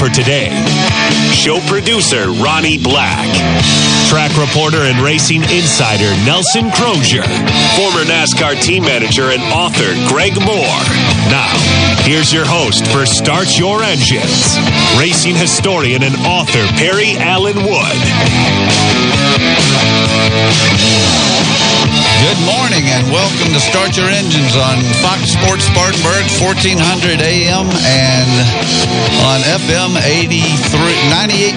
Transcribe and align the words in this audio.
for 0.00 0.08
today. 0.08 0.48
Show 1.32 1.60
producer 1.68 2.30
Ronnie 2.30 2.78
Black. 2.78 3.28
Track 4.08 4.34
reporter 4.38 4.78
and 4.88 4.98
racing 5.04 5.42
insider 5.42 6.08
Nelson 6.24 6.70
Crozier. 6.72 7.22
Former 7.76 8.08
NASCAR 8.08 8.60
team 8.62 8.84
manager 8.84 9.30
and 9.30 9.42
author 9.52 9.92
Greg 10.08 10.32
Moore. 10.40 10.82
Now, 11.28 11.52
here's 12.08 12.32
your 12.32 12.46
host 12.46 12.86
for 12.86 13.04
Start 13.04 13.58
Your 13.58 13.82
Engines, 13.82 14.56
racing 14.98 15.36
historian 15.36 16.02
and 16.02 16.16
author 16.24 16.64
Perry 16.78 17.18
Allen 17.18 17.56
Wood. 17.56 18.00
Good 22.20 22.36
morning 22.44 22.84
and 22.92 23.08
welcome 23.08 23.48
to 23.56 23.60
Start 23.60 23.96
Your 23.96 24.12
Engines 24.12 24.52
on 24.52 24.84
Fox 25.00 25.32
Sports 25.32 25.64
Spartanburg, 25.64 26.28
1400 26.36 27.16
AM 27.16 27.64
and 27.64 28.30
on 29.24 29.40
FM 29.40 29.96
83, 29.96 30.36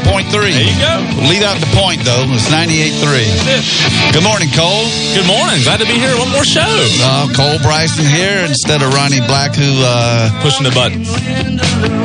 98.3. 0.08 0.32
There 0.32 0.48
you 0.48 0.72
go. 0.80 1.04
Leave 1.28 1.44
out 1.44 1.60
the 1.60 1.68
point 1.76 2.00
though, 2.08 2.24
it's 2.32 2.48
98.3. 2.48 4.16
Good 4.16 4.24
morning, 4.24 4.48
Cole. 4.56 4.88
Good 5.12 5.28
morning. 5.28 5.60
Glad 5.68 5.84
to 5.84 5.88
be 5.88 6.00
here. 6.00 6.16
One 6.16 6.32
more 6.32 6.48
show. 6.48 6.64
Uh, 6.64 7.28
Cole 7.36 7.60
Bryson 7.60 8.08
here 8.08 8.48
instead 8.48 8.80
of 8.82 8.96
Ronnie 8.96 9.22
Black, 9.28 9.52
who 9.60 9.68
uh, 9.84 10.32
Pushing 10.40 10.64
the 10.64 10.72
button. 10.72 11.04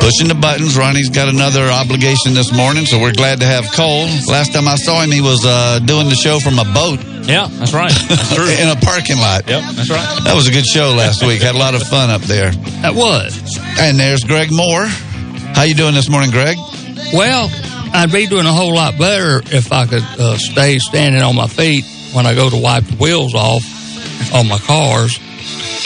pushing 0.03 0.27
the 0.27 0.35
buttons. 0.35 0.75
Ronnie's 0.75 1.09
got 1.09 1.31
another 1.31 1.71
obligation 1.71 2.35
this 2.35 2.51
morning, 2.51 2.83
so 2.85 2.99
we're 2.99 3.15
glad 3.15 3.39
to 3.39 3.47
have 3.47 3.71
Cole. 3.71 4.11
Last 4.27 4.51
time 4.51 4.67
I 4.67 4.75
saw 4.75 4.99
him, 4.99 5.11
he 5.15 5.23
was 5.23 5.47
uh, 5.47 5.79
doing 5.79 6.11
the 6.11 6.19
show 6.19 6.39
from 6.43 6.59
a 6.59 6.67
boat 6.75 6.99
Yeah, 7.29 7.47
that's 7.47 7.73
right. 7.73 7.91
That's 8.09 8.33
true. 8.33 8.49
in 8.49 8.69
a 8.69 8.75
parking 8.81 9.17
lot. 9.17 9.47
yep, 9.47 9.61
that's 9.75 9.89
right. 9.89 10.23
That 10.25 10.33
was 10.35 10.47
a 10.47 10.51
good 10.51 10.65
show 10.65 10.95
last 10.97 11.21
week. 11.23 11.41
Had 11.41 11.53
a 11.53 11.59
lot 11.59 11.75
of 11.75 11.83
fun 11.83 12.09
up 12.09 12.21
there. 12.21 12.49
That 12.81 12.95
was. 12.95 13.37
And 13.79 13.99
there's 13.99 14.23
Greg 14.23 14.51
Moore. 14.51 14.85
How 15.53 15.63
you 15.63 15.75
doing 15.75 15.93
this 15.93 16.09
morning, 16.09 16.31
Greg? 16.31 16.57
Well, 17.13 17.49
I'd 17.93 18.11
be 18.11 18.25
doing 18.25 18.45
a 18.47 18.51
whole 18.53 18.73
lot 18.73 18.97
better 18.97 19.41
if 19.55 19.71
I 19.71 19.85
could 19.85 20.01
uh, 20.01 20.37
stay 20.37 20.79
standing 20.79 21.21
on 21.21 21.35
my 21.35 21.47
feet 21.47 21.85
when 22.13 22.25
I 22.25 22.33
go 22.33 22.49
to 22.49 22.57
wipe 22.57 22.85
the 22.85 22.95
wheels 22.95 23.35
off 23.35 23.63
on 24.33 24.47
my 24.47 24.57
cars. 24.57 25.19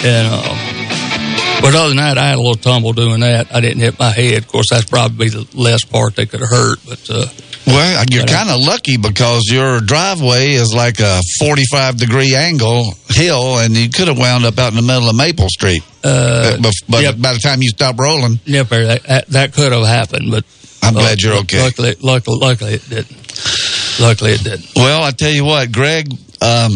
And, 0.03 0.27
uh, 0.31 1.59
but 1.61 1.75
other 1.75 1.89
than 1.89 1.97
that, 1.97 2.17
I 2.17 2.27
had 2.27 2.35
a 2.35 2.41
little 2.41 2.55
tumble 2.55 2.93
doing 2.93 3.19
that. 3.21 3.53
I 3.53 3.61
didn't 3.61 3.79
hit 3.81 3.99
my 3.99 4.11
head. 4.11 4.37
Of 4.43 4.47
course, 4.47 4.67
that's 4.69 4.85
probably 4.85 5.29
the 5.29 5.47
less 5.53 5.83
part 5.83 6.15
that 6.15 6.29
could 6.29 6.39
have 6.41 6.49
hurt. 6.49 6.79
But 6.87 7.09
uh, 7.09 7.25
Well, 7.65 8.03
you're 8.09 8.25
kind 8.25 8.49
of 8.49 8.59
lucky 8.59 8.97
because 8.97 9.43
your 9.49 9.79
driveway 9.79 10.51
is 10.51 10.73
like 10.73 10.99
a 10.99 11.21
45 11.39 11.97
degree 11.97 12.35
angle 12.35 12.93
hill, 13.09 13.59
and 13.59 13.75
you 13.75 13.89
could 13.89 14.07
have 14.07 14.17
wound 14.17 14.45
up 14.45 14.57
out 14.59 14.69
in 14.71 14.75
the 14.75 14.81
middle 14.81 15.09
of 15.09 15.15
Maple 15.15 15.47
Street. 15.49 15.81
uh, 16.03 16.57
but 16.61 16.73
but 16.89 17.03
yep. 17.03 17.15
by 17.21 17.33
the 17.33 17.39
time 17.39 17.61
you 17.61 17.69
stop 17.69 17.97
rolling, 17.97 18.39
yep, 18.45 18.67
that, 18.67 19.25
that, 19.29 19.53
could 19.53 19.71
have 19.71 19.85
happened. 19.85 20.29
But 20.29 20.43
I'm 20.81 20.95
uh, 20.95 20.99
glad 20.99 21.21
you're 21.21 21.35
okay. 21.39 21.63
Luckily, 21.63 21.95
luckily, 22.01 22.37
luckily 22.39 22.73
it 22.73 22.89
didn't. 22.89 23.99
Luckily, 23.99 24.31
it 24.31 24.43
didn't. 24.43 24.69
Well, 24.75 25.03
I 25.03 25.11
tell 25.11 25.31
you 25.31 25.45
what, 25.45 25.71
Greg. 25.71 26.11
Um, 26.41 26.73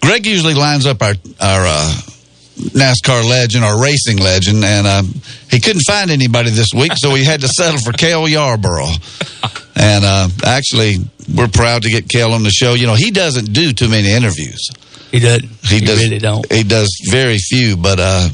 Greg 0.00 0.26
usually 0.26 0.54
lines 0.54 0.86
up 0.86 1.02
our 1.02 1.14
our 1.40 1.66
uh, 1.66 2.00
NASCAR 2.58 3.28
legend, 3.28 3.64
our 3.64 3.80
racing 3.80 4.18
legend, 4.18 4.64
and 4.64 4.86
um, 4.86 5.14
he 5.50 5.60
couldn't 5.60 5.82
find 5.82 6.10
anybody 6.10 6.50
this 6.50 6.68
week, 6.74 6.92
so 6.96 7.14
he 7.14 7.24
had 7.24 7.40
to 7.40 7.48
settle 7.48 7.80
for 7.80 7.92
Cale 7.92 8.28
Yarborough. 8.28 8.92
And 9.82 10.04
uh, 10.04 10.28
actually, 10.46 10.94
we're 11.34 11.48
proud 11.48 11.82
to 11.82 11.90
get 11.90 12.08
Cale 12.08 12.32
on 12.32 12.44
the 12.44 12.50
show. 12.50 12.74
You 12.74 12.86
know, 12.86 12.94
he 12.94 13.10
doesn't 13.10 13.52
do 13.52 13.72
too 13.72 13.88
many 13.88 14.12
interviews. 14.12 14.70
He 15.10 15.18
doesn't. 15.18 15.48
He, 15.64 15.80
does, 15.80 15.98
really 15.98 16.18
don't. 16.20 16.50
He 16.52 16.62
does 16.62 16.88
very 17.10 17.36
few, 17.38 17.76
but 17.76 17.98
uh, 17.98 18.28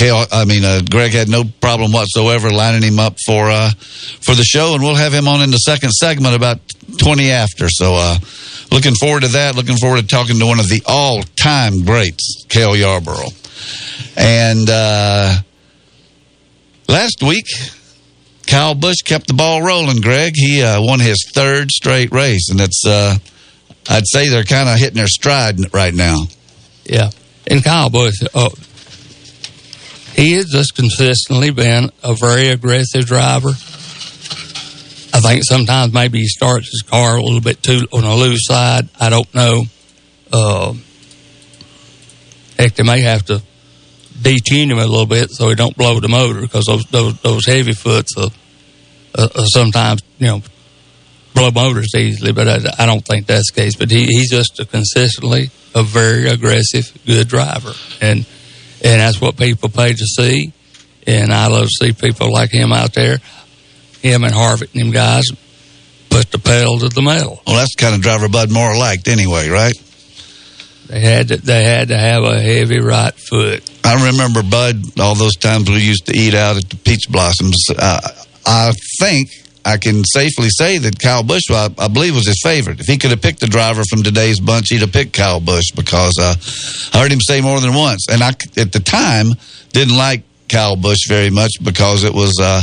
I 0.00 0.44
mean, 0.44 0.64
uh, 0.64 0.82
Greg 0.88 1.10
had 1.10 1.28
no 1.28 1.42
problem 1.60 1.90
whatsoever 1.90 2.48
lining 2.50 2.82
him 2.82 3.00
up 3.00 3.16
for 3.26 3.50
uh, 3.50 3.70
for 3.70 4.36
the 4.36 4.44
show, 4.44 4.74
and 4.74 4.82
we'll 4.82 4.94
have 4.94 5.12
him 5.12 5.26
on 5.26 5.42
in 5.42 5.50
the 5.50 5.58
second 5.58 5.90
segment 5.90 6.36
about 6.36 6.60
twenty 6.98 7.30
after. 7.32 7.68
So, 7.68 7.94
uh, 7.96 8.18
looking 8.70 8.94
forward 8.94 9.22
to 9.22 9.28
that. 9.28 9.56
Looking 9.56 9.76
forward 9.78 10.00
to 10.00 10.06
talking 10.06 10.38
to 10.38 10.46
one 10.46 10.60
of 10.60 10.68
the 10.68 10.80
all 10.86 11.22
time 11.34 11.84
greats, 11.84 12.46
Cale 12.48 12.76
Yarborough. 12.76 13.32
And 14.16 14.70
uh, 14.70 15.34
last 16.88 17.20
week, 17.22 17.46
Kyle 18.48 18.74
Busch 18.74 19.02
kept 19.04 19.26
the 19.26 19.34
ball 19.34 19.62
rolling. 19.62 20.00
Greg, 20.00 20.32
he 20.34 20.62
uh, 20.62 20.80
won 20.80 21.00
his 21.00 21.28
third 21.32 21.70
straight 21.70 22.10
race, 22.12 22.50
and 22.50 22.60
it's. 22.60 22.82
Uh, 22.86 23.16
I'd 23.90 24.06
say 24.06 24.28
they're 24.28 24.44
kind 24.44 24.68
of 24.68 24.78
hitting 24.78 24.96
their 24.96 25.06
stride 25.06 25.72
right 25.72 25.94
now. 25.94 26.24
Yeah. 26.84 27.10
And 27.46 27.64
Kyle 27.64 27.88
Busch, 27.88 28.22
uh, 28.34 28.50
he 30.14 30.32
has 30.32 30.46
just 30.46 30.74
consistently 30.74 31.50
been 31.50 31.90
a 32.02 32.14
very 32.14 32.48
aggressive 32.48 33.06
driver. 33.06 33.50
I 35.14 35.20
think 35.20 35.44
sometimes 35.44 35.92
maybe 35.92 36.18
he 36.18 36.26
starts 36.26 36.70
his 36.70 36.82
car 36.82 37.16
a 37.16 37.22
little 37.22 37.40
bit 37.40 37.62
too 37.62 37.86
on 37.92 38.04
a 38.04 38.14
loose 38.14 38.46
side. 38.46 38.88
I 39.00 39.08
don't 39.08 39.34
know. 39.34 39.64
Uh, 40.30 40.74
heck, 42.58 42.74
they 42.74 42.82
may 42.82 43.00
have 43.00 43.24
to 43.26 43.42
detune 44.20 44.70
him 44.70 44.78
a 44.78 44.86
little 44.86 45.06
bit 45.06 45.30
so 45.30 45.48
he 45.48 45.54
don't 45.54 45.76
blow 45.76 46.00
the 46.00 46.08
motor 46.08 46.40
because 46.40 46.66
those 46.66 46.84
those, 46.86 47.20
those 47.20 47.46
heavy 47.46 47.72
foots 47.72 48.16
uh, 48.16 48.28
uh, 49.14 49.28
sometimes 49.44 50.02
you 50.18 50.26
know 50.26 50.42
blow 51.34 51.50
motors 51.50 51.94
easily. 51.96 52.32
But 52.32 52.48
I, 52.48 52.82
I 52.82 52.86
don't 52.86 53.04
think 53.04 53.26
that's 53.26 53.50
the 53.52 53.60
case. 53.60 53.76
But 53.76 53.90
he, 53.90 54.06
he's 54.06 54.30
just 54.30 54.58
a 54.60 54.64
consistently 54.64 55.50
a 55.74 55.82
very 55.82 56.28
aggressive, 56.28 56.92
good 57.06 57.28
driver, 57.28 57.72
and 58.00 58.26
and 58.84 59.00
that's 59.00 59.20
what 59.20 59.36
people 59.36 59.68
pay 59.68 59.92
to 59.92 60.04
see. 60.04 60.52
And 61.06 61.32
I 61.32 61.46
love 61.46 61.68
to 61.68 61.86
see 61.86 61.92
people 61.92 62.32
like 62.32 62.50
him 62.50 62.72
out 62.72 62.92
there. 62.92 63.18
Him 64.02 64.24
and 64.24 64.34
Harvick 64.34 64.72
and 64.74 64.82
them 64.82 64.90
guys 64.90 65.24
put 66.10 66.30
the 66.30 66.38
pedal 66.38 66.78
to 66.80 66.88
the 66.88 67.02
metal. 67.02 67.42
Well, 67.46 67.56
that's 67.56 67.74
the 67.74 67.82
kind 67.82 67.94
of 67.94 68.02
driver 68.02 68.28
Bud 68.28 68.50
Moore 68.50 68.76
liked 68.76 69.08
anyway, 69.08 69.48
right? 69.48 69.74
They 70.88 71.00
had 71.00 71.28
to, 71.28 71.36
they 71.36 71.64
had 71.64 71.88
to 71.88 71.98
have 71.98 72.24
a 72.24 72.40
heavy 72.40 72.80
right 72.80 73.14
foot. 73.14 73.68
I 73.84 74.10
remember 74.10 74.42
Bud 74.42 74.98
all 74.98 75.14
those 75.14 75.36
times 75.36 75.68
we 75.68 75.80
used 75.80 76.06
to 76.06 76.16
eat 76.16 76.34
out 76.34 76.56
at 76.56 76.68
the 76.68 76.76
Peach 76.76 77.08
Blossoms. 77.10 77.66
Uh, 77.76 78.00
I 78.48 78.72
think 78.98 79.28
I 79.62 79.76
can 79.76 80.02
safely 80.04 80.48
say 80.48 80.78
that 80.78 80.98
Kyle 80.98 81.22
Busch, 81.22 81.42
I, 81.50 81.68
I 81.78 81.88
believe, 81.88 82.14
was 82.14 82.26
his 82.26 82.40
favorite. 82.42 82.80
If 82.80 82.86
he 82.86 82.96
could 82.96 83.10
have 83.10 83.20
picked 83.20 83.40
the 83.40 83.46
driver 83.46 83.82
from 83.84 84.02
today's 84.02 84.40
bunch, 84.40 84.70
he'd 84.70 84.80
have 84.80 84.92
picked 84.92 85.12
Kyle 85.12 85.40
Busch 85.40 85.70
because 85.76 86.18
uh, 86.18 86.34
I 86.96 87.02
heard 87.02 87.12
him 87.12 87.20
say 87.20 87.42
more 87.42 87.60
than 87.60 87.74
once. 87.74 88.06
And 88.10 88.22
I, 88.22 88.30
at 88.56 88.72
the 88.72 88.80
time, 88.82 89.32
didn't 89.72 89.96
like 89.96 90.22
Kyle 90.48 90.76
Busch 90.76 91.06
very 91.06 91.28
much 91.28 91.52
because 91.62 92.04
it 92.04 92.14
was 92.14 92.38
uh, 92.40 92.62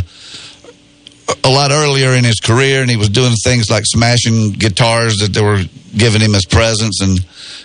a 1.43 1.49
lot 1.49 1.69
earlier 1.69 2.15
in 2.15 2.23
his 2.23 2.39
career, 2.39 2.81
and 2.81 2.89
he 2.89 2.97
was 2.97 3.09
doing 3.09 3.33
things 3.43 3.69
like 3.69 3.83
smashing 3.85 4.53
guitars 4.53 5.17
that 5.17 5.33
they 5.33 5.43
were 5.43 5.61
giving 5.95 6.21
him 6.21 6.33
as 6.33 6.45
presents, 6.45 7.01
and 7.01 7.19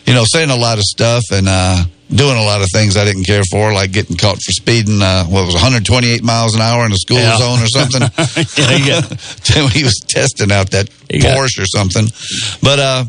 you 0.06 0.12
know, 0.12 0.24
saying 0.26 0.50
a 0.50 0.56
lot 0.56 0.76
of 0.76 0.84
stuff 0.84 1.24
and 1.32 1.48
uh, 1.48 1.84
doing 2.10 2.36
a 2.36 2.42
lot 2.42 2.60
of 2.60 2.68
things 2.72 2.96
I 2.96 3.04
didn't 3.04 3.24
care 3.24 3.42
for, 3.50 3.72
like 3.72 3.92
getting 3.92 4.16
caught 4.16 4.36
for 4.36 4.52
speeding. 4.52 5.00
Uh, 5.00 5.24
what 5.26 5.46
was 5.46 5.54
it, 5.54 5.58
128 5.62 6.22
miles 6.22 6.54
an 6.54 6.60
hour 6.60 6.84
in 6.84 6.92
a 6.92 6.96
school 6.96 7.18
Yeah. 7.18 7.38
zone 7.38 7.60
or 7.62 7.66
something? 7.68 8.02
Yeah, 8.86 9.00
he 9.70 9.84
was 9.84 10.04
testing 10.08 10.50
out 10.52 10.70
that 10.72 10.90
got- 11.08 11.36
Porsche 11.38 11.62
or 11.62 11.66
something, 11.66 12.06
but. 12.62 12.78
uh 12.78 13.04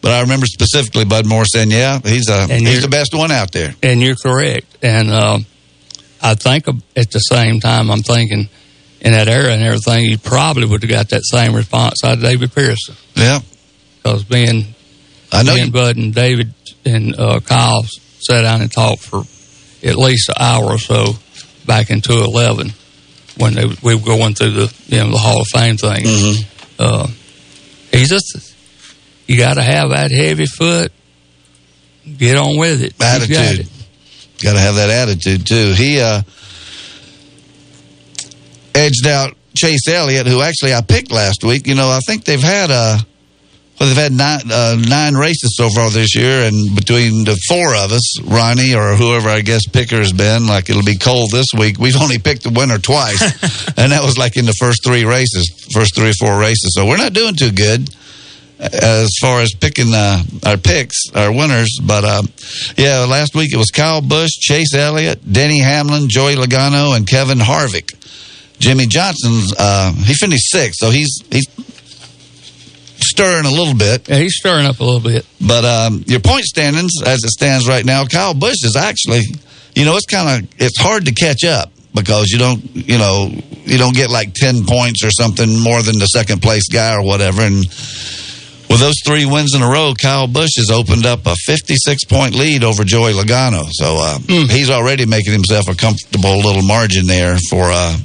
but 0.00 0.12
I 0.12 0.20
remember 0.20 0.46
specifically 0.46 1.04
Bud 1.04 1.26
Moore 1.26 1.44
saying, 1.44 1.72
"Yeah, 1.72 1.98
he's 2.04 2.30
uh, 2.30 2.46
And 2.48 2.64
he's 2.64 2.82
the 2.82 2.88
best 2.88 3.12
one 3.12 3.32
out 3.32 3.50
there." 3.50 3.74
And 3.82 4.00
you're 4.00 4.14
correct. 4.14 4.78
And 4.80 5.10
um, 5.10 5.44
I 6.22 6.36
think 6.36 6.68
at 6.94 7.10
the 7.10 7.18
same 7.18 7.58
time, 7.58 7.90
I'm 7.90 8.02
thinking 8.04 8.48
in 9.00 9.10
that 9.12 9.26
era 9.26 9.52
and 9.52 9.60
everything, 9.60 10.04
you 10.04 10.16
probably 10.16 10.66
would 10.66 10.82
have 10.84 10.88
got 10.90 11.08
that 11.08 11.22
same 11.24 11.52
response 11.52 12.04
out 12.04 12.12
of 12.18 12.20
David 12.22 12.54
Pearson. 12.54 12.94
Yeah, 13.16 13.40
Because 14.00 14.22
being, 14.22 14.66
I 15.32 15.42
know. 15.42 15.54
me 15.56 15.64
You, 15.64 15.70
Bud 15.72 15.96
and 15.96 16.14
David 16.14 16.54
and 16.84 17.18
uh, 17.18 17.40
Kyle 17.40 17.84
sat 18.20 18.42
down 18.42 18.60
and 18.62 18.70
talked 18.72 19.02
for 19.02 19.22
at 19.82 19.96
least 19.96 20.28
an 20.30 20.34
hour 20.40 20.64
or 20.64 20.78
so 20.78 21.12
back 21.66 21.90
in 21.90 22.00
2011 22.00 22.72
when 23.36 23.54
they, 23.54 23.64
we 23.82 23.94
were 23.94 24.02
going 24.04 24.34
through 24.34 24.50
the 24.52 24.74
you 24.88 24.98
know 24.98 25.10
the 25.10 25.18
Hall 25.18 25.40
of 25.40 25.46
Fame 25.52 25.76
thing. 25.76 26.04
Mhm. 26.04 26.44
Uh, 26.78 27.06
he's 27.92 28.08
just 28.08 28.54
you 29.26 29.36
got 29.36 29.54
to 29.54 29.62
have 29.62 29.90
that 29.90 30.10
heavy 30.10 30.46
foot. 30.46 30.90
Get 32.16 32.36
on 32.36 32.56
with 32.58 32.82
it. 32.82 32.94
Attitude. 33.00 33.60
it. 33.60 33.68
Got 34.42 34.54
to 34.54 34.60
have 34.60 34.76
that 34.76 34.88
attitude 34.90 35.46
too. 35.46 35.72
He 35.76 36.00
uh, 36.00 36.22
edged 38.74 39.06
out 39.06 39.34
Chase 39.54 39.86
Elliott, 39.88 40.26
who 40.26 40.40
actually 40.40 40.74
I 40.74 40.80
picked 40.80 41.10
last 41.10 41.44
week. 41.44 41.66
You 41.66 41.74
know, 41.74 41.88
I 41.90 42.00
think 42.06 42.24
they've 42.24 42.40
had 42.42 42.70
uh, 42.70 42.98
well, 43.78 43.88
they've 43.88 43.96
had 43.96 44.12
nine 44.12 44.40
uh, 44.50 44.76
nine 44.76 45.14
races 45.14 45.56
so 45.56 45.68
far 45.70 45.90
this 45.90 46.16
year, 46.16 46.42
and 46.42 46.74
between 46.74 47.24
the 47.24 47.38
four 47.48 47.74
of 47.76 47.92
us, 47.92 48.20
Ronnie 48.22 48.74
or 48.74 48.96
whoever 48.96 49.28
I 49.28 49.40
guess 49.40 49.66
picker 49.66 49.98
has 49.98 50.12
been, 50.12 50.46
like 50.46 50.68
it'll 50.68 50.82
be 50.82 50.98
cold 50.98 51.30
this 51.30 51.46
week. 51.56 51.78
We've 51.78 51.96
only 51.96 52.18
picked 52.18 52.42
the 52.42 52.50
winner 52.50 52.78
twice, 52.78 53.22
and 53.78 53.92
that 53.92 54.02
was 54.02 54.18
like 54.18 54.36
in 54.36 54.46
the 54.46 54.56
first 54.58 54.84
three 54.84 55.04
races, 55.04 55.68
first 55.72 55.94
three 55.94 56.10
or 56.10 56.18
four 56.18 56.38
races. 56.40 56.72
So 56.74 56.86
we're 56.86 56.96
not 56.96 57.12
doing 57.12 57.36
too 57.36 57.52
good 57.52 57.88
as 58.58 59.10
far 59.20 59.40
as 59.40 59.54
picking 59.54 59.94
uh, 59.94 60.22
our 60.44 60.56
picks, 60.56 60.96
our 61.14 61.32
winners. 61.32 61.78
But 61.80 62.04
uh, 62.04 62.22
yeah, 62.76 63.06
last 63.08 63.34
week 63.34 63.52
it 63.52 63.58
was 63.58 63.70
Kyle 63.70 64.02
Busch, 64.02 64.32
Chase 64.32 64.74
Elliott, 64.74 65.20
Denny 65.30 65.60
Hamlin, 65.60 66.08
Joey 66.08 66.34
Logano, 66.34 66.96
and 66.96 67.06
Kevin 67.06 67.38
Harvick. 67.38 67.94
Jimmie 68.58 68.86
Johnson's 68.86 69.54
uh, 69.56 69.92
he 69.92 70.14
finished 70.14 70.50
sixth, 70.50 70.78
so 70.80 70.90
he's 70.90 71.22
he's 71.30 71.46
stirring 73.08 73.46
a 73.46 73.50
little 73.50 73.74
bit. 73.74 74.08
Yeah, 74.08 74.16
he's 74.18 74.36
stirring 74.36 74.66
up 74.66 74.80
a 74.80 74.84
little 74.84 75.00
bit. 75.00 75.26
But 75.40 75.64
um, 75.64 76.04
your 76.06 76.20
point 76.20 76.44
standings, 76.44 76.92
as 77.04 77.18
it 77.24 77.30
stands 77.30 77.68
right 77.68 77.84
now, 77.84 78.04
Kyle 78.06 78.34
Busch 78.34 78.64
is 78.64 78.76
actually, 78.76 79.22
you 79.74 79.84
know, 79.84 79.96
it's 79.96 80.06
kind 80.06 80.44
of 80.44 80.50
it's 80.58 80.80
hard 80.80 81.06
to 81.06 81.12
catch 81.12 81.44
up 81.44 81.72
because 81.94 82.26
you 82.30 82.38
don't, 82.38 82.62
you 82.74 82.98
know, 82.98 83.30
you 83.64 83.78
don't 83.78 83.94
get 83.94 84.10
like 84.10 84.34
ten 84.34 84.64
points 84.64 85.04
or 85.04 85.10
something 85.10 85.60
more 85.60 85.82
than 85.82 85.98
the 85.98 86.06
second 86.06 86.42
place 86.42 86.68
guy 86.68 86.94
or 86.94 87.02
whatever. 87.04 87.42
And 87.42 87.64
with 88.70 88.80
those 88.80 88.96
three 89.04 89.24
wins 89.24 89.54
in 89.54 89.62
a 89.62 89.68
row, 89.68 89.94
Kyle 90.00 90.26
Busch 90.26 90.56
has 90.56 90.70
opened 90.70 91.06
up 91.06 91.26
a 91.26 91.34
56 91.46 92.04
point 92.04 92.34
lead 92.34 92.64
over 92.64 92.84
Joey 92.84 93.12
Logano. 93.12 93.66
So 93.70 93.96
uh, 93.98 94.18
he's 94.28 94.70
already 94.70 95.06
making 95.06 95.32
himself 95.32 95.68
a 95.68 95.74
comfortable 95.74 96.38
little 96.38 96.62
margin 96.62 97.06
there 97.06 97.38
for 97.50 97.64
uh, 97.64 97.96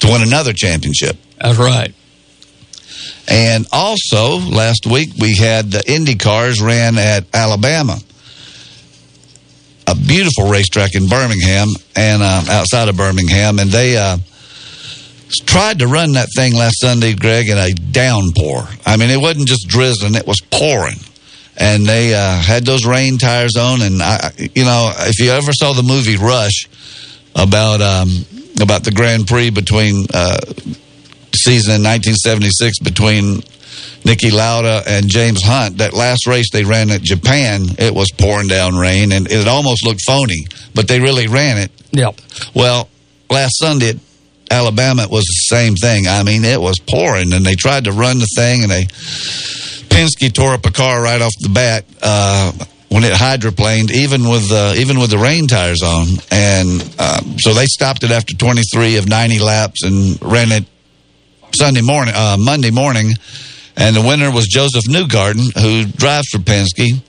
to 0.00 0.06
win 0.06 0.22
another 0.22 0.52
championship. 0.52 1.16
That's 1.40 1.58
right. 1.58 1.94
And 3.28 3.66
also, 3.72 4.38
last 4.38 4.86
week 4.86 5.10
we 5.20 5.36
had 5.36 5.70
the 5.70 5.82
Indy 5.86 6.14
cars 6.14 6.62
ran 6.62 6.96
at 6.96 7.26
Alabama, 7.34 7.98
a 9.86 9.94
beautiful 9.94 10.48
racetrack 10.48 10.94
in 10.94 11.08
Birmingham 11.08 11.68
and 11.94 12.22
uh, 12.22 12.44
outside 12.48 12.88
of 12.88 12.96
Birmingham, 12.96 13.58
and 13.58 13.70
they 13.70 13.98
uh, 13.98 14.16
tried 15.44 15.80
to 15.80 15.86
run 15.86 16.12
that 16.12 16.28
thing 16.34 16.54
last 16.54 16.80
Sunday, 16.80 17.14
Greg, 17.14 17.48
in 17.48 17.58
a 17.58 17.70
downpour. 17.70 18.66
I 18.86 18.96
mean, 18.96 19.10
it 19.10 19.20
wasn't 19.20 19.46
just 19.46 19.68
drizzling; 19.68 20.14
it 20.14 20.26
was 20.26 20.40
pouring. 20.50 20.98
And 21.60 21.84
they 21.84 22.14
uh, 22.14 22.40
had 22.40 22.64
those 22.64 22.86
rain 22.86 23.18
tires 23.18 23.56
on, 23.56 23.82
and 23.82 24.00
I, 24.00 24.30
you 24.38 24.64
know, 24.64 24.92
if 24.96 25.18
you 25.18 25.32
ever 25.32 25.52
saw 25.52 25.72
the 25.72 25.82
movie 25.82 26.16
Rush 26.16 26.68
about 27.34 27.82
um, 27.82 28.08
about 28.62 28.84
the 28.84 28.92
Grand 28.92 29.26
Prix 29.26 29.50
between 29.50 30.06
uh, 30.14 30.38
season 31.38 31.76
in 31.76 31.82
1976 31.82 32.80
between 32.80 33.42
Niki 34.02 34.32
Lauda 34.32 34.82
and 34.86 35.08
James 35.08 35.42
Hunt. 35.42 35.78
That 35.78 35.92
last 35.92 36.26
race 36.26 36.50
they 36.52 36.64
ran 36.64 36.90
at 36.90 37.02
Japan, 37.02 37.66
it 37.78 37.94
was 37.94 38.10
pouring 38.16 38.48
down 38.48 38.76
rain 38.76 39.12
and 39.12 39.30
it 39.30 39.48
almost 39.48 39.84
looked 39.84 40.02
phony, 40.06 40.46
but 40.74 40.88
they 40.88 41.00
really 41.00 41.26
ran 41.28 41.58
it. 41.58 41.70
Yep. 41.92 42.20
Well, 42.54 42.88
last 43.30 43.58
Sunday 43.58 43.90
at 43.90 43.96
Alabama, 44.50 45.02
it 45.02 45.10
was 45.10 45.24
the 45.24 45.56
same 45.56 45.74
thing. 45.74 46.06
I 46.06 46.22
mean, 46.22 46.44
it 46.44 46.60
was 46.60 46.76
pouring 46.78 47.32
and 47.32 47.44
they 47.44 47.54
tried 47.54 47.84
to 47.84 47.92
run 47.92 48.18
the 48.18 48.28
thing 48.36 48.62
and 48.62 48.70
they, 48.70 48.84
Penske 49.88 50.32
tore 50.32 50.52
up 50.52 50.66
a 50.66 50.70
car 50.70 51.02
right 51.02 51.20
off 51.20 51.32
the 51.40 51.48
bat. 51.48 51.84
Uh, 52.02 52.52
when 52.90 53.04
it 53.04 53.12
hydroplaned, 53.12 53.90
even 53.90 54.28
with 54.28 54.50
uh, 54.50 54.72
even 54.76 54.98
with 54.98 55.10
the 55.10 55.18
rain 55.18 55.46
tires 55.46 55.82
on, 55.82 56.06
and 56.30 56.80
um, 56.98 57.36
so 57.38 57.52
they 57.52 57.66
stopped 57.66 58.02
it 58.02 58.10
after 58.10 58.34
23 58.34 58.96
of 58.96 59.06
90 59.06 59.38
laps 59.40 59.84
and 59.84 60.18
ran 60.22 60.52
it 60.52 60.64
Sunday 61.54 61.82
morning, 61.82 62.14
uh, 62.16 62.36
Monday 62.38 62.70
morning, 62.70 63.12
and 63.76 63.94
the 63.94 64.02
winner 64.02 64.30
was 64.30 64.46
Josef 64.46 64.84
Newgarden, 64.84 65.56
who 65.60 65.90
drives 65.90 66.28
for 66.28 66.38
Penske. 66.38 67.00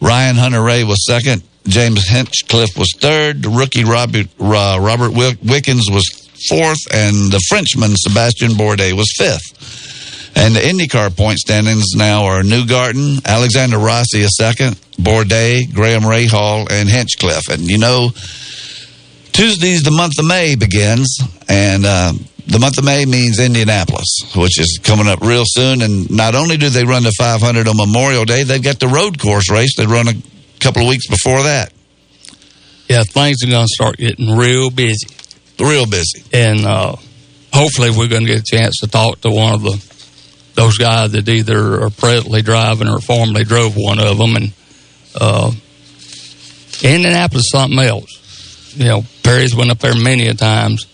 Ryan 0.00 0.36
Hunter-Reay 0.36 0.84
was 0.84 1.04
second. 1.04 1.42
James 1.66 2.08
Hinchcliffe 2.08 2.76
was 2.76 2.92
third. 2.96 3.42
The 3.42 3.50
rookie 3.50 3.84
Robert, 3.84 4.28
uh, 4.40 4.78
Robert 4.80 5.12
Wickens 5.12 5.90
was 5.90 6.28
fourth, 6.48 6.78
and 6.92 7.30
the 7.30 7.40
Frenchman 7.48 7.92
Sébastien 7.92 8.56
Bourdais 8.56 8.92
was 8.92 9.12
fifth. 9.16 10.32
And 10.36 10.54
the 10.54 10.60
IndyCar 10.60 11.16
point 11.16 11.38
standings 11.38 11.94
now 11.96 12.24
are 12.24 12.42
Newgarden, 12.42 13.24
Alexander 13.24 13.76
Rossi 13.76 14.22
a 14.22 14.28
second, 14.28 14.76
Bourdais, 14.96 15.72
Graham 15.72 16.02
Rahal, 16.02 16.70
and 16.70 16.88
Hinchcliffe. 16.88 17.48
And 17.50 17.68
you 17.68 17.78
know, 17.78 18.10
Tuesday's 19.32 19.82
the 19.82 19.90
month 19.90 20.18
of 20.18 20.26
May 20.26 20.54
begins, 20.54 21.18
and 21.48 21.84
uh, 21.84 22.12
the 22.48 22.58
month 22.58 22.78
of 22.78 22.84
May 22.84 23.04
means 23.04 23.38
Indianapolis, 23.38 24.32
which 24.34 24.58
is 24.58 24.80
coming 24.82 25.06
up 25.06 25.20
real 25.20 25.44
soon. 25.46 25.82
And 25.82 26.10
not 26.10 26.34
only 26.34 26.56
do 26.56 26.70
they 26.70 26.84
run 26.84 27.02
the 27.02 27.12
500 27.12 27.68
on 27.68 27.76
Memorial 27.76 28.24
Day, 28.24 28.42
they've 28.42 28.62
got 28.62 28.80
the 28.80 28.88
road 28.88 29.20
course 29.20 29.50
race 29.50 29.76
they 29.76 29.86
run 29.86 30.08
a 30.08 30.14
couple 30.58 30.82
of 30.82 30.88
weeks 30.88 31.06
before 31.08 31.42
that. 31.42 31.72
Yeah, 32.88 33.02
things 33.02 33.44
are 33.44 33.50
going 33.50 33.66
to 33.66 33.74
start 33.74 33.98
getting 33.98 34.34
real 34.34 34.70
busy. 34.70 35.06
Real 35.60 35.84
busy. 35.84 36.24
And 36.32 36.64
uh, 36.64 36.96
hopefully 37.52 37.90
we're 37.90 38.08
going 38.08 38.24
to 38.24 38.32
get 38.32 38.40
a 38.40 38.56
chance 38.56 38.80
to 38.80 38.86
talk 38.86 39.20
to 39.20 39.30
one 39.30 39.54
of 39.54 39.62
the 39.62 39.84
those 40.54 40.76
guys 40.76 41.12
that 41.12 41.28
either 41.28 41.82
are 41.82 41.90
presently 41.90 42.42
driving 42.42 42.88
or 42.88 42.98
formerly 42.98 43.44
drove 43.44 43.76
one 43.76 44.00
of 44.00 44.18
them. 44.18 44.34
And 44.34 44.52
uh, 45.20 45.52
Indianapolis 46.82 47.44
is 47.44 47.50
something 47.50 47.78
else. 47.78 48.74
You 48.76 48.86
know, 48.86 49.04
Perry's 49.22 49.54
went 49.54 49.70
up 49.70 49.78
there 49.78 49.94
many 49.94 50.26
a 50.26 50.34
times 50.34 50.86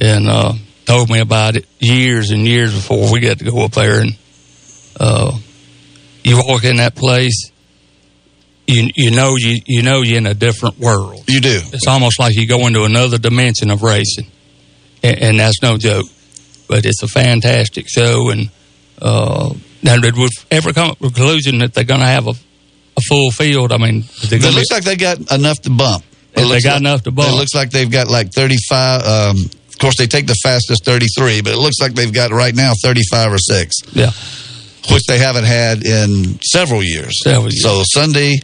and 0.00 0.28
uh, 0.28 0.54
told 0.88 1.10
me 1.10 1.20
about 1.20 1.54
it 1.54 1.66
years 1.78 2.30
and 2.30 2.48
years 2.48 2.74
before 2.74 3.12
we 3.12 3.20
got 3.20 3.38
to 3.38 3.44
go 3.44 3.64
up 3.64 3.72
there. 3.72 4.00
And 4.00 4.16
uh, 4.98 5.36
you 6.24 6.42
walk 6.44 6.64
in 6.64 6.76
that 6.76 6.96
place, 6.96 7.52
you 8.66 8.90
you 8.96 9.10
know 9.10 9.34
you 9.36 9.60
you 9.66 9.82
know 9.82 10.02
you're 10.02 10.18
in 10.18 10.26
a 10.26 10.34
different 10.34 10.78
world. 10.78 11.24
You 11.28 11.40
do. 11.40 11.60
It's 11.72 11.86
almost 11.86 12.18
like 12.18 12.34
you 12.34 12.48
go 12.48 12.66
into 12.66 12.84
another 12.84 13.18
dimension 13.18 13.70
of 13.70 13.82
racing, 13.82 14.26
and, 15.02 15.18
and 15.18 15.40
that's 15.40 15.62
no 15.62 15.76
joke. 15.76 16.06
But 16.68 16.84
it's 16.84 17.02
a 17.02 17.08
fantastic 17.08 17.88
show, 17.88 18.30
and 18.30 18.50
uh, 19.00 19.54
now 19.82 19.96
did 19.96 20.16
we 20.16 20.28
ever 20.50 20.72
come 20.72 20.90
to 20.90 20.96
conclusion 20.96 21.58
that 21.58 21.74
they're 21.74 21.84
going 21.84 22.00
to 22.00 22.06
have 22.06 22.26
a, 22.26 22.32
a 22.96 23.00
full 23.08 23.30
field? 23.30 23.72
I 23.72 23.78
mean, 23.78 24.04
it 24.22 24.42
looks 24.42 24.68
be, 24.68 24.74
like 24.74 24.84
they 24.84 24.96
got 24.96 25.18
enough 25.32 25.60
to 25.62 25.70
bump. 25.70 26.04
It 26.34 26.46
they 26.46 26.60
got 26.60 26.72
like, 26.72 26.80
enough 26.80 27.02
to 27.04 27.10
bump. 27.10 27.30
It 27.30 27.36
looks 27.36 27.54
like 27.54 27.70
they've 27.70 27.90
got 27.90 28.08
like 28.08 28.32
35. 28.32 29.02
Um, 29.02 29.36
of 29.78 29.82
course, 29.82 29.96
they 29.96 30.08
take 30.08 30.26
the 30.26 30.34
fastest 30.42 30.84
33, 30.84 31.40
but 31.42 31.52
it 31.52 31.56
looks 31.58 31.76
like 31.80 31.94
they've 31.94 32.12
got 32.12 32.32
right 32.32 32.52
now 32.52 32.72
35 32.82 33.32
or 33.32 33.38
6. 33.38 33.76
Yeah. 33.92 34.10
Which 34.90 35.04
they 35.06 35.18
haven't 35.18 35.44
had 35.44 35.86
in 35.86 36.40
several 36.42 36.82
years. 36.82 37.14
Several 37.22 37.44
years. 37.44 37.62
So 37.62 37.82
Sunday, 37.84 38.40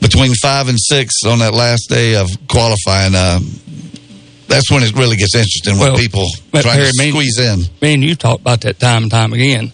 between 0.00 0.32
5 0.34 0.68
and 0.68 0.78
6 0.78 1.14
on 1.26 1.40
that 1.40 1.54
last 1.54 1.88
day 1.88 2.14
of 2.14 2.28
qualifying, 2.48 3.16
uh, 3.16 3.40
that's 4.46 4.70
when 4.70 4.84
it 4.84 4.94
really 4.94 5.16
gets 5.16 5.34
interesting 5.34 5.76
when 5.80 5.94
Well, 5.94 6.00
people 6.00 6.24
try 6.52 6.62
to 6.62 6.68
Perry, 6.68 6.90
me- 6.94 7.10
squeeze 7.10 7.38
in. 7.40 7.60
Me 7.82 7.94
and 7.94 8.04
you 8.04 8.14
talked 8.14 8.42
about 8.42 8.60
that 8.60 8.78
time 8.78 9.02
and 9.02 9.10
time 9.10 9.32
again. 9.32 9.72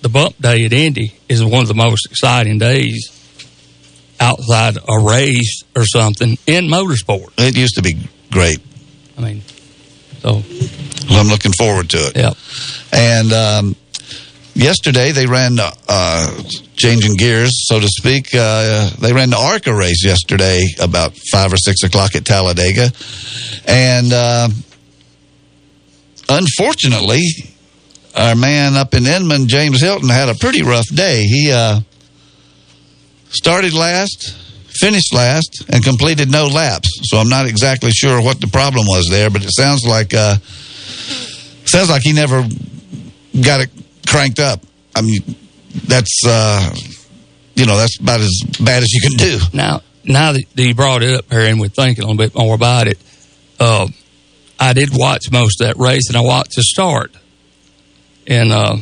The 0.00 0.08
bump 0.08 0.40
day 0.40 0.64
at 0.64 0.72
Indy 0.72 1.12
is 1.28 1.44
one 1.44 1.60
of 1.60 1.68
the 1.68 1.74
most 1.74 2.06
exciting 2.06 2.58
days 2.58 3.10
outside 4.18 4.78
a 4.78 4.98
race 5.04 5.62
or 5.76 5.84
something 5.84 6.38
in 6.46 6.68
motorsport. 6.68 7.28
It 7.36 7.54
used 7.54 7.74
to 7.74 7.82
be 7.82 7.98
great. 8.30 8.60
I 9.18 9.20
mean, 9.20 9.42
so 10.26 10.42
Well, 11.08 11.20
I'm 11.20 11.28
looking 11.28 11.52
forward 11.52 11.90
to 11.90 11.98
it. 11.98 12.16
And 12.92 13.32
um, 13.32 13.76
yesterday 14.54 15.12
they 15.12 15.26
ran, 15.26 15.58
uh, 15.60 16.42
changing 16.74 17.14
gears, 17.14 17.66
so 17.68 17.78
to 17.78 17.86
speak, 17.88 18.34
uh, 18.34 18.90
they 19.00 19.12
ran 19.12 19.30
the 19.30 19.38
ARCA 19.38 19.72
race 19.72 20.04
yesterday 20.04 20.60
about 20.80 21.16
5 21.30 21.52
or 21.52 21.56
6 21.56 21.82
o'clock 21.84 22.16
at 22.16 22.24
Talladega. 22.24 22.90
And 23.66 24.12
uh, 24.12 24.48
unfortunately, 26.28 27.22
our 28.16 28.34
man 28.34 28.74
up 28.74 28.94
in 28.94 29.06
Inman, 29.06 29.46
James 29.46 29.80
Hylton, 29.80 30.08
had 30.08 30.28
a 30.28 30.34
pretty 30.34 30.62
rough 30.62 30.88
day. 30.88 31.22
He 31.22 31.52
uh, 31.52 31.80
started 33.28 33.74
last, 33.74 34.34
finished 34.78 35.14
last, 35.14 35.64
and 35.68 35.82
completed 35.84 36.30
no 36.30 36.46
laps. 36.46 36.88
So 37.04 37.18
I'm 37.18 37.28
not 37.28 37.46
exactly 37.46 37.90
sure 37.90 38.22
what 38.22 38.40
the 38.40 38.46
problem 38.48 38.86
was 38.86 39.08
there, 39.10 39.30
but 39.30 39.44
it 39.44 39.50
sounds 39.52 39.84
like 39.84 40.14
uh, 40.14 40.36
sounds 41.64 41.90
like 41.90 42.02
he 42.02 42.12
never 42.12 42.46
got 43.42 43.60
it 43.60 43.70
cranked 44.06 44.38
up. 44.38 44.60
I 44.94 45.02
mean, 45.02 45.20
that's 45.86 46.22
uh, 46.26 46.74
you 47.54 47.66
know 47.66 47.76
that's 47.76 47.98
about 48.00 48.20
as 48.20 48.40
bad 48.60 48.82
as 48.82 48.92
you 48.92 49.00
can 49.00 49.18
do. 49.18 49.38
Now, 49.52 49.82
now 50.04 50.32
that 50.32 50.44
you 50.54 50.74
brought 50.74 51.02
it 51.02 51.18
up, 51.18 51.30
here 51.30 51.40
and 51.40 51.60
we're 51.60 51.68
thinking 51.68 52.04
a 52.04 52.06
little 52.06 52.18
bit 52.18 52.34
more 52.34 52.54
about 52.54 52.86
it, 52.86 52.98
uh, 53.60 53.88
I 54.58 54.72
did 54.72 54.90
watch 54.92 55.30
most 55.30 55.60
of 55.60 55.66
that 55.66 55.76
race, 55.76 56.08
and 56.08 56.16
I 56.16 56.22
watched 56.22 56.56
the 56.56 56.62
start. 56.62 57.12
And 58.26 58.50
uh, 58.50 58.76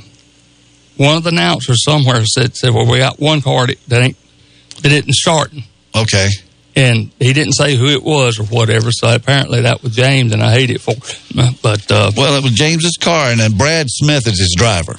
one 0.96 1.16
of 1.16 1.24
the 1.24 1.30
announcers 1.30 1.84
somewhere 1.84 2.24
said, 2.24 2.56
said 2.56 2.72
"Well, 2.72 2.90
we 2.90 2.98
got 2.98 3.18
one 3.18 3.42
car 3.42 3.66
that, 3.66 4.14
didn't 4.82 5.14
start," 5.14 5.52
Okay, 5.94 6.28
and 6.76 7.10
he 7.18 7.32
didn't 7.32 7.52
say 7.52 7.76
who 7.76 7.86
it 7.86 8.02
was 8.02 8.38
or 8.38 8.44
whatever. 8.44 8.90
So 8.90 9.14
apparently 9.14 9.62
that 9.62 9.82
was 9.82 9.94
James, 9.94 10.32
and 10.32 10.42
I 10.42 10.52
hate 10.52 10.70
it 10.70 10.80
for. 10.80 10.92
him. 10.94 11.54
But 11.62 11.90
uh, 11.90 12.10
well, 12.16 12.36
it 12.36 12.42
was 12.42 12.52
James's 12.52 12.96
car, 13.00 13.30
and 13.30 13.40
then 13.40 13.56
Brad 13.56 13.86
Smith 13.88 14.26
is 14.26 14.38
his 14.38 14.54
driver. 14.56 14.96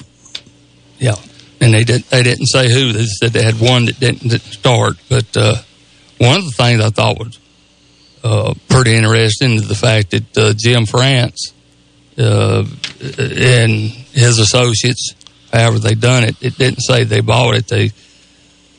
Yeah, 0.97 1.15
and 1.59 1.73
they 1.73 1.83
didn't 1.83 2.09
They 2.09 2.23
didn't 2.23 2.47
say 2.47 2.71
who. 2.71 2.93
They 2.93 3.05
said 3.05 3.33
they 3.33 3.43
had 3.43 3.59
one 3.59 3.85
that 3.85 3.99
didn't, 3.99 4.21
didn't 4.29 4.41
start. 4.41 4.95
But 5.09 5.35
uh, 5.35 5.55
one 6.17 6.37
of 6.37 6.45
the 6.45 6.51
things 6.51 6.81
I 6.81 6.89
thought 6.89 7.19
was 7.19 7.39
uh, 8.23 8.53
pretty 8.69 8.95
interesting 8.95 9.53
is 9.53 9.67
the 9.67 9.75
fact 9.75 10.11
that 10.11 10.37
uh, 10.37 10.53
Jim 10.55 10.85
France 10.85 11.53
uh, 12.17 12.65
and 13.01 13.71
his 14.13 14.39
associates, 14.39 15.13
however 15.51 15.79
they 15.79 15.95
done 15.95 16.23
it, 16.23 16.35
it 16.41 16.57
didn't 16.57 16.79
say 16.79 17.03
they 17.03 17.19
bought 17.19 17.55
it. 17.55 17.67
They 17.67 17.91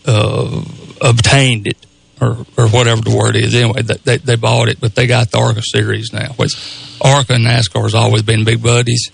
uh, 0.07 0.63
obtained 1.03 1.67
it 1.67 1.87
or, 2.21 2.47
or 2.57 2.69
whatever 2.69 3.01
the 3.03 3.15
word 3.15 3.37
is. 3.37 3.55
Anyway, 3.55 3.83
they, 3.83 4.17
they, 4.19 4.37
bought 4.37 4.69
it, 4.69 4.81
but 4.81 4.95
they 4.95 5.07
got 5.07 5.31
the 5.31 5.39
ARCA 5.39 5.63
series 5.63 6.13
now, 6.13 6.33
which 6.35 6.53
ARCA 7.01 7.35
and 7.35 7.45
NASCAR 7.45 7.83
has 7.83 7.95
always 7.95 8.23
been 8.23 8.45
big 8.45 8.63
buddies. 8.63 9.11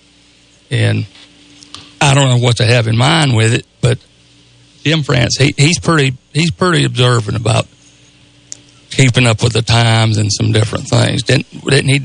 And 0.71 1.06
I 2.00 2.14
don't 2.14 2.30
know 2.30 2.38
what 2.38 2.59
they 2.59 2.66
have 2.66 2.87
in 2.87 2.97
mind 2.97 3.37
with 3.37 3.54
it, 3.54 3.66
but 3.80 3.99
Jim 4.85 5.02
France, 5.02 5.37
he, 5.38 5.54
he's 5.56 5.78
pretty, 5.78 6.16
he's 6.32 6.50
pretty 6.50 6.85
observant 6.85 7.37
about 7.37 7.66
keeping 8.90 9.26
up 9.26 9.42
with 9.42 9.52
the 9.52 9.62
times 9.62 10.18
and 10.18 10.30
some 10.32 10.52
different 10.52 10.88
things. 10.88 11.23
Didn't, 11.23 11.47
didn't 11.64 11.88
he? 11.88 12.00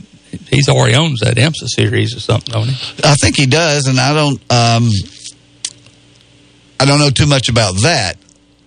He's 0.49 0.69
already 0.69 0.95
owns 0.95 1.21
that 1.21 1.35
IMSA 1.35 1.67
series 1.67 2.15
or 2.15 2.19
something, 2.19 2.51
don't 2.51 2.67
he? 2.67 3.03
I 3.03 3.15
think 3.15 3.37
he 3.37 3.45
does, 3.45 3.87
and 3.87 3.99
I 3.99 4.13
don't. 4.13 4.41
Um, 4.51 4.89
I 6.79 6.85
don't 6.85 6.99
know 6.99 7.09
too 7.09 7.25
much 7.25 7.49
about 7.49 7.81
that, 7.83 8.17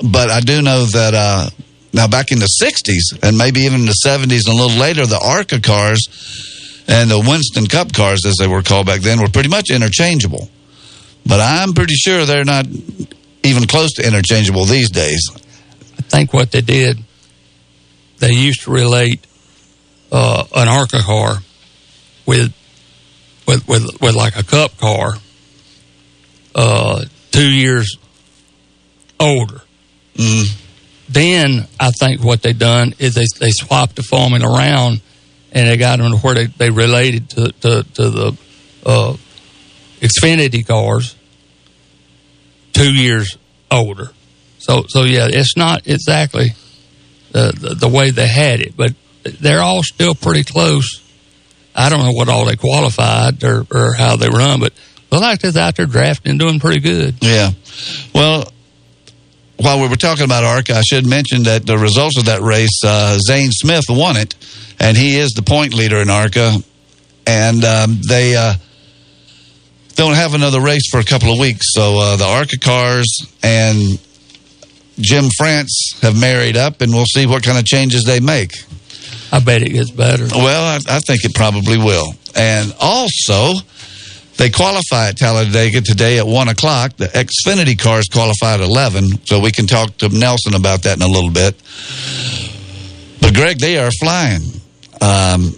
but 0.02 0.30
I 0.30 0.40
do 0.40 0.62
know 0.62 0.84
that 0.86 1.14
uh, 1.14 1.50
now 1.92 2.06
back 2.06 2.32
in 2.32 2.38
the 2.38 2.48
'60s 2.62 3.18
and 3.22 3.36
maybe 3.36 3.60
even 3.60 3.86
the 3.86 3.96
'70s 4.04 4.42
and 4.46 4.58
a 4.58 4.62
little 4.62 4.78
later, 4.78 5.06
the 5.06 5.20
ARCA 5.20 5.60
cars 5.60 6.06
and 6.88 7.10
the 7.10 7.18
Winston 7.18 7.66
Cup 7.66 7.92
cars, 7.92 8.26
as 8.26 8.36
they 8.36 8.48
were 8.48 8.62
called 8.62 8.86
back 8.86 9.00
then, 9.00 9.20
were 9.20 9.28
pretty 9.28 9.48
much 9.48 9.70
interchangeable. 9.70 10.48
But 11.24 11.40
I'm 11.40 11.72
pretty 11.72 11.94
sure 11.94 12.24
they're 12.24 12.44
not 12.44 12.66
even 13.44 13.66
close 13.66 13.92
to 13.94 14.06
interchangeable 14.06 14.64
these 14.64 14.90
days. 14.90 15.20
I 15.98 16.02
think 16.02 16.32
what 16.32 16.50
they 16.50 16.60
did, 16.60 16.98
they 18.18 18.32
used 18.32 18.62
to 18.62 18.70
relate 18.70 19.24
uh, 20.10 20.44
an 20.54 20.68
ARCA 20.68 21.00
car 21.00 21.36
with 22.26 22.52
with 23.46 23.66
with 23.68 24.00
with 24.00 24.14
like 24.14 24.36
a 24.36 24.42
Cup 24.42 24.76
car, 24.78 25.14
uh, 26.54 27.04
two 27.30 27.50
years 27.50 27.96
older. 29.18 29.60
Mm. 30.14 30.59
Then 31.10 31.66
I 31.80 31.90
think 31.90 32.22
what 32.22 32.40
they 32.42 32.52
done 32.52 32.94
is 33.00 33.14
they 33.14 33.26
they 33.40 33.50
swapped 33.50 33.96
the 33.96 34.02
formula 34.04 34.46
around, 34.46 35.00
and 35.50 35.68
they 35.68 35.76
got 35.76 35.98
them 35.98 36.12
to 36.12 36.18
where 36.18 36.34
they, 36.34 36.46
they 36.46 36.70
related 36.70 37.28
to 37.30 37.52
to, 37.52 37.82
to 37.82 38.10
the 38.10 38.38
uh, 38.86 39.16
Xfinity 40.00 40.64
cars 40.64 41.16
two 42.72 42.94
years 42.94 43.36
older. 43.72 44.12
So 44.58 44.84
so 44.86 45.02
yeah, 45.02 45.26
it's 45.28 45.56
not 45.56 45.88
exactly 45.88 46.50
the, 47.32 47.52
the 47.58 47.74
the 47.74 47.88
way 47.88 48.10
they 48.12 48.28
had 48.28 48.60
it, 48.60 48.76
but 48.76 48.94
they're 49.24 49.62
all 49.62 49.82
still 49.82 50.14
pretty 50.14 50.44
close. 50.44 51.02
I 51.74 51.88
don't 51.88 52.04
know 52.04 52.12
what 52.12 52.28
all 52.28 52.44
they 52.44 52.56
qualified 52.56 53.42
or, 53.42 53.66
or 53.72 53.94
how 53.94 54.16
they 54.16 54.28
run, 54.28 54.60
but 54.60 54.72
look 55.10 55.22
like 55.22 55.40
they're 55.40 55.60
out 55.60 55.74
there 55.74 55.86
drafting 55.86 56.30
and 56.30 56.38
doing 56.38 56.60
pretty 56.60 56.80
good. 56.80 57.16
Yeah. 57.20 57.50
Well, 58.14 58.52
while 59.60 59.80
we 59.80 59.88
were 59.88 59.96
talking 59.96 60.24
about 60.24 60.42
ARCA, 60.42 60.74
I 60.74 60.82
should 60.82 61.06
mention 61.06 61.42
that 61.44 61.66
the 61.66 61.76
results 61.76 62.16
of 62.16 62.24
that 62.26 62.40
race, 62.40 62.80
uh, 62.84 63.18
Zane 63.18 63.50
Smith 63.50 63.84
won 63.88 64.16
it, 64.16 64.34
and 64.78 64.96
he 64.96 65.18
is 65.18 65.32
the 65.32 65.42
point 65.42 65.74
leader 65.74 65.98
in 65.98 66.08
ARCA. 66.08 66.56
And 67.26 67.64
um, 67.64 68.00
they 68.08 68.34
uh, 68.34 68.54
don't 69.94 70.14
have 70.14 70.34
another 70.34 70.60
race 70.60 70.88
for 70.90 70.98
a 70.98 71.04
couple 71.04 71.30
of 71.30 71.38
weeks. 71.38 71.66
So 71.74 71.98
uh, 71.98 72.16
the 72.16 72.24
ARCA 72.24 72.58
cars 72.58 73.06
and 73.42 74.00
Jim 74.98 75.28
France 75.36 75.98
have 76.00 76.18
married 76.18 76.56
up, 76.56 76.80
and 76.80 76.92
we'll 76.92 77.04
see 77.04 77.26
what 77.26 77.42
kind 77.42 77.58
of 77.58 77.66
changes 77.66 78.04
they 78.04 78.20
make. 78.20 78.52
I 79.30 79.40
bet 79.40 79.62
it 79.62 79.70
gets 79.70 79.90
better. 79.90 80.26
Well, 80.34 80.64
I, 80.64 80.96
I 80.96 81.00
think 81.00 81.24
it 81.24 81.34
probably 81.34 81.76
will. 81.76 82.14
And 82.34 82.74
also, 82.80 83.54
they 84.40 84.48
qualify 84.48 85.08
at 85.08 85.18
Talladega 85.18 85.82
today 85.82 86.18
at 86.18 86.26
1 86.26 86.48
o'clock. 86.48 86.96
The 86.96 87.08
Xfinity 87.08 87.78
cars 87.78 88.08
qualify 88.08 88.54
at 88.54 88.60
11, 88.60 89.26
so 89.26 89.38
we 89.38 89.52
can 89.52 89.66
talk 89.66 89.98
to 89.98 90.08
Nelson 90.08 90.54
about 90.54 90.84
that 90.84 90.96
in 90.96 91.02
a 91.02 91.06
little 91.06 91.30
bit. 91.30 91.54
But, 93.20 93.34
Greg, 93.34 93.58
they 93.58 93.76
are 93.76 93.90
flying. 93.90 94.40
Um, 95.02 95.54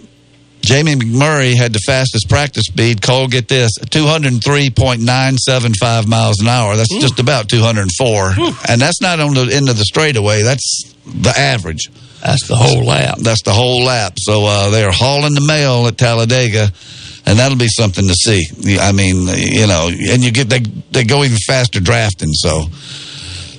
Jamie 0.59 0.95
McMurray 0.95 1.55
had 1.55 1.71
the 1.71 1.79
fastest 1.79 2.27
practice 2.27 2.65
speed. 2.65 3.01
Cole, 3.01 3.29
get 3.29 3.47
this 3.47 3.71
203.975 3.79 6.07
miles 6.07 6.41
an 6.41 6.49
hour. 6.49 6.75
That's 6.75 6.93
just 6.99 7.21
about 7.21 7.47
204. 7.47 8.33
And 8.67 8.81
that's 8.81 8.99
not 8.99 9.21
on 9.21 9.33
the 9.33 9.49
end 9.53 9.69
of 9.69 9.77
the 9.77 9.85
straightaway, 9.85 10.43
that's 10.43 10.93
the 11.05 11.33
average. 11.37 11.89
That's 12.21 12.45
the 12.49 12.57
whole 12.57 12.83
lap. 12.83 13.19
That's 13.19 13.43
the 13.43 13.53
whole 13.53 13.81
lap. 13.83 14.15
So 14.17 14.45
uh, 14.45 14.71
they 14.71 14.83
are 14.83 14.91
hauling 14.91 15.35
the 15.35 15.41
mail 15.45 15.87
at 15.87 15.97
Talladega, 15.97 16.73
and 17.25 17.39
that'll 17.39 17.57
be 17.57 17.67
something 17.67 18.07
to 18.07 18.13
see. 18.13 18.43
I 18.79 18.91
mean, 18.91 19.27
you 19.27 19.67
know, 19.67 19.89
and 19.89 20.23
you 20.23 20.31
get 20.31 20.49
they 20.49 20.59
they 20.59 21.03
go 21.03 21.23
even 21.23 21.37
faster 21.37 21.79
drafting. 21.79 22.31
So 22.33 22.67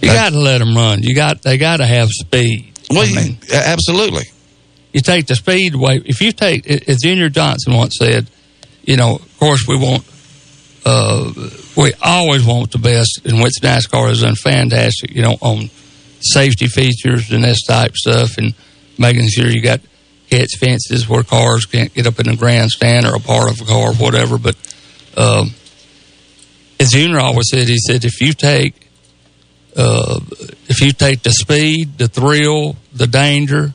You 0.01 0.09
got 0.09 0.31
to 0.31 0.39
let 0.39 0.59
them 0.59 0.77
run. 0.77 1.03
You 1.03 1.15
got 1.15 1.43
they 1.43 1.57
got 1.59 1.79
to 1.79 1.87
have 1.87 2.09
speed. 2.11 2.73
well, 2.91 3.07
I 3.09 3.15
mean, 3.15 3.39
absolutely. 3.53 4.25
you 4.93 5.01
take 5.01 5.27
the 5.27 5.35
speed 5.35 5.75
away. 5.75 6.03
If 6.05 6.21
you 6.21 6.33
take, 6.33 6.67
as 6.89 6.99
Junior 7.01 7.29
Johnson 7.29 7.75
once 7.75 7.95
said, 7.99 8.29
you 8.83 8.97
know, 8.97 9.17
of 9.17 9.39
course 9.39 9.67
we 9.67 9.77
want, 9.77 10.05
uh, 10.85 11.33
we 11.77 11.93
always 12.03 12.45
want 12.45 12.71
the 12.73 12.79
best, 12.79 13.21
and 13.25 13.43
which 13.43 13.55
NASCAR 13.63 14.09
has 14.09 14.21
done 14.21 14.35
fantastic, 14.35 15.11
you 15.11 15.23
know, 15.23 15.37
on 15.41 15.71
safety 16.21 16.67
features 16.67 17.31
and 17.33 17.43
this 17.43 17.63
type 17.63 17.97
stuff, 17.97 18.37
and 18.37 18.55
making 18.99 19.29
sure 19.29 19.49
you 19.49 19.63
got 19.63 19.81
catch 20.37 20.57
fences 20.59 21.09
where 21.09 21.23
cars 21.23 21.65
can't 21.67 21.93
get 21.95 22.07
up 22.07 22.19
in 22.19 22.27
the 22.27 22.37
grandstand 22.37 23.07
or 23.07 23.15
a 23.15 23.21
part 23.21 23.51
of 23.51 23.61
a 23.61 23.65
car, 23.65 23.91
or 23.91 23.95
whatever. 23.95 24.39
But 24.39 24.57
um, 25.17 25.51
as 26.81 26.91
Junior 26.91 27.21
always 27.21 27.49
said, 27.51 27.69
he 27.69 27.79
said 27.79 28.05
if 28.05 28.21
you 28.21 28.33
take 28.33 28.89
uh, 29.77 30.21
if 30.69 30.81
you 30.81 30.93
take 30.93 31.23
the 31.23 31.31
speed, 31.31 31.99
the 31.99 32.09
thrill, 32.09 32.77
the 32.93 33.07
danger, 33.07 33.75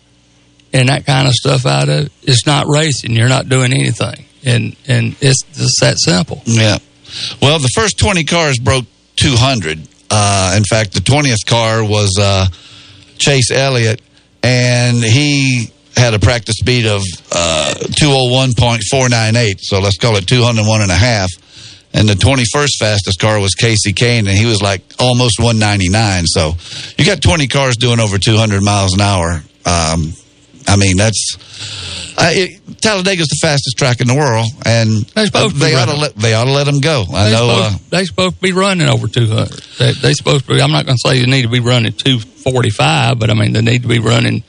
and 0.71 0.89
that 0.89 1.05
kind 1.05 1.27
of 1.27 1.33
stuff 1.33 1.65
out 1.65 1.89
of 1.89 2.05
it, 2.05 2.11
it's 2.23 2.45
not 2.45 2.67
racing. 2.67 3.13
You're 3.13 3.29
not 3.29 3.49
doing 3.49 3.73
anything, 3.73 4.25
and 4.45 4.75
and 4.87 5.15
it's 5.21 5.43
just 5.43 5.81
that 5.81 5.97
simple. 5.99 6.41
Yeah. 6.45 6.77
Well, 7.41 7.57
the 7.57 7.69
first 7.69 7.97
20 7.97 8.23
cars 8.25 8.59
broke 8.59 8.85
200. 9.15 9.79
Uh, 10.11 10.53
in 10.55 10.63
fact, 10.63 10.93
the 10.93 10.99
20th 10.99 11.43
car 11.47 11.83
was 11.83 12.15
uh, 12.19 12.45
Chase 13.17 13.49
Elliott, 13.49 13.99
and 14.43 15.03
he 15.03 15.71
had 15.99 16.13
a 16.13 16.19
practice 16.19 16.55
speed 16.55 16.87
of 16.87 17.03
uh, 17.31 17.73
201.498. 17.99 19.59
So 19.59 19.79
let's 19.79 19.97
call 19.97 20.15
it 20.15 20.25
201 20.27 20.81
and 20.81 20.91
a 20.91 20.95
half. 20.95 21.29
And 21.93 22.07
the 22.07 22.13
21st 22.13 22.77
fastest 22.79 23.19
car 23.19 23.39
was 23.39 23.55
Kasey 23.55 23.93
Kahne, 23.93 24.19
and 24.19 24.37
he 24.37 24.45
was 24.45 24.61
like 24.61 24.81
almost 24.99 25.39
199. 25.39 26.25
So 26.27 26.53
you 26.97 27.05
got 27.05 27.21
20 27.21 27.47
cars 27.47 27.77
doing 27.77 27.99
over 27.99 28.17
200 28.17 28.61
miles 28.61 28.93
an 28.93 29.01
hour. 29.01 29.41
Um, 29.65 30.13
I 30.67 30.75
mean, 30.77 30.97
that's 30.97 32.13
uh, 32.15 32.31
it, 32.31 32.61
Talladega's 32.81 33.27
the 33.27 33.39
fastest 33.41 33.77
track 33.77 34.01
in 34.01 34.07
the 34.07 34.13
world, 34.13 34.45
and 34.65 35.07
to 35.49 35.53
be 35.53 35.59
they 35.59 35.75
ought 35.75 35.85
to 35.85 35.95
let 35.95 36.15
they 36.15 36.33
ought 36.33 36.45
to 36.45 36.51
let 36.51 36.65
them 36.65 36.79
go. 36.79 37.05
I 37.11 37.29
They 37.29 37.31
know. 37.31 37.49
Uh, 37.49 37.69
supposed, 37.71 37.91
they 37.91 38.05
supposed 38.05 38.35
to 38.35 38.41
be 38.41 38.51
running 38.51 38.87
over 38.87 39.07
200. 39.07 39.47
They, 39.79 39.93
they 39.93 40.13
supposed 40.13 40.45
to 40.45 40.55
be. 40.55 40.61
I'm 40.61 40.71
not 40.71 40.85
going 40.85 40.97
to 41.01 41.09
say 41.09 41.19
they 41.19 41.25
need 41.25 41.43
to 41.43 41.49
be 41.49 41.59
running 41.59 41.93
245, 41.93 43.17
but 43.17 43.31
I 43.31 43.33
mean 43.33 43.53
they 43.53 43.61
need 43.61 43.81
to 43.81 43.87
be 43.87 43.99
running 43.99 44.43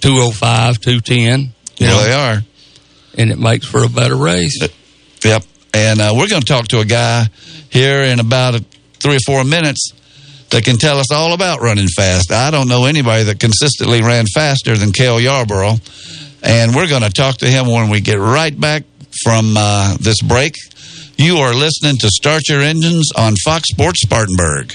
205, 0.00 0.80
210. 0.80 1.40
You 1.78 1.86
well, 1.86 1.96
know, 1.96 2.04
they 2.04 2.12
are. 2.12 2.42
and 3.18 3.30
it 3.30 3.38
makes 3.38 3.66
for 3.66 3.84
a 3.84 3.88
better 3.88 4.16
race. 4.16 4.58
Yep. 5.24 5.42
And 5.74 6.00
uh, 6.00 6.12
we're 6.14 6.28
going 6.28 6.42
to 6.42 6.46
talk 6.46 6.68
to 6.68 6.80
a 6.80 6.84
guy 6.84 7.26
here 7.70 8.02
in 8.02 8.20
about 8.20 8.54
a, 8.54 8.64
three 8.94 9.16
or 9.16 9.20
four 9.26 9.44
minutes 9.44 9.92
that 10.50 10.64
can 10.64 10.76
tell 10.76 10.98
us 10.98 11.12
all 11.12 11.32
about 11.34 11.60
running 11.60 11.88
fast. 11.88 12.32
I 12.32 12.50
don't 12.50 12.68
know 12.68 12.84
anybody 12.84 13.24
that 13.24 13.40
consistently 13.40 14.00
ran 14.02 14.26
faster 14.26 14.76
than 14.76 14.92
Cale 14.92 15.20
Yarborough. 15.20 15.76
And 16.42 16.74
we're 16.74 16.88
going 16.88 17.02
to 17.02 17.10
talk 17.10 17.38
to 17.38 17.46
him 17.46 17.66
when 17.66 17.90
we 17.90 18.00
get 18.00 18.18
right 18.18 18.58
back 18.58 18.84
from 19.24 19.54
uh, 19.56 19.96
this 20.00 20.22
break. 20.22 20.54
You 21.16 21.38
are 21.38 21.54
listening 21.54 21.96
to 21.98 22.08
Start 22.08 22.48
Your 22.48 22.60
Engines 22.60 23.10
on 23.16 23.34
Fox 23.36 23.68
Sports 23.70 24.02
Spartanburg. 24.02 24.74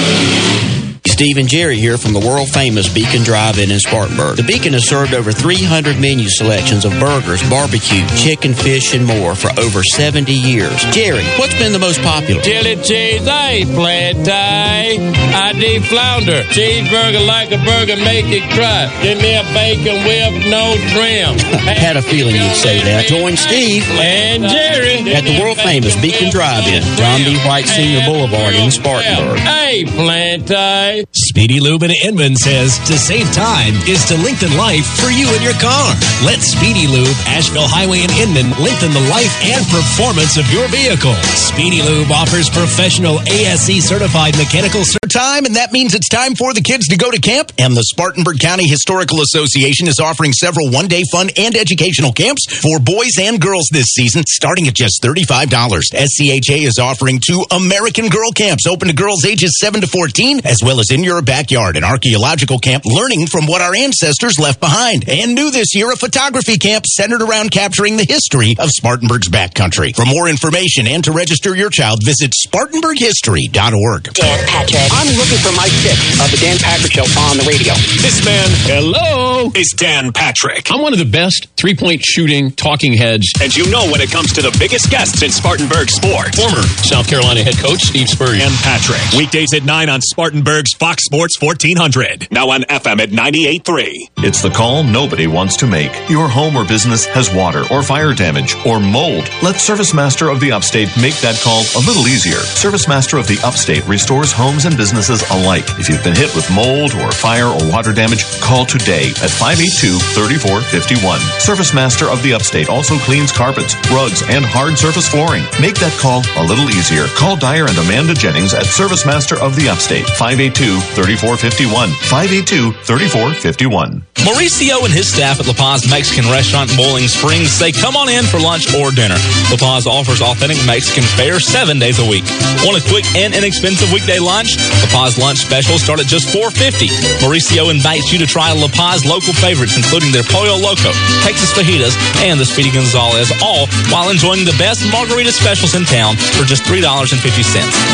Steve 1.21 1.37
and 1.37 1.47
Jerry 1.47 1.77
here 1.77 1.99
from 1.99 2.13
the 2.13 2.19
world 2.19 2.49
famous 2.49 2.91
Beacon 2.91 3.21
Drive-In 3.21 3.69
in 3.69 3.77
Spartanburg. 3.77 4.37
The 4.37 4.43
Beacon 4.49 4.73
has 4.73 4.89
served 4.89 5.13
over 5.13 5.31
300 5.31 6.01
menu 6.01 6.25
selections 6.27 6.83
of 6.83 6.97
burgers, 6.97 7.47
barbecue, 7.47 8.01
chicken, 8.17 8.55
fish, 8.55 8.95
and 8.95 9.05
more 9.05 9.35
for 9.35 9.53
over 9.61 9.83
70 9.83 10.33
years. 10.33 10.81
Jerry, 10.89 11.21
what's 11.37 11.53
been 11.61 11.73
the 11.73 11.77
most 11.77 12.01
popular? 12.01 12.41
Chili 12.41 12.73
cheese, 12.81 13.21
I 13.29 13.61
flat 13.69 14.17
tie. 14.25 14.97
I 15.37 15.53
do 15.53 15.77
flounder. 15.85 16.41
Cheeseburger 16.49 17.21
like 17.21 17.53
a 17.53 17.61
burger, 17.69 18.01
make 18.01 18.25
it 18.33 18.41
cry. 18.57 18.89
Give 19.05 19.21
me 19.21 19.37
a 19.37 19.45
bacon 19.53 20.01
whip, 20.01 20.33
no 20.49 20.73
trim. 20.89 21.37
Had 21.69 21.97
a 21.97 22.01
feeling 22.01 22.33
you'd 22.33 22.57
say 22.57 22.81
that. 22.81 23.05
Join 23.05 23.37
Steve 23.37 23.85
And 24.01 24.49
Jerry. 24.49 25.13
at 25.13 25.21
the 25.21 25.37
world 25.37 25.61
famous 25.61 25.93
Beacon 26.01 26.31
Drive-In, 26.31 26.81
John 26.97 27.21
D. 27.21 27.37
White 27.45 27.69
Senior 27.69 28.09
Boulevard 28.09 28.55
in 28.55 28.71
Spartanburg. 28.71 29.37
Hey, 29.37 29.85
plant 29.85 30.47
tie. 30.47 31.05
Speedy 31.13 31.59
Lube 31.59 31.83
in 31.83 31.91
Inman 32.05 32.37
says 32.37 32.79
to 32.87 32.97
save 32.97 33.29
time 33.33 33.75
is 33.83 34.05
to 34.05 34.15
lengthen 34.23 34.55
life 34.55 34.87
for 34.95 35.11
you 35.11 35.27
and 35.35 35.43
your 35.43 35.55
car. 35.59 35.91
Let 36.23 36.39
Speedy 36.39 36.87
Lube, 36.87 37.11
Asheville 37.27 37.67
Highway 37.67 38.07
in 38.07 38.11
Inman, 38.15 38.55
lengthen 38.63 38.95
the 38.95 39.03
life 39.11 39.31
and 39.43 39.59
performance 39.67 40.39
of 40.39 40.47
your 40.47 40.71
vehicle. 40.71 41.11
Speedy 41.35 41.83
Lube 41.83 42.11
offers 42.11 42.47
professional 42.47 43.19
ASE 43.27 43.83
certified 43.83 44.37
mechanical 44.37 44.85
ser- 44.87 44.99
time, 45.11 45.43
and 45.43 45.55
that 45.59 45.73
means 45.73 45.93
it's 45.93 46.07
time 46.07 46.35
for 46.35 46.53
the 46.53 46.61
kids 46.63 46.87
to 46.87 46.95
go 46.95 47.11
to 47.11 47.19
camp. 47.19 47.51
And 47.59 47.75
the 47.75 47.83
Spartanburg 47.83 48.39
County 48.39 48.67
Historical 48.67 49.19
Association 49.19 49.87
is 49.91 49.99
offering 49.99 50.31
several 50.31 50.71
one 50.71 50.87
day 50.87 51.03
fun 51.11 51.29
and 51.35 51.55
educational 51.55 52.13
camps 52.13 52.47
for 52.63 52.79
boys 52.79 53.19
and 53.19 53.39
girls 53.41 53.67
this 53.71 53.91
season, 53.91 54.23
starting 54.27 54.67
at 54.67 54.73
just 54.73 55.03
$35. 55.03 55.51
SCHA 55.91 56.63
is 56.63 56.79
offering 56.79 57.19
two 57.19 57.43
American 57.51 58.07
Girl 58.07 58.31
camps 58.31 58.65
open 58.65 58.87
to 58.87 58.93
girls 58.95 59.25
ages 59.25 59.59
7 59.59 59.81
to 59.81 59.87
14, 59.87 60.41
as 60.45 60.63
well 60.63 60.79
as 60.79 60.90
in 60.91 61.03
your 61.03 61.21
backyard, 61.21 61.77
an 61.77 61.83
archaeological 61.83 62.59
camp 62.59 62.83
learning 62.85 63.27
from 63.27 63.45
what 63.45 63.61
our 63.61 63.75
ancestors 63.75 64.39
left 64.39 64.59
behind. 64.59 65.07
And 65.07 65.35
new 65.35 65.51
this 65.51 65.73
year, 65.75 65.91
a 65.91 65.95
photography 65.95 66.57
camp 66.57 66.85
centered 66.85 67.21
around 67.21 67.51
capturing 67.51 67.97
the 67.97 68.05
history 68.05 68.55
of 68.59 68.69
Spartanburg's 68.69 69.29
backcountry. 69.29 69.95
For 69.95 70.05
more 70.05 70.27
information 70.27 70.87
and 70.87 71.03
to 71.03 71.11
register 71.11 71.55
your 71.55 71.69
child, 71.69 71.99
visit 72.03 72.33
SpartanburgHistory.org. 72.45 74.13
Dan 74.13 74.47
Patrick. 74.47 74.91
I'm 74.91 75.15
looking 75.17 75.39
for 75.39 75.51
my 75.55 75.69
fix 75.81 75.99
of 76.19 76.31
the 76.31 76.37
Dan 76.37 76.57
Patrick 76.57 76.91
Show 76.91 77.07
on 77.19 77.37
the 77.37 77.45
radio. 77.47 77.73
This 78.01 78.23
man 78.25 78.49
Hello. 78.67 79.10
Is 79.55 79.73
Dan 79.77 80.11
Patrick. 80.11 80.71
I'm 80.71 80.81
one 80.81 80.93
of 80.93 80.99
the 80.99 81.05
best 81.05 81.47
three 81.55 81.75
point 81.75 82.01
shooting 82.01 82.51
talking 82.51 82.93
heads. 82.93 83.31
And 83.41 83.55
you 83.55 83.69
know 83.71 83.89
when 83.89 84.01
it 84.01 84.11
comes 84.11 84.33
to 84.33 84.41
the 84.41 84.55
biggest 84.59 84.91
guests 84.91 85.23
in 85.23 85.31
Spartanburg 85.31 85.89
sports. 85.89 86.37
Former 86.37 86.63
South 86.83 87.07
Carolina 87.07 87.43
head 87.43 87.57
coach 87.57 87.79
Steve 87.79 88.09
Spurrier. 88.09 88.41
Dan 88.41 88.57
Patrick. 88.63 89.17
Weekdays 89.17 89.53
at 89.53 89.63
9 89.63 89.89
on 89.89 90.01
Spartanburg's 90.01 90.73
Fox 90.73 91.05
Sports 91.05 91.39
1400. 91.39 92.29
Now 92.31 92.49
on 92.49 92.61
FM 92.63 92.99
at 92.99 93.09
98.3. 93.09 93.93
It's 94.17 94.41
the 94.41 94.49
call 94.49 94.83
nobody 94.83 95.27
wants 95.27 95.57
to 95.57 95.67
make. 95.67 95.91
Your 96.09 96.27
home 96.27 96.55
or 96.55 96.65
business 96.65 97.05
has 97.07 97.33
water 97.33 97.63
or 97.71 97.83
fire 97.83 98.13
damage 98.13 98.55
or 98.65 98.79
mold. 98.79 99.29
Let 99.43 99.57
Service 99.57 99.93
Master 99.93 100.29
of 100.29 100.39
the 100.39 100.51
Upstate 100.51 100.89
make 100.99 101.15
that 101.21 101.39
call 101.43 101.61
a 101.77 101.81
little 101.85 102.07
easier. 102.07 102.41
Service 102.57 102.87
Master 102.87 103.17
of 103.17 103.27
the 103.27 103.39
Upstate 103.43 103.87
restores 103.87 104.31
homes 104.31 104.65
and 104.65 104.75
businesses 104.75 105.21
alike. 105.29 105.65
If 105.77 105.87
you've 105.87 106.03
been 106.03 106.15
hit 106.15 106.33
with 106.35 106.49
mold 106.51 106.93
or 106.95 107.11
fire 107.11 107.47
or 107.47 107.71
water 107.71 107.93
damage, 107.93 108.25
call 108.41 108.65
today 108.65 109.09
at 109.21 109.30
582-3451. 109.39 111.19
Service 111.39 111.73
Master 111.73 112.09
of 112.09 112.21
the 112.23 112.33
Upstate 112.33 112.69
also 112.69 112.97
cleans 112.99 113.31
carpets, 113.31 113.75
rugs, 113.89 114.23
and 114.27 114.45
hard 114.45 114.77
surface 114.77 115.07
flooring. 115.07 115.43
Make 115.59 115.75
that 115.79 115.97
call 115.99 116.23
a 116.37 116.43
little 116.45 116.69
easier. 116.69 117.07
Call 117.15 117.35
Dyer 117.35 117.67
and 117.67 117.77
Amanda 117.77 118.13
Jennings 118.13 118.53
at 118.53 118.65
Service 118.65 119.05
Master 119.05 119.39
of 119.39 119.55
the 119.55 119.69
Upstate, 119.69 120.05
582-3451. 120.19 121.87
582-3451. 122.11 124.03
Mauricio 124.21 124.85
and 124.85 124.93
his 124.93 125.09
staff 125.09 125.41
at 125.41 125.49
La 125.49 125.57
Paz 125.57 125.89
Mexican 125.89 126.29
Restaurant 126.29 126.69
in 126.69 126.77
Boiling 126.77 127.09
Springs 127.09 127.49
say 127.49 127.73
come 127.73 127.97
on 127.97 128.05
in 128.05 128.21
for 128.21 128.37
lunch 128.37 128.69
or 128.77 128.93
dinner. 128.93 129.17
La 129.49 129.57
Paz 129.57 129.89
offers 129.89 130.21
authentic 130.21 130.61
Mexican 130.69 131.01
fare 131.17 131.41
seven 131.41 131.81
days 131.81 131.97
a 131.97 132.05
week. 132.05 132.21
Want 132.61 132.77
a 132.77 132.85
quick 132.85 133.01
and 133.17 133.33
inexpensive 133.33 133.89
weekday 133.89 134.21
lunch? 134.21 134.61
La 134.85 134.89
Paz 134.93 135.17
lunch 135.17 135.41
specials 135.41 135.81
start 135.81 135.97
at 135.97 136.05
just 136.05 136.29
$4.50. 136.29 136.93
Mauricio 137.25 137.73
invites 137.73 138.13
you 138.13 138.21
to 138.21 138.29
try 138.29 138.53
La 138.53 138.69
Paz 138.69 139.09
local 139.09 139.33
favorites, 139.33 139.73
including 139.73 140.13
their 140.13 140.25
Pollo 140.29 140.53
Loco, 140.53 140.93
Texas 141.25 141.49
Fajitas, 141.57 141.97
and 142.21 142.37
the 142.37 142.45
Speedy 142.45 142.69
Gonzalez, 142.69 143.33
all 143.41 143.65
while 143.89 144.13
enjoying 144.13 144.45
the 144.45 144.55
best 144.61 144.85
margarita 144.93 145.33
specials 145.33 145.73
in 145.73 145.81
town 145.89 146.13
for 146.37 146.45
just 146.45 146.61
$3.50. 146.69 147.09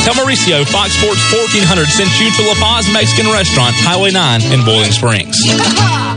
Tell 0.04 0.16
Mauricio 0.20 0.68
Fox 0.68 0.92
Sports 1.00 1.24
1400 1.32 1.88
sent 1.88 2.12
you 2.20 2.28
to 2.36 2.42
La 2.52 2.56
Paz 2.60 2.84
Mexican 2.92 3.32
Restaurant, 3.32 3.72
Highway 3.80 4.12
9 4.12 4.44
in 4.52 4.68
Boiling 4.68 4.92
Springs. 4.92 5.40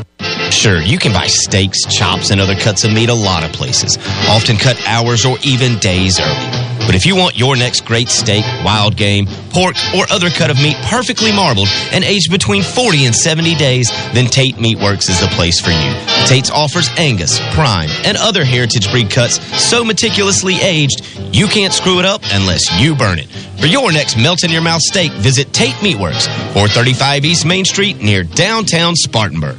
Sure, 0.50 0.80
you 0.80 0.98
can 0.98 1.12
buy 1.12 1.26
steaks, 1.26 1.84
chops, 1.86 2.30
and 2.30 2.40
other 2.40 2.54
cuts 2.56 2.84
of 2.84 2.92
meat 2.92 3.08
a 3.08 3.14
lot 3.14 3.44
of 3.44 3.52
places, 3.52 3.96
often 4.28 4.56
cut 4.56 4.76
hours 4.86 5.24
or 5.24 5.38
even 5.42 5.78
days 5.78 6.20
early. 6.20 6.70
But 6.86 6.96
if 6.96 7.06
you 7.06 7.14
want 7.14 7.38
your 7.38 7.56
next 7.56 7.84
great 7.84 8.08
steak, 8.08 8.44
wild 8.64 8.96
game, 8.96 9.26
pork, 9.50 9.76
or 9.96 10.10
other 10.10 10.28
cut 10.28 10.50
of 10.50 10.56
meat 10.56 10.76
perfectly 10.82 11.30
marbled 11.32 11.68
and 11.92 12.02
aged 12.02 12.30
between 12.32 12.62
40 12.62 13.06
and 13.06 13.14
70 13.14 13.54
days, 13.54 13.90
then 14.12 14.26
Tate 14.26 14.56
Meatworks 14.56 15.08
is 15.08 15.20
the 15.20 15.28
place 15.28 15.60
for 15.60 15.70
you. 15.70 15.94
Tate's 16.26 16.50
offers 16.50 16.90
Angus, 16.98 17.38
Prime, 17.54 17.88
and 18.04 18.16
other 18.16 18.44
heritage 18.44 18.90
breed 18.90 19.08
cuts 19.08 19.40
so 19.62 19.84
meticulously 19.84 20.56
aged, 20.60 21.06
you 21.32 21.46
can't 21.46 21.72
screw 21.72 22.00
it 22.00 22.04
up 22.04 22.22
unless 22.32 22.80
you 22.80 22.96
burn 22.96 23.20
it. 23.20 23.28
For 23.60 23.66
your 23.66 23.92
next 23.92 24.16
melt 24.16 24.42
in 24.42 24.50
your 24.50 24.62
mouth 24.62 24.82
steak, 24.82 25.12
visit 25.12 25.52
Tate 25.52 25.76
Meatworks, 25.76 26.26
435 26.52 27.24
East 27.24 27.46
Main 27.46 27.64
Street 27.64 27.98
near 28.02 28.24
downtown 28.24 28.96
Spartanburg. 28.96 29.58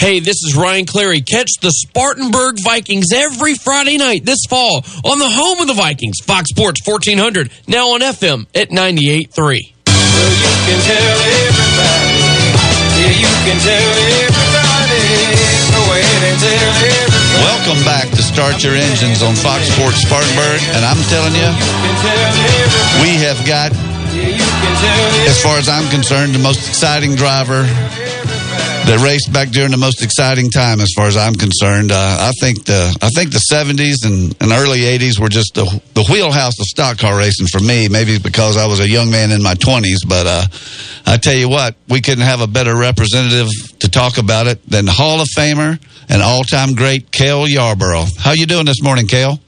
Hey, 0.00 0.16
this 0.20 0.40
is 0.48 0.56
Ryan 0.56 0.86
Clary. 0.86 1.20
Catch 1.20 1.60
the 1.60 1.68
Spartanburg 1.68 2.56
Vikings 2.64 3.12
every 3.12 3.52
Friday 3.52 3.98
night 3.98 4.24
this 4.24 4.48
fall 4.48 4.80
on 5.04 5.20
the 5.20 5.28
home 5.28 5.60
of 5.60 5.68
the 5.68 5.76
Vikings, 5.76 6.24
Fox 6.24 6.48
Sports 6.48 6.80
1400, 6.88 7.52
now 7.68 7.92
on 7.92 8.00
FM 8.00 8.48
at 8.56 8.72
98.3. 8.72 9.28
Well, 9.36 9.60
you 9.60 9.60
can 10.64 10.80
tell 10.88 11.04
everybody. 11.04 12.16
Yeah, 12.96 13.12
you 13.12 13.32
can 13.44 13.60
tell 13.60 13.92
everybody. 14.24 15.04
Go 15.68 15.84
ahead 15.92 16.22
and 16.32 16.38
tell 16.48 16.72
everybody. 16.80 17.44
Welcome 17.44 17.84
back 17.84 18.08
to 18.16 18.24
Start 18.24 18.64
Your 18.64 18.80
Engines 18.80 19.20
on 19.20 19.36
Fox 19.36 19.68
Sports 19.68 20.00
Spartanburg. 20.00 20.64
And 20.72 20.80
I'm 20.80 21.04
telling 21.12 21.36
you, 21.36 21.50
we 23.04 23.20
have 23.20 23.36
got, 23.44 23.76
as 25.28 25.36
far 25.44 25.60
as 25.60 25.68
I'm 25.68 25.84
concerned, 25.92 26.32
the 26.32 26.40
most 26.40 26.64
exciting 26.72 27.20
driver 27.20 27.68
that 28.50 29.00
raced 29.04 29.32
back 29.32 29.50
during 29.50 29.70
the 29.70 29.76
most 29.76 30.02
exciting 30.02 30.50
time, 30.50 30.80
as 30.80 30.90
far 30.96 31.06
as 31.06 31.16
I'm 31.16 31.34
concerned. 31.34 31.92
Uh, 31.92 32.30
I 32.30 32.32
think 32.40 32.64
the 32.64 32.96
I 33.00 33.08
think 33.10 33.30
the 33.30 33.42
70s 33.50 34.04
and, 34.04 34.34
and 34.40 34.52
early 34.52 34.80
80s 34.80 35.20
were 35.20 35.28
just 35.28 35.54
the, 35.54 35.64
the 35.94 36.04
wheelhouse 36.10 36.58
of 36.58 36.66
stock 36.66 36.98
car 36.98 37.16
racing 37.16 37.46
for 37.46 37.60
me. 37.60 37.88
Maybe 37.88 38.18
because 38.18 38.56
I 38.56 38.66
was 38.66 38.80
a 38.80 38.88
young 38.88 39.10
man 39.10 39.30
in 39.30 39.42
my 39.42 39.54
20s, 39.54 40.08
but 40.08 40.26
uh, 40.26 40.44
I 41.06 41.16
tell 41.16 41.36
you 41.36 41.48
what, 41.48 41.76
we 41.88 42.00
couldn't 42.00 42.24
have 42.24 42.40
a 42.40 42.46
better 42.46 42.76
representative 42.76 43.48
to 43.80 43.88
talk 43.88 44.18
about 44.18 44.46
it 44.46 44.64
than 44.68 44.86
Hall 44.86 45.20
of 45.20 45.28
Famer 45.36 45.80
and 46.08 46.22
all-time 46.22 46.74
great 46.74 47.12
Cale 47.12 47.46
Yarborough. 47.48 48.06
How 48.18 48.32
you 48.32 48.46
doing 48.46 48.66
this 48.66 48.82
morning, 48.82 49.06
Cale? 49.06 49.38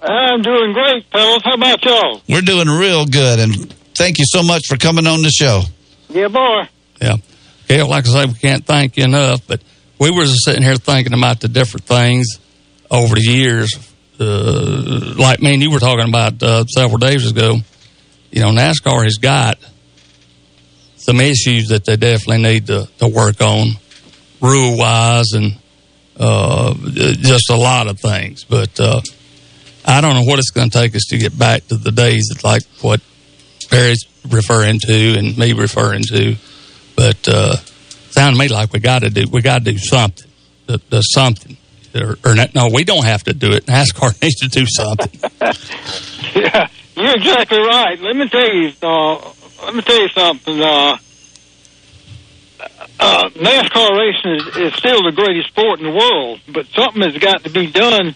I'm 0.00 0.42
doing 0.42 0.72
great, 0.72 1.04
fellas. 1.12 1.42
How 1.44 1.54
about 1.54 1.84
y'all? 1.84 2.22
We're 2.28 2.40
doing 2.40 2.68
real 2.68 3.06
good, 3.06 3.38
and 3.38 3.72
thank 3.94 4.18
you 4.18 4.24
so 4.26 4.42
much 4.42 4.66
for 4.68 4.76
coming 4.76 5.06
on 5.06 5.22
the 5.22 5.30
show. 5.30 5.62
Yeah, 6.08 6.28
boy. 6.28 6.68
Yeah. 7.00 7.16
Cale, 7.72 7.88
like 7.88 8.06
I 8.06 8.10
say, 8.10 8.26
we 8.26 8.34
can't 8.34 8.66
thank 8.66 8.98
you 8.98 9.04
enough, 9.04 9.46
but 9.46 9.62
we 9.98 10.10
were 10.10 10.24
just 10.24 10.44
sitting 10.44 10.62
here 10.62 10.76
thinking 10.76 11.14
about 11.14 11.40
the 11.40 11.48
different 11.48 11.86
things 11.86 12.38
over 12.90 13.14
the 13.14 13.22
years. 13.22 13.74
Uh, 14.20 15.14
like 15.16 15.40
me 15.40 15.54
and 15.54 15.62
you 15.62 15.70
were 15.70 15.78
talking 15.78 16.06
about 16.06 16.42
uh, 16.42 16.66
several 16.66 16.98
days 16.98 17.30
ago. 17.30 17.56
You 18.30 18.42
know, 18.42 18.50
NASCAR 18.50 19.04
has 19.04 19.16
got 19.16 19.56
some 20.96 21.18
issues 21.18 21.68
that 21.68 21.86
they 21.86 21.96
definitely 21.96 22.42
need 22.42 22.66
to, 22.66 22.90
to 22.98 23.08
work 23.08 23.40
on, 23.40 23.68
rule 24.42 24.76
wise, 24.76 25.32
and 25.32 25.56
uh, 26.18 26.74
just 26.74 27.48
a 27.48 27.56
lot 27.56 27.88
of 27.88 27.98
things. 27.98 28.44
But 28.44 28.78
uh, 28.78 29.00
I 29.86 30.02
don't 30.02 30.12
know 30.12 30.24
what 30.24 30.38
it's 30.38 30.50
going 30.50 30.68
to 30.68 30.78
take 30.78 30.94
us 30.94 31.06
to 31.08 31.16
get 31.16 31.38
back 31.38 31.66
to 31.68 31.78
the 31.78 31.90
days 31.90 32.28
that, 32.34 32.44
like 32.44 32.64
what 32.82 33.00
Perry's 33.70 34.04
referring 34.28 34.78
to 34.80 35.14
and 35.16 35.38
me 35.38 35.54
referring 35.54 36.02
to. 36.10 36.36
But 36.96 37.28
uh, 37.28 37.56
sound 38.10 38.36
to 38.36 38.40
me 38.40 38.48
like 38.48 38.72
we 38.72 38.80
got 38.80 39.02
to 39.02 39.10
do 39.10 39.24
we 39.30 39.42
got 39.42 39.64
to 39.64 39.72
do 39.72 39.78
something. 39.78 40.30
There's 40.66 41.12
something, 41.12 41.56
or, 41.94 42.16
or 42.24 42.34
not, 42.34 42.54
no, 42.54 42.68
we 42.72 42.84
don't 42.84 43.04
have 43.04 43.24
to 43.24 43.34
do 43.34 43.52
it. 43.52 43.66
NASCAR 43.66 44.20
needs 44.22 44.36
to 44.36 44.48
do 44.48 44.64
something. 44.66 45.20
yeah, 46.34 46.68
you're 46.96 47.14
exactly 47.16 47.58
right. 47.58 48.00
Let 48.00 48.16
me 48.16 48.28
tell 48.28 48.54
you. 48.54 48.72
Uh, 48.82 49.32
let 49.64 49.74
me 49.74 49.82
tell 49.82 50.00
you 50.00 50.08
something. 50.08 50.60
Uh, 50.60 50.96
uh, 53.00 53.28
NASCAR 53.30 53.98
racing 53.98 54.34
is, 54.36 54.56
is 54.56 54.74
still 54.74 55.02
the 55.02 55.12
greatest 55.12 55.48
sport 55.48 55.80
in 55.80 55.86
the 55.86 55.96
world, 55.96 56.40
but 56.48 56.66
something 56.68 57.02
has 57.02 57.18
got 57.18 57.44
to 57.44 57.50
be 57.50 57.70
done 57.70 58.14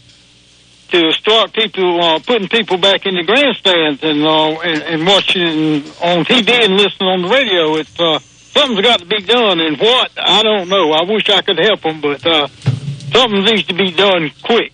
to 0.89 1.13
start 1.13 1.53
people 1.53 2.01
uh, 2.01 2.19
putting 2.21 2.49
people 2.49 2.79
back 2.79 3.07
in 3.07 3.15
the 3.15 3.25
grandstands 3.25 4.03
and 4.03 4.25
uh, 4.25 4.61
and, 4.61 4.83
and 4.83 5.07
watching 5.07 5.83
on 6.01 6.25
TV 6.25 6.65
and 6.65 6.75
listening 6.75 7.09
on 7.09 7.23
the 7.23 7.29
radio. 7.29 7.75
It's 7.77 7.99
uh, 7.99 8.21
something's 8.57 8.81
got 8.83 9.01
to 9.01 9.07
be 9.07 9.23
done, 9.23 9.61
and 9.61 9.79
what 9.79 10.11
I 10.17 10.43
don't 10.43 10.69
know. 10.69 10.93
I 10.93 11.05
wish 11.05 11.29
I 11.29 11.43
could 11.43 11.59
help 11.59 11.83
them, 11.83 12.01
but 12.01 12.27
uh, 12.27 12.47
something 13.13 13.45
needs 13.45 13.65
to 13.69 13.75
be 13.75 13.93
done 13.93 14.31
quick. 14.43 14.73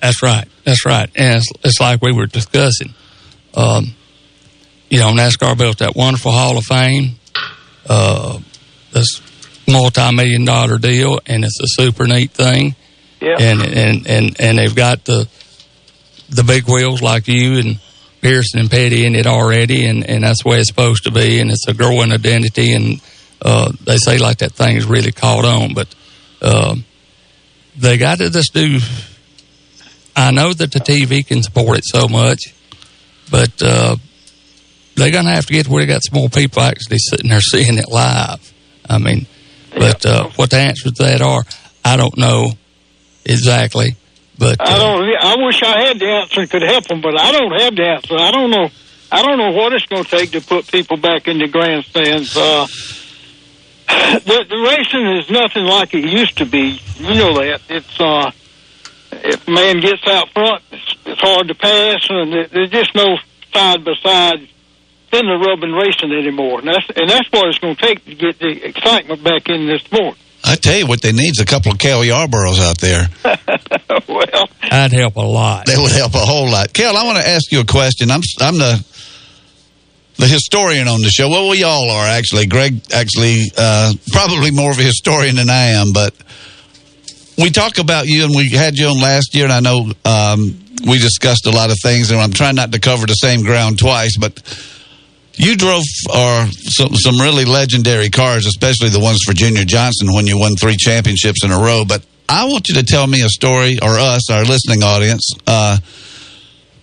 That's 0.00 0.22
right. 0.22 0.46
That's 0.64 0.86
right. 0.86 1.10
And 1.16 1.36
it's, 1.38 1.48
it's 1.64 1.80
like 1.80 2.02
we 2.02 2.12
were 2.12 2.26
discussing. 2.26 2.94
Um, 3.54 3.94
you 4.88 5.00
know, 5.00 5.12
NASCAR 5.12 5.58
built 5.58 5.78
that 5.78 5.96
wonderful 5.96 6.32
Hall 6.32 6.56
of 6.56 6.64
Fame, 6.64 7.16
uh, 7.88 8.38
this 8.92 9.20
multi-million 9.66 10.44
dollar 10.44 10.78
deal, 10.78 11.18
and 11.26 11.44
it's 11.44 11.60
a 11.60 11.66
super 11.66 12.06
neat 12.06 12.30
thing. 12.30 12.74
Yeah. 13.20 13.36
And, 13.40 13.62
and, 13.62 14.06
and, 14.06 14.40
and 14.40 14.58
they've 14.58 14.74
got 14.74 15.04
the, 15.04 15.28
the 16.28 16.44
big 16.44 16.68
wheels 16.68 17.02
like 17.02 17.26
you 17.26 17.58
and 17.58 17.80
Pearson 18.20 18.60
and 18.60 18.70
Petty 18.70 19.06
in 19.06 19.14
it 19.14 19.26
already, 19.26 19.86
and, 19.86 20.04
and 20.08 20.24
that's 20.24 20.42
the 20.42 20.48
way 20.48 20.58
it's 20.58 20.68
supposed 20.68 21.04
to 21.04 21.10
be, 21.10 21.40
and 21.40 21.50
it's 21.50 21.68
a 21.68 21.74
growing 21.74 22.12
identity, 22.12 22.72
and 22.72 23.00
uh, 23.42 23.70
they 23.84 23.96
say 23.96 24.18
like 24.18 24.38
that 24.38 24.52
thing 24.52 24.76
is 24.76 24.86
really 24.86 25.12
caught 25.12 25.44
on, 25.44 25.74
but 25.74 25.94
um, 26.42 26.84
they 27.76 27.96
got 27.96 28.18
to 28.18 28.30
just 28.30 28.52
do. 28.52 28.78
I 30.16 30.32
know 30.32 30.52
that 30.52 30.72
the 30.72 30.80
TV 30.80 31.24
can 31.24 31.42
support 31.42 31.78
it 31.78 31.84
so 31.84 32.08
much, 32.08 32.52
but 33.30 33.62
uh, 33.62 33.96
they're 34.96 35.12
to 35.12 35.22
have 35.22 35.46
to 35.46 35.52
get 35.52 35.68
where 35.68 35.84
they 35.84 35.92
got 35.92 36.02
some 36.02 36.18
more 36.18 36.28
people 36.28 36.62
actually 36.62 36.98
sitting 36.98 37.30
there 37.30 37.40
seeing 37.40 37.78
it 37.78 37.88
live. 37.88 38.52
I 38.88 38.98
mean, 38.98 39.26
but 39.74 40.04
uh, 40.04 40.28
what 40.30 40.50
the 40.50 40.58
answers 40.58 40.92
to 40.94 41.04
that 41.04 41.20
are, 41.20 41.44
I 41.84 41.96
don't 41.96 42.16
know 42.16 42.52
exactly. 43.24 43.96
But 44.38 44.60
I 44.60 44.74
uh, 44.74 44.78
don't. 44.78 45.16
I 45.20 45.44
wish 45.44 45.62
I 45.62 45.86
had 45.86 45.98
the 45.98 46.06
answer 46.06 46.40
and 46.40 46.50
could 46.50 46.62
help 46.62 46.86
them, 46.86 47.00
but 47.00 47.20
I 47.20 47.32
don't 47.32 47.60
have 47.60 47.74
the 47.74 47.82
answer. 47.82 48.14
I 48.16 48.30
don't 48.30 48.50
know. 48.50 48.68
I 49.10 49.22
don't 49.22 49.38
know 49.38 49.50
what 49.50 49.72
it's 49.72 49.86
going 49.86 50.04
to 50.04 50.10
take 50.10 50.30
to 50.32 50.40
put 50.40 50.70
people 50.70 50.96
back 50.96 51.26
in 51.26 51.38
the 51.38 51.48
grandstands. 51.48 52.36
Uh, 52.36 52.66
the, 53.88 54.44
the 54.48 54.58
racing 54.68 55.06
is 55.16 55.30
nothing 55.30 55.64
like 55.64 55.92
it 55.94 56.04
used 56.04 56.38
to 56.38 56.46
be. 56.46 56.80
You 56.98 57.14
know 57.14 57.34
that. 57.34 57.62
It's 57.68 58.00
uh, 58.00 58.30
if 59.10 59.48
a 59.48 59.50
man 59.50 59.80
gets 59.80 60.06
out 60.06 60.30
front, 60.30 60.62
it's, 60.70 60.94
it's 61.04 61.20
hard 61.20 61.48
to 61.48 61.54
pass, 61.54 62.06
and 62.08 62.32
there's 62.32 62.70
just 62.70 62.94
no 62.94 63.16
side 63.52 63.84
by 63.84 63.94
side 64.02 64.48
fender 65.10 65.38
rubbing 65.38 65.72
racing 65.72 66.12
anymore. 66.12 66.60
And 66.60 66.68
that's 66.68 66.86
and 66.94 67.10
that's 67.10 67.28
what 67.32 67.48
it's 67.48 67.58
going 67.58 67.76
to 67.76 67.82
take 67.82 68.04
to 68.04 68.14
get 68.14 68.38
the 68.38 68.64
excitement 68.64 69.24
back 69.24 69.48
in 69.48 69.66
this 69.66 69.82
sport. 69.82 70.16
I 70.44 70.54
tell 70.56 70.76
you 70.78 70.86
what 70.86 71.02
they 71.02 71.12
need 71.12 71.30
is 71.30 71.40
a 71.40 71.44
couple 71.44 71.72
of 71.72 71.78
Cal 71.78 72.00
Yarboroughs 72.00 72.60
out 72.60 72.78
there. 72.78 73.08
well, 74.08 74.48
that'd 74.70 74.96
help 74.96 75.16
a 75.16 75.20
lot. 75.20 75.66
That 75.66 75.78
would 75.78 75.92
help 75.92 76.14
a 76.14 76.18
whole 76.18 76.48
lot. 76.50 76.72
Kel, 76.72 76.96
I 76.96 77.04
want 77.04 77.18
to 77.18 77.28
ask 77.28 77.50
you 77.50 77.60
a 77.60 77.64
question. 77.64 78.10
I'm 78.10 78.22
I'm 78.40 78.56
the 78.56 78.84
the 80.16 80.26
historian 80.26 80.88
on 80.88 81.00
the 81.00 81.10
show. 81.10 81.28
Well, 81.28 81.48
we 81.48 81.64
all 81.64 81.90
are 81.90 82.06
actually. 82.06 82.46
Greg 82.46 82.80
actually 82.92 83.42
uh, 83.56 83.92
probably 84.12 84.50
more 84.50 84.70
of 84.70 84.78
a 84.78 84.82
historian 84.82 85.36
than 85.36 85.50
I 85.50 85.78
am, 85.80 85.92
but 85.92 86.14
we 87.36 87.50
talk 87.50 87.78
about 87.78 88.06
you, 88.06 88.24
and 88.24 88.34
we 88.34 88.50
had 88.50 88.76
you 88.76 88.86
on 88.86 89.00
last 89.00 89.34
year, 89.34 89.44
and 89.44 89.52
I 89.52 89.60
know 89.60 89.92
um, 90.04 90.58
we 90.86 90.98
discussed 90.98 91.46
a 91.46 91.50
lot 91.50 91.70
of 91.70 91.76
things, 91.82 92.10
and 92.10 92.20
I'm 92.20 92.32
trying 92.32 92.54
not 92.54 92.72
to 92.72 92.80
cover 92.80 93.06
the 93.06 93.14
same 93.14 93.42
ground 93.42 93.78
twice, 93.78 94.16
but. 94.16 94.42
You 95.38 95.56
drove 95.56 95.84
uh, 96.10 96.48
some, 96.50 96.94
some 96.96 97.16
really 97.16 97.44
legendary 97.44 98.10
cars, 98.10 98.46
especially 98.46 98.88
the 98.88 98.98
ones 98.98 99.20
for 99.24 99.32
Junior 99.32 99.64
Johnson 99.64 100.12
when 100.12 100.26
you 100.26 100.38
won 100.38 100.56
three 100.56 100.76
championships 100.76 101.44
in 101.44 101.52
a 101.52 101.58
row. 101.58 101.84
But 101.86 102.04
I 102.28 102.46
want 102.46 102.68
you 102.68 102.74
to 102.74 102.82
tell 102.82 103.06
me 103.06 103.22
a 103.22 103.28
story, 103.28 103.78
or 103.80 103.98
us, 103.98 104.30
our 104.30 104.44
listening 104.44 104.82
audience, 104.82 105.30
uh, 105.46 105.78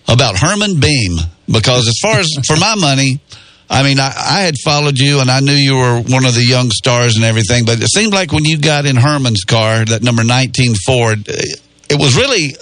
about 0.08 0.38
Herman 0.38 0.80
Beam. 0.80 1.18
Because 1.46 1.86
as 1.86 1.98
far 2.00 2.18
as 2.18 2.28
for 2.46 2.56
my 2.56 2.74
money, 2.76 3.20
I 3.68 3.82
mean, 3.82 4.00
I, 4.00 4.12
I 4.16 4.40
had 4.40 4.56
followed 4.64 4.98
you 4.98 5.20
and 5.20 5.30
I 5.30 5.40
knew 5.40 5.52
you 5.52 5.76
were 5.76 6.00
one 6.00 6.24
of 6.24 6.34
the 6.34 6.44
young 6.44 6.70
stars 6.70 7.16
and 7.16 7.24
everything, 7.24 7.64
but 7.64 7.82
it 7.82 7.88
seemed 7.88 8.12
like 8.12 8.32
when 8.32 8.44
you 8.44 8.58
got 8.58 8.86
in 8.86 8.96
Herman's 8.96 9.44
car, 9.44 9.84
that 9.84 10.02
number 10.02 10.24
19 10.24 10.74
Ford, 10.86 11.28
it 11.28 11.98
was 11.98 12.16
really, 12.16 12.56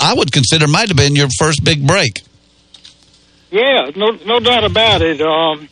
I 0.00 0.14
would 0.14 0.30
consider 0.30 0.68
might 0.68 0.88
have 0.88 0.96
been 0.96 1.16
your 1.16 1.28
first 1.38 1.64
big 1.64 1.86
break. 1.86 2.22
Yeah, 3.56 3.90
no, 3.96 4.10
no 4.26 4.38
doubt 4.38 4.64
about 4.64 5.00
it. 5.00 5.18
Um, 5.22 5.70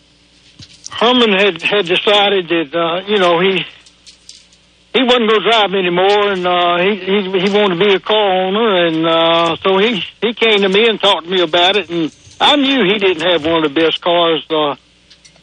Herman 0.90 1.32
had 1.32 1.60
had 1.60 1.84
decided 1.84 2.48
that 2.48 2.70
uh, 2.74 3.04
you 3.06 3.18
know 3.18 3.40
he 3.40 3.60
he 4.94 5.02
wasn't 5.02 5.28
going 5.28 5.42
to 5.42 5.50
drive 5.50 5.74
anymore, 5.74 6.32
and 6.32 6.46
uh, 6.46 6.78
he, 6.78 6.96
he 6.96 7.40
he 7.44 7.50
wanted 7.52 7.76
to 7.76 7.84
be 7.84 7.92
a 7.92 8.00
car 8.00 8.46
owner, 8.46 8.86
and 8.86 9.06
uh, 9.06 9.56
so 9.56 9.76
he 9.76 10.02
he 10.22 10.32
came 10.32 10.62
to 10.62 10.68
me 10.70 10.88
and 10.88 10.98
talked 10.98 11.26
to 11.26 11.30
me 11.30 11.42
about 11.42 11.76
it, 11.76 11.90
and 11.90 12.10
I 12.40 12.56
knew 12.56 12.84
he 12.84 12.98
didn't 12.98 13.20
have 13.20 13.44
one 13.44 13.66
of 13.66 13.74
the 13.74 13.78
best 13.78 14.00
cars 14.00 14.46
uh, 14.48 14.76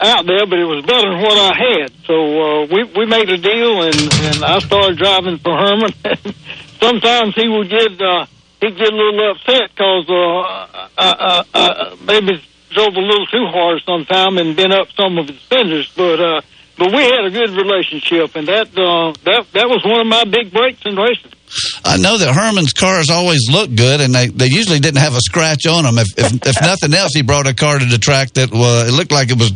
out 0.01 0.25
there, 0.25 0.47
but 0.47 0.57
it 0.57 0.65
was 0.65 0.83
better 0.83 1.11
than 1.13 1.21
what 1.21 1.37
I 1.37 1.53
had. 1.53 1.93
So 2.07 2.15
uh, 2.15 2.65
we 2.73 2.85
we 2.97 3.05
made 3.05 3.29
a 3.29 3.37
deal, 3.37 3.83
and 3.83 4.01
and 4.01 4.43
I 4.43 4.57
started 4.65 4.97
driving 4.97 5.37
for 5.37 5.55
Herman. 5.55 5.93
Sometimes 6.81 7.35
he 7.35 7.47
would 7.47 7.69
get. 7.69 8.01
Uh, 8.01 8.25
he'd 8.61 8.77
get 8.77 8.93
a 8.93 8.95
little 8.95 9.31
upset 9.31 9.69
because 9.71 10.09
uh, 10.09 10.87
I, 10.97 10.97
I, 10.97 11.43
I 11.53 11.95
maybe 12.05 12.41
drove 12.69 12.95
a 12.95 13.01
little 13.01 13.25
too 13.27 13.45
hard 13.47 13.81
sometime 13.85 14.37
and 14.37 14.55
bent 14.55 14.73
up 14.73 14.87
some 14.95 15.17
of 15.17 15.27
his 15.27 15.41
fenders. 15.43 15.91
But 15.95 16.19
uh, 16.19 16.41
but 16.77 16.93
we 16.93 17.03
had 17.03 17.25
a 17.25 17.29
good 17.29 17.51
relationship, 17.51 18.35
and 18.35 18.47
that 18.47 18.69
uh, 18.77 19.13
that 19.25 19.45
that 19.53 19.67
was 19.67 19.83
one 19.85 20.01
of 20.01 20.07
my 20.07 20.23
big 20.23 20.51
breaks 20.53 20.81
in 20.85 20.95
racing. 20.95 21.33
I 21.83 21.97
know 21.97 22.17
that 22.17 22.33
Herman's 22.33 22.71
cars 22.71 23.09
always 23.09 23.49
look 23.51 23.75
good, 23.75 23.99
and 23.99 24.15
they, 24.15 24.27
they 24.27 24.45
usually 24.45 24.79
didn't 24.79 25.01
have 25.01 25.17
a 25.17 25.19
scratch 25.19 25.65
on 25.65 25.83
them. 25.83 25.97
If, 25.97 26.07
if, 26.17 26.47
if 26.47 26.61
nothing 26.61 26.93
else, 26.93 27.11
he 27.13 27.23
brought 27.23 27.45
a 27.45 27.53
car 27.53 27.77
to 27.77 27.83
the 27.83 27.97
track 27.97 28.31
that 28.33 28.53
it 28.53 28.93
looked 28.93 29.11
like 29.11 29.31
it 29.31 29.37
was, 29.37 29.51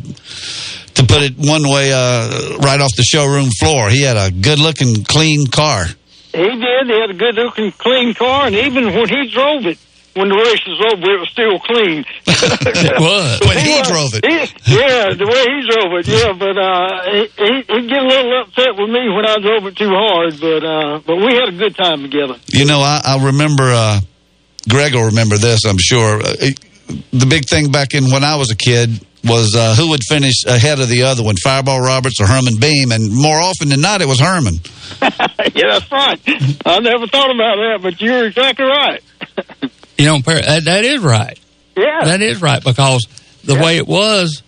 to 0.96 1.06
put 1.06 1.24
it 1.24 1.36
one 1.38 1.64
way, 1.70 1.94
uh, 1.94 2.58
right 2.58 2.82
off 2.82 2.92
the 2.98 3.04
showroom 3.04 3.50
floor. 3.60 3.90
He 3.90 4.02
had 4.02 4.18
a 4.18 4.30
good 4.30 4.60
looking, 4.60 5.06
clean 5.06 5.48
car. 5.48 5.86
He 6.36 6.50
did. 6.60 6.88
He 6.88 7.00
had 7.00 7.10
a 7.10 7.14
good 7.14 7.36
looking, 7.36 7.72
clean 7.72 8.14
car, 8.14 8.48
and 8.48 8.56
even 8.56 8.86
when 8.94 9.08
he 9.08 9.30
drove 9.32 9.66
it, 9.66 9.80
when 10.16 10.30
the 10.30 10.36
race 10.36 10.64
was 10.64 10.80
over, 10.80 11.12
it 11.12 11.20
was 11.20 11.30
still 11.30 11.60
clean. 11.60 12.06
it 12.28 13.00
was 13.00 13.40
when 13.44 13.58
he 13.60 13.76
drove 13.84 14.16
it. 14.16 14.24
He, 14.24 14.40
yeah, 14.72 15.12
the 15.12 15.28
way 15.28 15.44
he 15.44 15.60
drove 15.68 15.92
it. 16.00 16.08
Yeah, 16.08 16.32
but 16.32 16.56
uh, 16.56 17.04
he, 17.12 17.22
he 17.36 17.52
he'd 17.68 17.90
get 17.90 18.00
a 18.00 18.08
little 18.08 18.42
upset 18.44 18.76
with 18.80 18.90
me 18.90 19.12
when 19.12 19.28
I 19.28 19.36
drove 19.44 19.66
it 19.68 19.76
too 19.76 19.92
hard. 19.92 20.40
But 20.40 20.64
uh, 20.64 21.00
but 21.06 21.18
we 21.18 21.36
had 21.36 21.50
a 21.52 21.58
good 21.58 21.76
time 21.76 22.02
together. 22.02 22.40
You 22.48 22.66
know, 22.66 22.80
I, 22.80 23.02
I 23.04 23.26
remember, 23.26 23.68
uh, 23.68 24.00
Greg 24.70 24.96
will 24.96 25.12
remember 25.12 25.38
this, 25.38 25.66
I'm 25.66 25.80
sure. 25.80 26.22
Uh, 26.24 26.52
the 27.12 27.26
big 27.28 27.46
thing 27.46 27.72
back 27.72 27.94
in 27.94 28.12
when 28.12 28.24
I 28.24 28.36
was 28.36 28.52
a 28.52 28.56
kid 28.56 29.04
was 29.26 29.56
uh, 29.56 29.76
who 29.76 29.90
would 29.90 30.04
finish 30.08 30.44
ahead 30.46 30.80
of 30.80 30.90
the 30.90 31.04
other 31.04 31.24
one, 31.24 31.36
Fireball 31.36 31.82
Roberts 31.82 32.22
or 32.22 32.28
Herman 32.28 32.58
Beam, 32.58 32.92
and 32.92 33.12
more 33.14 33.38
often 33.38 33.70
than 33.70 33.82
not, 33.82 34.02
it 34.02 34.08
was 34.08 34.20
Herman. 34.20 34.60
yeah, 35.02 35.80
that's 35.80 35.92
right. 35.92 36.20
I 36.66 36.80
never 36.80 37.08
thought 37.08 37.34
about 37.34 37.56
that, 37.58 37.80
but 37.82 38.02
you're 38.02 38.28
exactly 38.28 38.66
right. 38.66 39.04
You 39.98 40.08
know, 40.08 40.20
that, 40.20 40.66
that 40.66 40.84
is 40.84 41.02
right. 41.02 41.40
Yeah. 41.78 42.02
That 42.04 42.22
is 42.22 42.42
right 42.42 42.62
because 42.62 43.06
the 43.46 43.56
way 43.56 43.78
it 43.78 43.88
was, 43.88 44.44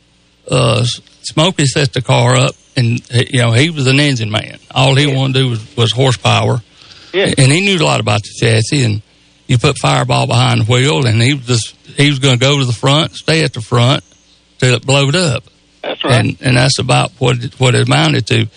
uh, 0.52 0.86
Smokey 1.22 1.66
set 1.66 1.94
the 1.94 2.02
car 2.02 2.36
up 2.36 2.54
and, 2.76 3.02
you 3.32 3.40
know, 3.40 3.54
he 3.54 3.70
was 3.70 3.88
an 3.88 3.98
engine 3.98 4.30
man. 4.30 4.60
All 4.72 4.96
he 4.96 5.08
wanted 5.08 5.34
to 5.36 5.40
do 5.40 5.50
was, 5.52 5.78
was 5.78 5.92
horsepower. 5.94 6.62
Yeah. 7.14 7.34
And 7.38 7.50
he 7.50 7.62
knew 7.62 7.78
a 7.78 7.86
lot 7.86 8.02
about 8.02 8.24
the 8.24 8.30
chassis 8.38 8.84
and 8.84 9.02
you 9.48 9.58
put 9.58 9.78
Fireball 9.78 10.28
behind 10.28 10.62
the 10.62 10.66
wheel 10.66 11.06
and 11.06 11.22
he 11.22 11.34
was 11.34 11.46
just, 11.46 11.76
he 11.96 12.10
was 12.10 12.20
going 12.20 12.38
to 12.38 12.46
go 12.46 12.60
to 12.60 12.66
the 12.66 12.74
front, 12.74 13.16
stay 13.16 13.46
at 13.46 13.54
the 13.54 13.62
front 13.62 14.04
till 14.60 14.74
it 14.76 14.86
blowed 14.86 15.16
up. 15.16 15.44
That's 15.82 16.04
right. 16.04 16.14
And, 16.26 16.38
and 16.42 16.58
that's 16.58 16.80
about 16.80 17.12
what 17.20 17.44
it, 17.44 17.60
what 17.60 17.76
it 17.76 17.88
amounted 17.88 18.28
to. 18.28 18.48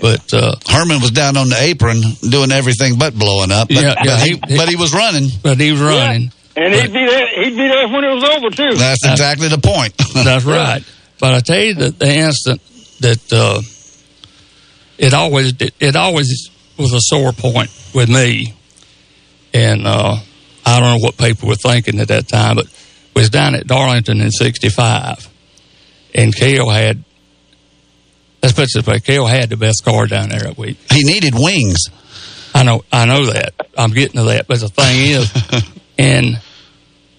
But, 0.00 0.32
uh, 0.34 0.56
Herman 0.68 1.00
was 1.00 1.12
down 1.12 1.36
on 1.36 1.48
the 1.48 1.56
apron 1.60 2.00
doing 2.28 2.50
everything 2.52 2.98
but 2.98 3.14
blowing 3.14 3.52
up. 3.52 3.68
But, 3.68 3.76
Yeah, 3.76 3.94
yeah, 4.02 4.04
but, 4.04 4.20
he, 4.20 4.28
he- 4.48 4.56
but 4.56 4.68
he 4.68 4.76
was 4.76 4.92
running. 4.92 5.28
but 5.42 5.58
he 5.60 5.70
was 5.72 5.80
running. 5.80 6.32
And 6.56 6.72
he'd 6.74 6.92
be 6.92 7.04
there. 7.06 7.26
He'd 7.44 7.50
be 7.56 7.68
there 7.68 7.88
when 7.88 8.04
it 8.04 8.14
was 8.14 8.24
over 8.24 8.50
too. 8.50 8.76
That's 8.76 9.04
exactly 9.04 9.48
the 9.48 9.58
point. 9.58 9.92
That's 10.14 10.44
right. 10.44 10.84
But 11.18 11.34
I 11.34 11.40
tell 11.40 11.58
you 11.60 11.74
that 11.74 11.98
the 11.98 12.12
instant 12.14 12.60
that 13.00 13.32
uh, 13.32 13.60
it 14.98 15.14
always 15.14 15.52
it, 15.60 15.74
it 15.80 15.96
always 15.96 16.50
was 16.78 16.92
a 16.92 17.00
sore 17.00 17.32
point 17.32 17.70
with 17.92 18.08
me, 18.08 18.54
and 19.52 19.84
uh, 19.86 20.16
I 20.64 20.80
don't 20.80 20.90
know 21.00 21.04
what 21.04 21.16
people 21.18 21.48
were 21.48 21.56
thinking 21.56 21.98
at 22.00 22.08
that 22.08 22.28
time, 22.28 22.56
but 22.56 22.66
was 23.16 23.30
down 23.30 23.54
at 23.56 23.66
Darlington 23.66 24.20
in 24.20 24.30
'65, 24.30 25.28
and 26.14 26.34
Cale 26.34 26.68
had. 26.70 27.04
Let's 28.42 28.54
put 28.54 28.68
this 28.74 28.86
way: 28.86 29.00
Cale 29.00 29.26
had 29.26 29.48
the 29.48 29.56
best 29.56 29.84
car 29.84 30.06
down 30.06 30.28
there 30.28 30.40
that 30.40 30.58
week. 30.58 30.78
He 30.92 31.02
needed 31.04 31.34
wings. 31.34 31.86
I 32.54 32.62
know, 32.62 32.84
I 32.92 33.04
know 33.06 33.26
that. 33.26 33.54
I'm 33.76 33.90
getting 33.90 34.20
to 34.20 34.28
that, 34.28 34.46
but 34.46 34.60
the 34.60 34.68
thing 34.68 35.10
is, 35.10 35.72
and 35.98 36.40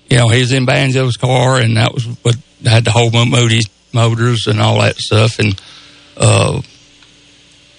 you 0.10 0.18
know, 0.18 0.30
he 0.30 0.40
was 0.40 0.54
in 0.54 0.66
Banjo's 0.66 1.18
car, 1.18 1.60
and 1.60 1.78
that 1.78 1.94
was 1.94 2.06
what 2.22 2.36
had 2.64 2.86
the 2.86 2.92
whole 2.92 3.12
Moody 3.12 3.62
motors 3.92 4.48
and 4.48 4.62
all 4.62 4.80
that 4.82 4.98
stuff, 4.98 5.40
and 5.40 5.60
uh, 6.18 6.62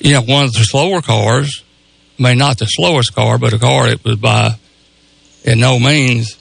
you 0.00 0.12
know, 0.12 0.22
one 0.22 0.44
of 0.44 0.52
the 0.52 0.64
slower 0.64 1.00
cars. 1.00 1.62
I 2.18 2.22
mean, 2.22 2.38
not 2.38 2.59
the 2.59 2.66
slowest 2.66 3.14
car, 3.14 3.38
but 3.38 3.52
a 3.52 3.59
car 3.59 3.88
that 3.88 4.02
was 4.05 4.16
by, 4.16 4.52
in 5.44 5.61
no 5.61 5.79
means, 5.79 6.37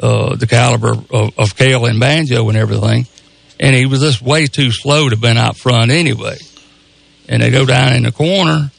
uh, 0.00 0.36
the 0.36 0.46
caliber 0.46 0.94
of, 1.10 1.38
of 1.38 1.56
Cale 1.56 1.86
and 1.86 1.98
Banjo 1.98 2.48
and 2.48 2.58
everything. 2.58 3.06
And 3.60 3.74
he 3.74 3.86
was 3.86 4.00
just 4.00 4.22
way 4.22 4.46
too 4.46 4.70
slow 4.70 5.08
to 5.08 5.16
have 5.16 5.20
been 5.20 5.36
out 5.36 5.56
front 5.56 5.90
anyway. 5.90 6.38
And 7.28 7.42
they 7.42 7.50
go 7.50 7.66
down 7.66 7.92
in 7.94 8.04
the 8.04 8.12
corner, 8.12 8.70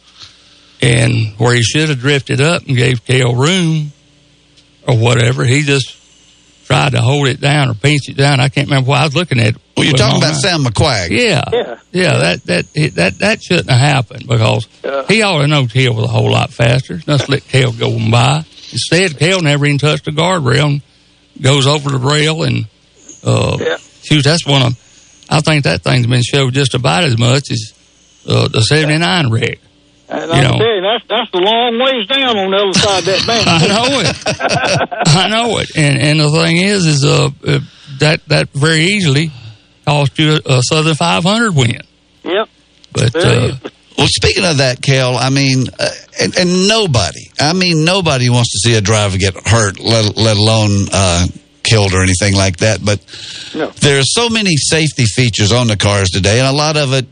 and 0.82 1.34
where 1.38 1.54
he 1.54 1.62
should 1.62 1.90
have 1.90 2.00
drifted 2.00 2.42
up 2.42 2.66
and 2.66 2.76
gave 2.78 3.04
Cale 3.06 3.36
room 3.36 3.92
or 4.88 4.98
whatever, 4.98 5.44
he 5.44 5.64
just 5.64 5.96
tried 6.66 6.94
to 6.94 7.02
hold 7.02 7.28
it 7.28 7.42
down 7.42 7.70
or 7.70 7.74
pinch 7.74 8.08
it 8.10 8.16
down. 8.18 8.40
I 8.40 8.50
can't 8.50 8.68
remember 8.68 8.90
what 8.90 9.02
I 9.02 9.06
was 9.06 9.16
looking 9.16 9.40
at. 9.40 9.56
Well, 9.76 9.86
you're 9.86 9.96
talking 9.98 10.18
about 10.22 10.32
eye. 10.34 10.38
Sam 10.38 10.64
McQuagg. 10.64 11.10
Yeah, 11.10 11.44
Yeah. 11.52 11.80
yeah. 11.92 12.18
That 12.18 12.44
that 12.46 12.94
that 12.96 13.18
that 13.20 13.42
shouldn't 13.44 13.70
have 13.70 13.80
happened 13.80 14.28
because 14.28 14.68
he 15.08 15.22
ought 15.22 15.42
to 15.42 15.48
know 15.48 15.68
Cale 15.68 15.94
was 15.94 16.06
a 16.06 16.10
whole 16.10 16.32
lot 16.32 16.52
faster. 16.52 16.98
Just 16.98 17.28
let 17.30 17.44
Cale 17.48 17.72
go 17.74 17.94
on 17.96 18.10
by. 18.12 18.38
Instead, 18.72 19.18
Cale 19.18 19.42
never 19.42 19.66
even 19.66 19.78
touched 19.78 20.06
the 20.06 20.12
guardrail 20.12 20.66
and 20.66 20.82
goes 21.42 21.66
over 21.68 21.90
the 21.90 21.98
rail 21.98 22.44
and 22.44 22.66
uh, 23.24 23.58
Yeah. 23.60 23.78
Shoot. 24.10 24.24
That's 24.24 24.46
one 24.46 24.62
of. 24.62 25.26
I 25.30 25.42
think 25.42 25.64
that 25.66 25.84
thing's 25.84 26.08
been 26.08 26.24
showed 26.24 26.54
just 26.54 26.74
about 26.74 27.04
as 27.04 27.18
much 27.18 27.52
as 27.52 27.74
uh, 28.28 28.48
the 28.48 28.62
'79 28.62 29.30
wreck. 29.32 29.60
And 30.10 30.22
You 30.32 30.38
I'm 30.38 30.44
know. 30.44 30.58
telling 30.58 30.76
you, 30.76 30.82
that's 30.82 31.06
that's 31.08 31.34
a 31.34 31.38
long 31.38 31.80
ways 31.80 32.08
down 32.08 32.36
on 32.38 32.50
the 32.52 32.58
other 32.58 32.74
side 32.74 33.00
of 33.00 33.06
that 33.06 33.28
bank. 33.28 33.48
I 33.48 33.68
know 33.68 34.00
it. 34.00 35.08
I 35.08 35.30
know 35.30 35.58
it. 35.60 35.70
And 35.76 35.98
and 36.00 36.20
the 36.20 36.30
thing 36.32 36.58
is, 36.58 36.86
is 36.86 37.06
uh, 37.06 37.30
uh 37.46 37.60
that 38.00 38.26
that 38.28 38.50
very 38.50 38.86
easily 38.86 39.32
cost 39.86 40.18
you 40.18 40.40
a, 40.46 40.58
a 40.58 40.62
Southern 40.64 40.96
500 40.96 41.56
win. 41.56 41.82
Yep. 42.24 42.50
But 42.92 43.16
uh, 43.16 43.52
Well, 43.98 44.08
speaking 44.08 44.46
of 44.46 44.58
that, 44.58 44.82
Kel, 44.82 45.16
I 45.16 45.30
mean, 45.30 45.68
uh, 45.78 45.90
and, 46.22 46.36
and 46.38 46.68
nobody, 46.68 47.30
I 47.40 47.54
mean, 47.54 47.86
nobody 47.86 48.30
wants 48.30 48.52
to 48.52 48.70
see 48.70 48.76
a 48.78 48.82
driver 48.82 49.18
get 49.18 49.36
hurt, 49.48 49.80
let, 49.80 50.16
let 50.16 50.38
alone 50.38 50.88
uh, 50.92 51.28
killed 51.70 51.94
or 51.94 52.02
anything 52.02 52.36
like 52.36 52.58
that. 52.58 52.84
But 52.84 53.00
No. 53.54 53.72
there 53.82 54.00
are 54.00 54.04
so 54.04 54.30
many 54.30 54.56
safety 54.58 55.06
features 55.06 55.52
on 55.52 55.68
the 55.68 55.78
cars 55.78 56.10
today, 56.10 56.40
and 56.40 56.48
a 56.48 56.52
lot 56.52 56.78
of 56.78 56.94
it 56.94 57.06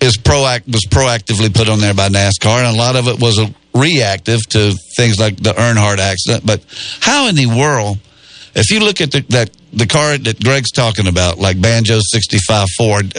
is 0.00 0.16
proact 0.16 0.66
was 0.66 0.84
proactively 0.88 1.52
put 1.52 1.68
on 1.68 1.80
there 1.80 1.94
by 1.94 2.08
NASCAR, 2.08 2.58
and 2.58 2.66
a 2.74 2.78
lot 2.78 2.96
of 2.96 3.08
it 3.08 3.18
was 3.20 3.40
reactive 3.74 4.40
to 4.50 4.74
things 4.96 5.18
like 5.18 5.36
the 5.36 5.52
Earnhardt 5.54 5.98
accident. 5.98 6.44
But 6.46 6.62
how 7.00 7.28
in 7.28 7.34
the 7.36 7.46
world, 7.46 7.98
if 8.54 8.70
you 8.70 8.80
look 8.80 9.00
at 9.00 9.10
the, 9.12 9.20
that 9.30 9.50
the 9.72 9.86
car 9.86 10.18
that 10.18 10.42
Greg's 10.44 10.70
talking 10.70 11.06
about, 11.06 11.38
like 11.38 11.60
Banjo 11.60 11.98
'65 12.00 12.68
Ford, 12.76 13.14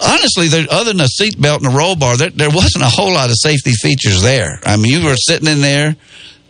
honestly, 0.00 0.48
there, 0.48 0.66
other 0.70 0.92
than 0.92 1.00
a 1.00 1.04
seatbelt 1.04 1.58
and 1.58 1.66
a 1.66 1.70
roll 1.76 1.94
bar, 1.96 2.16
there, 2.16 2.30
there 2.30 2.50
wasn't 2.50 2.82
a 2.82 2.88
whole 2.88 3.12
lot 3.12 3.30
of 3.30 3.36
safety 3.38 3.72
features 3.72 4.22
there. 4.22 4.58
I 4.64 4.76
mean, 4.76 4.90
you 4.90 5.04
were 5.06 5.16
sitting 5.16 5.48
in 5.48 5.60
there, 5.60 5.94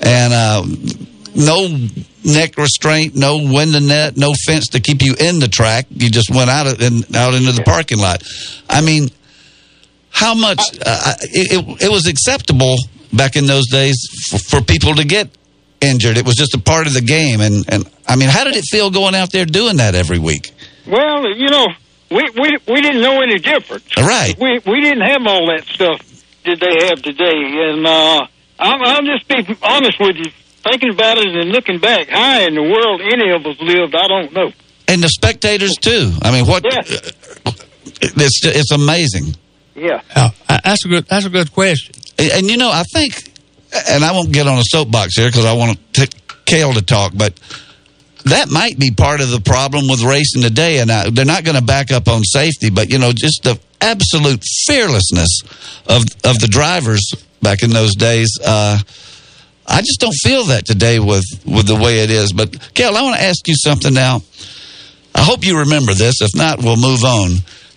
and 0.00 0.32
uh, 0.32 0.62
no 1.34 1.68
neck 2.24 2.56
restraint, 2.56 3.14
no 3.14 3.36
window 3.36 3.80
net, 3.80 4.16
no 4.16 4.32
fence 4.46 4.68
to 4.68 4.80
keep 4.80 5.02
you 5.02 5.14
in 5.18 5.38
the 5.38 5.48
track. 5.48 5.86
You 5.90 6.10
just 6.10 6.30
went 6.30 6.50
out 6.50 6.66
of, 6.66 6.80
in, 6.80 7.04
out 7.14 7.34
into 7.34 7.52
the 7.52 7.62
parking 7.62 7.98
lot. 7.98 8.22
I 8.68 8.80
mean, 8.80 9.10
how 10.10 10.34
much 10.34 10.60
uh, 10.84 11.14
it, 11.20 11.52
it, 11.52 11.82
it 11.84 11.90
was 11.90 12.06
acceptable 12.06 12.76
back 13.12 13.36
in 13.36 13.46
those 13.46 13.66
days 13.68 13.96
for, 14.30 14.38
for 14.38 14.60
people 14.60 14.94
to 14.94 15.04
get 15.04 15.30
injured. 15.80 16.16
It 16.16 16.26
was 16.26 16.36
just 16.36 16.54
a 16.54 16.58
part 16.58 16.86
of 16.86 16.94
the 16.94 17.00
game, 17.00 17.40
and 17.40 17.64
and 17.68 17.88
I 18.06 18.16
mean, 18.16 18.28
how 18.28 18.44
did 18.44 18.56
it 18.56 18.64
feel 18.64 18.90
going 18.90 19.14
out 19.14 19.32
there 19.32 19.44
doing 19.44 19.76
that 19.78 19.94
every 19.94 20.18
week? 20.18 20.52
Well, 20.86 21.28
you 21.34 21.48
know, 21.48 21.68
we 22.10 22.28
we 22.34 22.58
we 22.66 22.80
didn't 22.80 23.00
know 23.00 23.20
any 23.22 23.38
difference. 23.38 23.96
Right. 23.96 24.34
We 24.38 24.60
we 24.66 24.80
didn't 24.80 25.02
have 25.02 25.26
all 25.26 25.46
that 25.46 25.64
stuff 25.66 26.00
that 26.44 26.60
they 26.60 26.86
have 26.88 27.02
today, 27.02 27.70
and 27.70 27.86
uh, 27.86 28.26
I'm 28.58 28.82
I'll 28.82 29.02
just 29.02 29.28
be 29.28 29.56
honest 29.62 29.98
with 30.00 30.16
you. 30.16 30.30
Thinking 30.62 30.90
about 30.90 31.18
it 31.18 31.28
and 31.28 31.50
looking 31.50 31.78
back, 31.78 32.08
how 32.08 32.40
in 32.40 32.54
the 32.54 32.62
world 32.62 33.00
any 33.00 33.30
of 33.30 33.46
us 33.46 33.60
lived, 33.60 33.94
I 33.94 34.08
don't 34.08 34.32
know. 34.32 34.52
And 34.88 35.02
the 35.02 35.08
spectators 35.08 35.74
too. 35.76 36.12
I 36.22 36.30
mean, 36.32 36.46
what? 36.46 36.64
Yeah. 36.64 37.52
It's 38.02 38.44
it's 38.44 38.72
amazing. 38.72 39.36
Yeah. 39.74 40.02
uh, 40.14 40.30
that's 40.64 40.84
a 40.84 40.88
good 40.88 41.06
that's 41.06 41.24
a 41.26 41.30
good 41.30 41.52
question. 41.52 41.94
And, 42.18 42.32
and 42.32 42.50
you 42.50 42.56
know, 42.56 42.70
I 42.70 42.82
think, 42.92 43.32
and 43.88 44.04
I 44.04 44.12
won't 44.12 44.32
get 44.32 44.46
on 44.46 44.58
a 44.58 44.64
soapbox 44.64 45.16
here 45.16 45.28
because 45.28 45.44
I 45.44 45.54
want 45.54 45.78
to 45.94 46.08
Cale 46.44 46.72
to 46.74 46.82
talk, 46.82 47.12
but 47.14 47.38
that 48.24 48.50
might 48.50 48.78
be 48.78 48.90
part 48.90 49.20
of 49.20 49.30
the 49.30 49.40
problem 49.40 49.86
with 49.88 50.02
racing 50.02 50.42
today. 50.42 50.80
And 50.80 50.90
I, 50.90 51.08
they're 51.08 51.24
not 51.24 51.44
going 51.44 51.56
to 51.56 51.62
back 51.62 51.92
up 51.92 52.08
on 52.08 52.24
safety, 52.24 52.70
but 52.70 52.90
you 52.90 52.98
know, 52.98 53.12
just 53.12 53.44
the 53.44 53.58
absolute 53.80 54.42
fearlessness 54.66 55.42
of 55.86 56.02
of 56.24 56.38
the 56.40 56.48
drivers 56.50 57.12
back 57.40 57.62
in 57.62 57.70
those 57.70 57.94
days. 57.94 58.28
Uh, 58.44 58.78
I 59.70 59.80
just 59.82 60.00
don't 60.00 60.14
feel 60.22 60.44
that 60.46 60.66
today 60.66 60.98
with 60.98 61.24
with 61.46 61.66
the 61.66 61.76
way 61.76 62.00
it 62.00 62.10
is. 62.10 62.32
But 62.32 62.74
Kel, 62.74 62.96
I 62.96 63.02
want 63.02 63.16
to 63.16 63.22
ask 63.22 63.46
you 63.46 63.54
something 63.54 63.94
now. 63.94 64.20
I 65.14 65.22
hope 65.22 65.46
you 65.46 65.60
remember 65.60 65.94
this. 65.94 66.20
If 66.20 66.30
not, 66.34 66.58
we'll 66.58 66.76
move 66.76 67.04
on. 67.04 67.30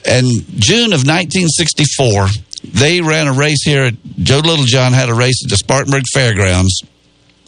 In 0.06 0.26
June 0.58 0.92
of 0.92 1.06
1964, 1.06 2.28
they 2.64 3.02
ran 3.02 3.28
a 3.28 3.34
race 3.34 3.64
here. 3.64 3.86
At, 3.86 3.96
Joe 4.18 4.42
Littlejohn 4.44 4.94
had 4.94 5.10
a 5.10 5.14
race 5.14 5.44
at 5.46 5.50
the 5.50 5.58
Spartanburg 5.58 6.04
Fairgrounds. 6.12 6.84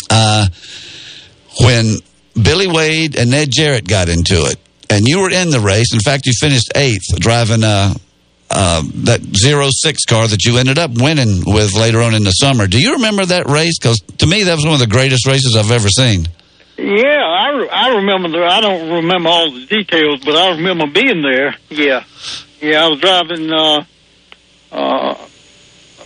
Uh, 0.09 0.47
when 1.61 1.95
Billy 2.41 2.67
Wade 2.67 3.15
and 3.15 3.31
Ned 3.31 3.49
Jarrett 3.51 3.87
got 3.87 4.09
into 4.09 4.45
it, 4.45 4.57
and 4.89 5.07
you 5.07 5.19
were 5.19 5.31
in 5.31 5.49
the 5.49 5.59
race. 5.59 5.93
In 5.93 5.99
fact, 5.99 6.27
you 6.27 6.33
finished 6.39 6.71
eighth, 6.75 7.03
driving 7.17 7.63
uh, 7.63 7.93
uh, 8.49 8.83
that 9.03 9.21
zero 9.35 9.67
six 9.71 10.05
car 10.05 10.27
that 10.27 10.43
you 10.45 10.57
ended 10.57 10.77
up 10.77 10.91
winning 10.91 11.43
with 11.45 11.73
later 11.73 12.01
on 12.01 12.13
in 12.13 12.23
the 12.23 12.31
summer. 12.31 12.67
Do 12.67 12.79
you 12.79 12.93
remember 12.93 13.25
that 13.25 13.47
race? 13.47 13.77
Because 13.79 13.99
to 14.17 14.27
me, 14.27 14.43
that 14.43 14.55
was 14.55 14.65
one 14.65 14.75
of 14.75 14.79
the 14.79 14.87
greatest 14.87 15.27
races 15.27 15.55
I've 15.57 15.71
ever 15.71 15.89
seen. 15.89 16.27
Yeah, 16.77 17.23
I, 17.23 17.49
re- 17.51 17.69
I 17.69 17.95
remember. 17.95 18.29
The, 18.29 18.45
I 18.45 18.59
don't 18.61 18.91
remember 18.91 19.29
all 19.29 19.51
the 19.51 19.65
details, 19.65 20.23
but 20.25 20.35
I 20.35 20.55
remember 20.55 20.87
being 20.87 21.21
there. 21.21 21.55
Yeah, 21.69 22.03
yeah. 22.59 22.85
I 22.85 22.87
was 22.89 22.99
driving 22.99 23.51
uh, 23.51 23.85
uh, 24.71 25.27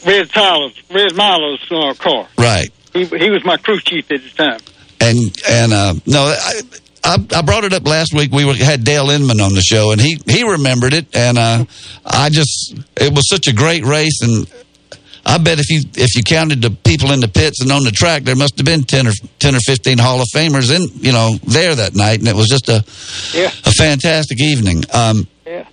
Red 0.05 0.29
Tyler's, 0.29 0.81
Red 0.91 1.15
Milo's 1.15 1.67
uh, 1.71 1.93
car. 1.95 2.27
Right. 2.37 2.69
He, 2.93 3.05
he 3.05 3.29
was 3.29 3.43
my 3.43 3.57
crew 3.57 3.79
chief 3.79 4.11
at 4.11 4.21
the 4.21 4.29
time. 4.29 4.59
And 5.01 5.17
and 5.49 5.73
uh, 5.73 5.93
no, 6.05 6.25
I, 6.25 6.61
I 7.03 7.15
I 7.35 7.41
brought 7.41 7.63
it 7.63 7.73
up 7.73 7.87
last 7.87 8.13
week. 8.13 8.31
We 8.31 8.43
had 8.57 8.83
Dale 8.83 9.09
Inman 9.09 9.39
on 9.41 9.53
the 9.53 9.61
show, 9.61 9.91
and 9.91 10.01
he 10.01 10.19
he 10.27 10.43
remembered 10.43 10.93
it. 10.93 11.07
And 11.15 11.37
uh, 11.37 11.65
I 12.05 12.29
just 12.29 12.75
it 12.97 13.13
was 13.13 13.27
such 13.29 13.47
a 13.47 13.53
great 13.53 13.85
race, 13.85 14.19
and 14.21 14.47
I 15.25 15.37
bet 15.37 15.59
if 15.59 15.69
you 15.69 15.81
if 15.95 16.15
you 16.15 16.23
counted 16.23 16.61
the 16.61 16.71
people 16.71 17.11
in 17.11 17.19
the 17.19 17.27
pits 17.27 17.61
and 17.61 17.71
on 17.71 17.83
the 17.83 17.91
track, 17.91 18.23
there 18.23 18.35
must 18.35 18.57
have 18.57 18.65
been 18.65 18.83
ten 18.83 19.07
or 19.07 19.11
ten 19.39 19.55
or 19.55 19.59
fifteen 19.59 19.97
Hall 19.97 20.21
of 20.21 20.27
Famers 20.35 20.75
in 20.75 20.89
you 21.03 21.11
know 21.11 21.35
there 21.43 21.75
that 21.75 21.95
night, 21.95 22.19
and 22.19 22.27
it 22.27 22.35
was 22.35 22.47
just 22.47 22.67
a 22.69 22.83
Yeah. 23.33 23.51
a 23.65 23.71
fantastic 23.71 24.41
evening. 24.41 24.83
Um, 24.93 25.27
Yeah. 25.45 25.65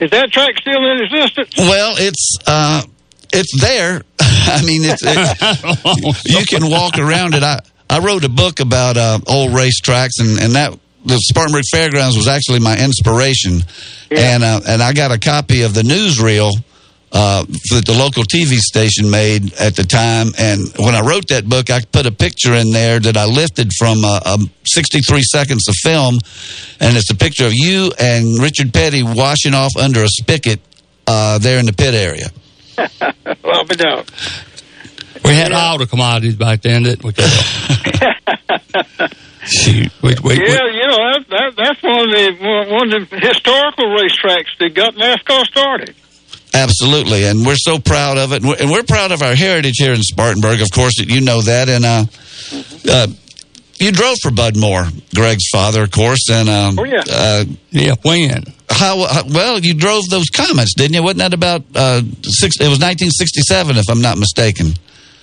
Is 0.00 0.10
that 0.10 0.32
track 0.32 0.58
still 0.60 0.84
in 0.90 1.02
existence? 1.04 1.54
well, 1.56 1.94
it's 1.98 2.36
uh, 2.46 2.82
it's 3.32 3.60
there. 3.60 4.02
I 4.20 4.62
mean, 4.64 4.82
it's 4.84 5.02
it, 5.04 6.24
you 6.26 6.44
can 6.46 6.70
walk 6.70 6.98
around 6.98 7.34
it. 7.34 7.42
I 7.42 7.60
I 7.88 7.98
wrote 7.98 8.24
a 8.24 8.28
book 8.28 8.60
about 8.60 8.96
uh, 8.96 9.18
old 9.26 9.50
racetracks, 9.52 10.18
and 10.20 10.38
and 10.40 10.54
that 10.54 10.78
the 11.04 11.18
Spartanburg 11.18 11.64
Fairgrounds 11.70 12.16
was 12.16 12.28
actually 12.28 12.60
my 12.60 12.76
inspiration, 12.82 13.60
and 14.10 14.42
uh, 14.42 14.60
and 14.66 14.82
I 14.82 14.92
got 14.92 15.12
a 15.12 15.18
copy 15.18 15.62
of 15.62 15.74
the 15.74 15.82
newsreel. 15.82 16.50
Uh, 17.16 17.44
that 17.70 17.84
the 17.86 17.94
local 17.96 18.24
TV 18.24 18.56
station 18.56 19.08
made 19.08 19.54
at 19.54 19.76
the 19.76 19.84
time, 19.84 20.32
and 20.36 20.66
when 20.80 20.96
I 20.96 21.00
wrote 21.00 21.28
that 21.28 21.48
book, 21.48 21.70
I 21.70 21.80
put 21.92 22.06
a 22.06 22.10
picture 22.10 22.54
in 22.54 22.72
there 22.72 22.98
that 22.98 23.16
I 23.16 23.24
lifted 23.26 23.70
from 23.78 24.04
uh, 24.04 24.18
um, 24.26 24.50
63 24.66 25.22
seconds 25.22 25.68
of 25.68 25.76
film, 25.76 26.18
and 26.80 26.96
it's 26.96 27.12
a 27.12 27.14
picture 27.14 27.46
of 27.46 27.52
you 27.54 27.92
and 28.00 28.42
Richard 28.42 28.74
Petty 28.74 29.04
washing 29.04 29.54
off 29.54 29.76
under 29.76 30.02
a 30.02 30.08
spigot 30.08 30.58
uh, 31.06 31.38
there 31.38 31.60
in 31.60 31.66
the 31.66 31.72
pit 31.72 31.94
area. 31.94 32.30
well, 33.44 33.64
but 33.64 33.78
no. 33.78 34.02
We 35.24 35.30
had 35.34 35.52
all 35.52 35.78
the 35.78 35.86
commodities 35.86 36.36
back 36.36 36.62
then, 36.62 36.82
didn't 36.82 37.04
we? 37.04 37.12
Kel? 37.12 37.28
Shoot, 39.46 39.92
we, 40.02 40.14
we, 40.22 40.38
we- 40.38 40.46
yeah, 40.48 40.66
you 40.72 40.86
know 40.86 40.96
that, 41.12 41.24
that 41.28 41.52
that's 41.56 41.82
one 41.82 42.00
of 42.00 42.10
the 42.10 42.36
one 42.40 42.70
one 42.70 42.92
of 43.02 43.10
the 43.10 43.18
historical 43.20 43.84
racetracks 43.86 44.56
that 44.58 44.74
got 44.74 44.94
NASCAR 44.94 45.44
started. 45.44 45.94
Absolutely, 46.54 47.24
and 47.24 47.44
we're 47.44 47.56
so 47.56 47.78
proud 47.78 48.16
of 48.16 48.32
it, 48.32 48.36
and 48.36 48.48
we're, 48.48 48.56
and 48.58 48.70
we're 48.70 48.84
proud 48.84 49.12
of 49.12 49.20
our 49.22 49.34
heritage 49.34 49.74
here 49.78 49.92
in 49.92 50.00
Spartanburg. 50.02 50.62
Of 50.62 50.70
course, 50.70 50.94
you 50.98 51.20
know 51.20 51.42
that, 51.42 51.68
and 51.68 51.84
uh, 51.84 52.04
uh, 52.90 53.06
you 53.78 53.92
drove 53.92 54.16
for 54.22 54.30
Bud 54.30 54.56
Moore, 54.56 54.86
Greg's 55.14 55.48
father, 55.52 55.82
of 55.82 55.90
course, 55.90 56.30
and 56.30 56.48
um, 56.48 56.78
Oh, 56.78 56.84
yeah. 56.84 57.02
uh, 57.10 57.44
yeah, 57.70 57.94
when? 58.02 58.44
how, 58.70 59.04
how 59.06 59.24
well 59.28 59.58
you 59.58 59.74
drove 59.74 60.08
those 60.08 60.30
Comets, 60.30 60.74
didn't 60.74 60.94
you? 60.94 61.02
Wasn't 61.02 61.18
that 61.18 61.34
about 61.34 61.62
uh, 61.74 62.00
six? 62.22 62.56
It 62.60 62.68
was 62.70 62.78
1967, 62.80 63.76
if 63.76 63.90
I'm 63.90 64.00
not 64.00 64.16
mistaken. 64.16 64.72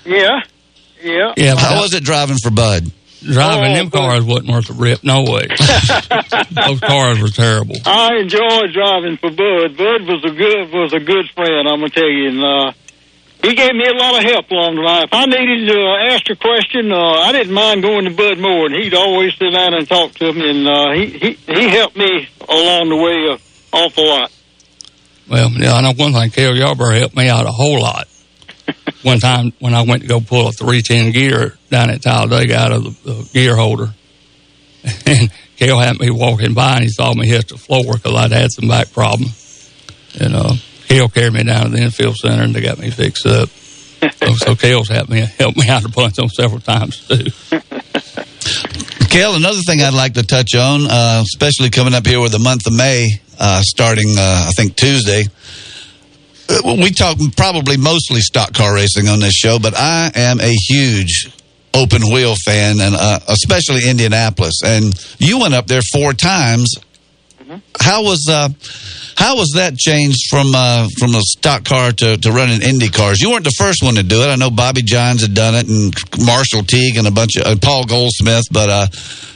Yeah, 0.05 0.39
yeah. 1.03 1.33
Yeah, 1.37 1.55
How 1.55 1.81
was 1.81 1.93
it 1.93 2.03
driving 2.03 2.37
for 2.37 2.51
Bud? 2.51 2.91
driving 3.23 3.71
Oh, 3.71 3.75
them 3.75 3.89
but- 3.89 3.99
cars 3.99 4.23
wasn't 4.23 4.49
worth 4.49 4.69
a 4.71 4.73
rip. 4.73 5.03
No 5.03 5.21
way. 5.21 5.45
Those 6.49 6.79
cars 6.79 7.19
were 7.21 7.29
terrible. 7.29 7.75
I 7.85 8.15
enjoyed 8.19 8.73
driving 8.73 9.17
for 9.17 9.29
Bud. 9.29 9.77
Bud 9.77 10.01
was 10.07 10.23
a 10.25 10.31
good 10.33 10.71
was 10.73 10.93
a 10.93 10.99
good 10.99 11.29
friend. 11.35 11.67
I'm 11.67 11.79
gonna 11.81 11.89
tell 11.89 12.09
you, 12.09 12.29
and 12.29 12.43
uh, 12.43 12.71
he 13.43 13.53
gave 13.55 13.73
me 13.75 13.85
a 13.87 13.93
lot 13.95 14.17
of 14.17 14.23
help 14.23 14.49
along 14.49 14.75
the 14.75 14.81
line. 14.81 15.03
If 15.03 15.13
I 15.13 15.25
needed 15.25 15.67
to 15.71 15.79
uh, 15.81 16.13
ask 16.15 16.29
a 16.31 16.35
question, 16.35 16.91
uh, 16.91 16.97
I 16.97 17.31
didn't 17.31 17.53
mind 17.53 17.83
going 17.83 18.05
to 18.05 18.11
Bud 18.11 18.39
Moore, 18.39 18.65
and 18.65 18.75
he'd 18.75 18.93
always 18.95 19.35
sit 19.37 19.51
down 19.51 19.73
and 19.75 19.87
talk 19.87 20.13
to 20.15 20.33
me, 20.33 20.49
and 20.49 20.67
uh, 20.67 20.91
he 20.93 21.05
he 21.07 21.33
he 21.53 21.69
helped 21.69 21.95
me 21.97 22.27
along 22.49 22.89
the 22.89 22.95
way 22.97 23.33
an 23.33 23.37
awful 23.71 24.07
lot. 24.07 24.31
Well, 25.29 25.49
yeah, 25.51 25.73
I 25.75 25.81
know 25.81 25.93
one 25.93 26.13
thing. 26.13 26.31
Kel 26.31 26.55
Yarborough 26.55 26.97
helped 26.99 27.15
me 27.15 27.29
out 27.29 27.45
a 27.45 27.51
whole 27.51 27.79
lot. 27.81 28.07
One 29.03 29.19
time 29.19 29.53
when 29.59 29.73
I 29.73 29.81
went 29.83 30.03
to 30.03 30.07
go 30.07 30.19
pull 30.19 30.47
a 30.47 30.51
310 30.51 31.11
gear 31.11 31.57
down 31.69 31.89
at 31.89 32.01
Talladega 32.01 32.55
out 32.55 32.71
of 32.71 32.83
the, 33.03 33.11
the 33.11 33.29
gear 33.33 33.55
holder, 33.55 33.93
and 35.05 35.31
Kel 35.57 35.79
had 35.79 35.99
me 35.99 36.09
walking 36.09 36.53
by 36.53 36.75
and 36.75 36.83
he 36.83 36.89
saw 36.89 37.13
me 37.13 37.27
hit 37.27 37.47
the 37.49 37.57
floor 37.57 37.93
because 37.93 38.15
I'd 38.15 38.31
had 38.31 38.51
some 38.51 38.67
back 38.67 38.91
problem. 38.91 39.29
And 40.19 40.35
uh, 40.35 40.53
carried 41.13 41.33
me 41.33 41.43
down 41.43 41.65
to 41.65 41.69
the 41.69 41.81
infield 41.81 42.15
center 42.17 42.43
and 42.43 42.53
they 42.53 42.61
got 42.61 42.79
me 42.79 42.89
fixed 42.89 43.25
up. 43.25 43.49
so, 43.49 44.33
so 44.35 44.55
Kel's 44.55 44.89
helped 44.89 45.09
me 45.09 45.19
helped 45.37 45.57
me 45.57 45.69
out 45.69 45.85
a 45.85 45.89
bunch 45.89 46.19
on 46.19 46.29
several 46.29 46.59
times 46.59 47.07
too. 47.07 47.25
Kel, 49.09 49.35
another 49.35 49.59
thing 49.61 49.81
I'd 49.81 49.93
like 49.93 50.13
to 50.13 50.23
touch 50.23 50.55
on, 50.55 50.87
uh, 50.89 51.21
especially 51.23 51.69
coming 51.69 51.93
up 51.93 52.07
here 52.07 52.21
with 52.21 52.31
the 52.31 52.39
month 52.39 52.65
of 52.65 52.73
May 52.73 53.19
uh, 53.39 53.61
starting, 53.61 54.15
uh, 54.17 54.45
I 54.47 54.51
think, 54.55 54.75
Tuesday. 54.75 55.25
We 56.63 56.91
talk 56.91 57.17
probably 57.35 57.77
mostly 57.77 58.21
stock 58.21 58.53
car 58.53 58.75
racing 58.75 59.07
on 59.07 59.19
this 59.19 59.33
show, 59.33 59.59
but 59.59 59.73
I 59.75 60.11
am 60.15 60.39
a 60.39 60.51
huge 60.51 61.31
open 61.73 62.01
wheel 62.11 62.35
fan, 62.45 62.79
and 62.81 62.95
uh, 62.95 63.19
especially 63.27 63.89
Indianapolis. 63.89 64.61
And 64.63 64.93
you 65.19 65.39
went 65.39 65.53
up 65.53 65.67
there 65.67 65.81
four 65.81 66.13
times. 66.13 66.75
How 67.79 68.03
was 68.03 68.27
uh, 68.29 68.49
how 69.17 69.35
was 69.35 69.51
that 69.55 69.75
changed 69.75 70.29
from 70.29 70.53
uh, 70.55 70.87
from 70.97 71.15
a 71.15 71.21
stock 71.21 71.65
car 71.65 71.91
to, 71.91 72.17
to 72.17 72.31
running 72.31 72.61
Indy 72.61 72.89
cars? 72.89 73.19
You 73.19 73.31
weren't 73.31 73.43
the 73.43 73.55
first 73.57 73.83
one 73.83 73.95
to 73.95 74.03
do 74.03 74.21
it. 74.21 74.27
I 74.27 74.35
know 74.35 74.49
Bobby 74.49 74.81
Johns 74.83 75.21
had 75.21 75.33
done 75.33 75.55
it, 75.55 75.67
and 75.67 75.93
Marshall 76.25 76.63
Teague, 76.63 76.97
and 76.97 77.07
a 77.07 77.11
bunch 77.11 77.37
of 77.37 77.45
uh, 77.45 77.55
Paul 77.61 77.85
Goldsmith. 77.85 78.45
But 78.51 78.69
uh, 78.69 78.87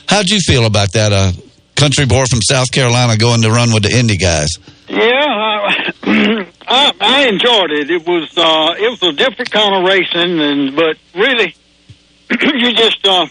how'd 0.08 0.30
you 0.30 0.39
feel 0.39 0.65
about 0.65 0.93
that? 0.93 1.12
Uh, 1.12 1.32
country 1.75 2.06
boy 2.06 2.25
from 2.25 2.41
South 2.41 2.71
Carolina 2.71 3.17
going 3.17 3.41
to 3.41 3.51
run 3.51 3.73
with 3.73 3.84
the 3.84 3.91
Indy 3.91 4.17
guys. 4.17 4.49
Yeah, 4.88 5.91
I, 6.67 6.91
I, 6.99 7.28
enjoyed 7.28 7.71
it. 7.71 7.89
It 7.89 8.08
was 8.08 8.38
uh, 8.38 8.75
it 8.78 8.89
was 8.89 9.04
a 9.04 9.12
different 9.13 9.51
kind 9.51 9.75
of 9.75 9.84
racing, 9.84 10.39
and 10.39 10.75
but 10.75 10.97
really, 11.13 11.56
you 12.30 12.73
just 12.73 13.06
uh, 13.08 13.28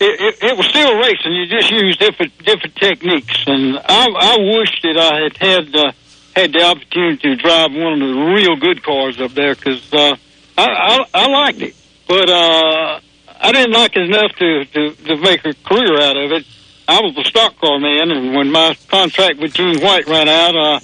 it, 0.00 0.20
it, 0.20 0.50
it 0.50 0.56
was 0.56 0.66
still 0.66 0.98
racing. 0.98 1.32
You 1.32 1.46
just 1.46 1.70
used 1.70 1.98
different 1.98 2.36
different 2.44 2.76
techniques, 2.76 3.44
and 3.46 3.78
I, 3.78 4.06
I 4.06 4.36
wish 4.56 4.82
that 4.82 4.96
I 4.96 5.22
had 5.22 5.36
had 5.36 5.76
uh, 5.76 5.92
had 6.36 6.52
the 6.52 6.62
opportunity 6.62 7.34
to 7.34 7.36
drive 7.36 7.72
one 7.72 8.00
of 8.00 8.08
the 8.08 8.22
real 8.34 8.56
good 8.56 8.82
cars 8.82 9.20
up 9.20 9.32
there 9.32 9.54
because 9.54 9.92
uh, 9.92 10.16
I, 10.56 10.66
I 10.66 10.98
I 11.12 11.26
liked 11.26 11.60
it, 11.60 11.76
but 12.06 12.30
uh, 12.30 13.00
I 13.40 13.52
didn't 13.52 13.72
like 13.72 13.96
it 13.96 14.02
enough 14.02 14.32
to, 14.36 14.64
to 14.64 14.94
to 15.06 15.16
make 15.16 15.44
a 15.44 15.54
career 15.54 16.00
out 16.00 16.16
of 16.16 16.32
it. 16.32 16.46
I 16.88 17.00
was 17.02 17.16
a 17.18 17.24
stock 17.24 17.58
car 17.58 17.78
man, 17.78 18.10
and 18.10 18.34
when 18.34 18.50
my 18.50 18.76
contract 18.88 19.38
with 19.38 19.54
Gene 19.54 19.80
White 19.80 20.06
ran 20.06 20.28
out, 20.28 20.56
uh, 20.56 20.80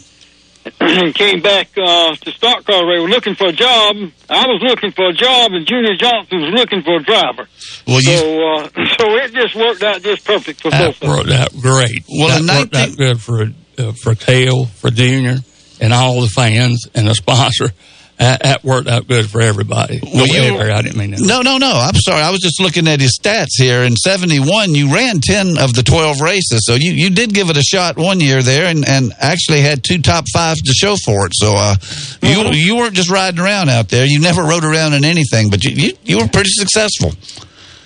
and 0.80 1.14
came 1.14 1.40
back 1.40 1.68
uh, 1.76 2.14
to 2.16 2.30
stock 2.32 2.64
car. 2.64 2.80
They 2.80 3.00
were 3.00 3.08
looking 3.08 3.34
for 3.34 3.48
a 3.48 3.52
job. 3.52 3.96
I 4.28 4.46
was 4.46 4.62
looking 4.62 4.90
for 4.92 5.08
a 5.08 5.12
job, 5.12 5.52
and 5.52 5.66
Junior 5.66 5.96
Johnson 5.98 6.40
was 6.40 6.52
looking 6.54 6.82
for 6.82 6.96
a 6.96 7.02
driver. 7.02 7.48
Well, 7.86 8.00
you, 8.02 8.16
So, 8.16 8.54
uh, 8.54 8.68
so 8.98 9.04
it 9.16 9.32
just 9.32 9.54
worked 9.54 9.82
out 9.82 10.02
just 10.02 10.24
perfect 10.24 10.60
for 10.62 10.70
That 10.70 10.86
both 10.86 11.02
of 11.02 11.08
us. 11.08 11.16
worked 11.18 11.30
out 11.30 11.52
great. 11.60 12.04
Well, 12.08 12.28
that 12.28 12.40
in 12.40 12.46
worked 12.46 12.74
out 12.74 12.96
good 12.96 13.20
for 13.20 13.42
uh, 13.78 13.92
for 14.02 14.14
Cale, 14.14 14.66
for 14.66 14.90
Junior, 14.90 15.38
and 15.80 15.92
all 15.92 16.20
the 16.20 16.28
fans 16.28 16.86
and 16.94 17.06
the 17.06 17.14
sponsor. 17.14 17.70
That, 18.18 18.42
that 18.42 18.64
worked 18.64 18.88
out 18.88 19.06
good 19.06 19.28
for 19.28 19.42
everybody. 19.42 20.00
Well, 20.02 20.26
you, 20.26 20.58
I 20.58 20.80
didn't 20.80 20.96
mean 20.96 21.10
that. 21.10 21.20
No, 21.20 21.42
no, 21.42 21.58
no. 21.58 21.70
I'm 21.70 21.94
sorry. 21.96 22.22
I 22.22 22.30
was 22.30 22.40
just 22.40 22.60
looking 22.60 22.88
at 22.88 22.98
his 22.98 23.18
stats 23.18 23.58
here. 23.58 23.82
In 23.82 23.94
71, 23.94 24.74
you 24.74 24.94
ran 24.94 25.20
10 25.20 25.58
of 25.58 25.74
the 25.74 25.82
12 25.82 26.22
races. 26.22 26.64
So 26.64 26.74
you, 26.74 26.92
you 26.92 27.10
did 27.10 27.34
give 27.34 27.50
it 27.50 27.58
a 27.58 27.62
shot 27.62 27.98
one 27.98 28.20
year 28.20 28.42
there 28.42 28.66
and, 28.66 28.88
and 28.88 29.12
actually 29.20 29.60
had 29.60 29.84
two 29.84 30.00
top 30.00 30.24
fives 30.32 30.62
to 30.62 30.72
show 30.72 30.96
for 30.96 31.26
it. 31.26 31.32
So 31.34 31.52
uh, 31.54 31.76
you 32.22 32.50
you 32.52 32.76
weren't 32.76 32.94
just 32.94 33.10
riding 33.10 33.40
around 33.40 33.68
out 33.68 33.88
there. 33.88 34.06
You 34.06 34.20
never 34.20 34.42
rode 34.42 34.64
around 34.64 34.94
in 34.94 35.04
anything, 35.04 35.50
but 35.50 35.62
you, 35.64 35.70
you, 35.72 35.92
you 36.04 36.18
were 36.18 36.28
pretty 36.28 36.50
successful. 36.52 37.12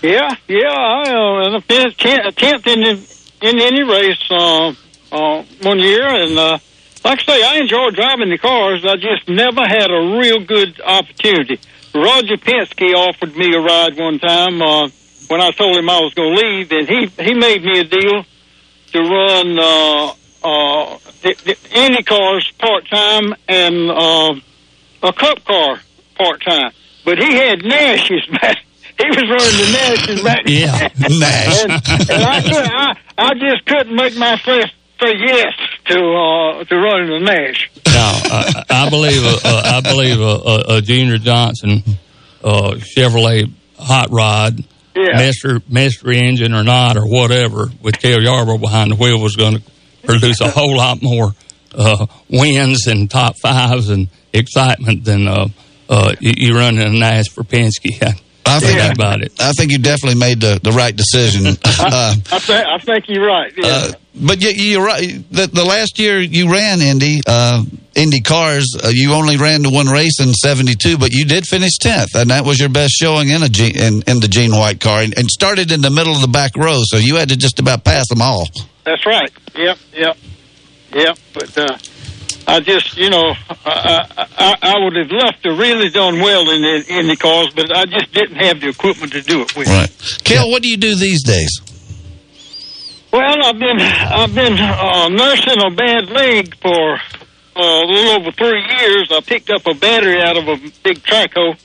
Yeah, 0.03 0.35
yeah. 0.49 0.69
I 0.69 1.11
uh, 1.11 1.55
and 1.55 1.65
finished 1.65 1.99
tenth 1.99 2.37
tenth 2.37 2.67
in 2.67 2.81
the, 2.81 3.23
in 3.43 3.61
any 3.61 3.83
race 3.83 4.31
uh, 4.31 4.75
uh, 5.13 5.45
one 5.63 5.79
year, 5.79 6.07
and 6.07 6.39
uh, 6.39 6.59
like 7.05 7.21
I 7.21 7.33
say, 7.33 7.43
I 7.43 7.57
enjoyed 7.59 7.95
driving 7.95 8.31
the 8.31 8.39
cars. 8.39 8.85
I 8.85 8.97
just 8.97 9.29
never 9.29 9.63
had 9.67 9.91
a 9.91 10.19
real 10.19 10.41
good 10.45 10.81
opportunity. 10.81 11.59
Roger 11.95 12.37
Penske 12.37 12.95
offered 12.95 13.35
me 13.37 13.55
a 13.55 13.61
ride 13.61 13.97
one 13.99 14.19
time 14.19 14.61
uh, 14.63 14.89
when 15.29 15.41
I 15.41 15.51
told 15.53 15.77
him 15.77 15.89
I 15.89 16.01
was 16.01 16.15
going 16.15 16.37
to 16.37 16.43
leave, 16.43 16.73
and 16.73 16.89
he 16.89 17.07
he 17.23 17.35
made 17.35 17.63
me 17.65 17.81
a 17.81 17.85
deal 17.85 18.25
to 18.93 19.01
run 19.01 19.59
uh, 19.59 20.13
uh, 20.45 20.99
the, 21.23 21.35
the 21.45 21.57
Indy 21.73 22.03
cars 22.03 22.51
part 22.59 22.89
time 22.89 23.35
and 23.49 23.91
uh, 23.91 24.35
a 25.03 25.13
Cup 25.13 25.45
car 25.45 25.81
part 26.17 26.43
time. 26.43 26.73
But 27.05 27.19
he 27.19 27.35
had 27.35 27.65
Nash's 27.65 28.27
back. 28.41 28.59
He 29.01 29.09
was 29.09 29.17
running 29.17 29.57
the 29.65 29.73
Nash's 29.73 30.23
back. 30.23 30.43
Yeah, 30.45 30.89
Nash. 31.19 31.63
and, 31.63 31.73
and 32.11 32.23
I, 32.23 32.43
could, 32.43 32.71
I 32.71 32.97
I 33.17 33.33
just 33.33 33.65
couldn't 33.65 33.97
make 33.97 34.15
myself 34.19 34.71
say 35.01 35.15
yes 35.17 35.55
to 35.91 35.99
uh, 35.99 36.65
to 36.65 36.77
running 36.77 37.11
the 37.11 37.19
Nash. 37.21 37.71
No, 37.87 37.93
I, 37.95 38.65
I 38.71 38.91
believe 38.91 39.23
uh, 39.25 39.39
uh, 39.45 39.63
I 39.77 39.81
believe 39.81 40.21
uh, 40.21 40.35
uh, 40.37 40.63
uh, 40.69 40.81
Junior 40.81 41.19
Johnson 41.19 41.83
uh, 42.43 42.73
Chevrolet 42.79 43.51
hot 43.79 44.11
rod, 44.11 44.63
Yeah. 44.95 45.17
mystery, 45.17 45.61
mystery 45.69 46.19
engine 46.19 46.53
or 46.55 46.63
not 46.65 46.97
or 46.97 47.07
whatever, 47.07 47.69
with 47.83 47.99
Cale 47.99 48.23
Yarborough 48.23 48.59
behind 48.59 48.91
the 48.93 48.97
wheel 48.97 49.21
was 49.21 49.37
going 49.37 49.57
to 49.57 49.63
produce 50.05 50.41
a 50.41 50.51
whole 50.51 50.77
lot 50.77 51.03
more 51.03 51.33
uh, 51.75 52.07
wins 52.29 52.87
and 52.87 53.11
top 53.11 53.37
fives 53.39 53.89
and 53.91 54.09
excitement 54.33 55.05
than 55.05 55.27
uh, 55.29 55.49
uh, 55.89 56.15
you, 56.21 56.33
you 56.37 56.57
running 56.57 56.81
a 56.83 56.91
Nash 56.91 57.29
for 57.29 57.43
Penske. 57.43 58.19
I 58.51 58.59
think 58.61 58.73
Forget 58.73 58.95
about 58.95 59.23
it. 59.23 59.33
I 59.41 59.53
think 59.53 59.71
you 59.71 59.79
definitely 59.79 60.19
made 60.19 60.41
the, 60.41 60.61
the 60.63 60.73
right 60.73 60.95
decision. 60.95 61.47
uh, 61.65 62.15
I 62.33 62.39
think 62.39 62.67
I 62.67 62.79
think 62.79 63.09
you're 63.09 63.27
right. 63.27 63.53
Yeah. 63.57 63.67
Uh, 63.67 63.93
but 64.15 64.43
you, 64.43 64.51
you're 64.51 64.85
right. 64.85 65.25
The, 65.31 65.47
the 65.47 65.65
last 65.65 65.99
year 65.99 66.19
you 66.21 66.53
ran 66.53 66.81
Indy, 66.81 67.21
uh, 67.27 67.63
Indy 67.95 68.21
cars, 68.21 68.67
uh, 68.83 68.89
you 68.89 69.13
only 69.13 69.37
ran 69.37 69.63
the 69.63 69.71
one 69.71 69.87
race 69.87 70.21
in 70.21 70.33
'72, 70.33 70.99
but 70.99 71.13
you 71.13 71.25
did 71.25 71.47
finish 71.47 71.79
tenth, 71.79 72.11
and 72.15 72.31
that 72.31 72.45
was 72.45 72.59
your 72.59 72.69
best 72.69 72.93
showing 72.93 73.29
in 73.29 73.43
a 73.43 73.47
in, 73.47 74.03
in 74.07 74.21
the 74.21 74.29
Gene 74.29 74.53
White 74.53 74.81
car, 74.81 75.01
and, 75.01 75.17
and 75.17 75.31
started 75.31 75.71
in 75.71 75.81
the 75.81 75.91
middle 75.91 76.15
of 76.15 76.21
the 76.21 76.29
back 76.29 76.57
row, 76.57 76.81
so 76.83 76.97
you 76.97 77.17
had 77.17 77.29
to 77.29 77.37
just 77.37 77.61
about 77.61 77.85
pass 77.85 78.09
them 78.09 78.21
all. 78.21 78.49
That's 78.85 79.07
right. 79.07 79.31
Yep, 79.55 79.79
yep, 79.95 80.17
yep. 80.93 81.19
But 81.33 81.57
uh, 81.57 81.79
I 82.57 82.61
just, 82.61 82.97
you 82.97 83.11
know, 83.11 83.33
I, 83.65 84.07
I, 84.17 84.27
I 84.39 84.57
I 84.63 84.85
would 84.85 84.97
have 84.97 85.11
loved 85.11 85.43
to 85.45 85.51
really 85.55 85.89
done 85.91 86.21
well 86.21 86.51
in 86.51 86.63
the 86.63 86.85
in 86.99 87.07
the 87.07 87.17
cars, 87.17 87.51
but 87.55 87.75
I 87.77 87.85
just 87.87 88.13
didn't 88.13 88.37
have 88.37 88.61
the 88.61 88.69
equipment 88.69 89.13
to 89.13 89.23
do 89.23 89.43
it 89.43 89.57
with. 89.57 89.69
Right, 89.69 89.91
Cale, 90.25 90.51
what 90.51 90.63
do 90.63 90.69
you 90.69 90.77
do 90.77 90.95
these 90.97 91.23
days? 91.23 91.61
Well, 93.13 93.45
I've 93.45 93.59
been 93.59 93.81
I've 93.81 94.35
been 94.35 94.55
uh, 94.59 95.09
nursing 95.09 95.63
a 95.65 95.71
bad 95.75 96.11
leg 96.11 96.57
for 96.61 96.95
uh, 97.57 97.61
a 97.63 97.87
little 97.87 98.21
over 98.21 98.31
three 98.33 98.63
years. 98.79 99.11
I 99.13 99.21
picked 99.21 99.51
up 99.51 99.67
a 99.67 99.75
battery 99.75 100.21
out 100.23 100.37
of 100.37 100.47
a 100.49 100.57
big 100.85 100.99
traco 101.03 101.57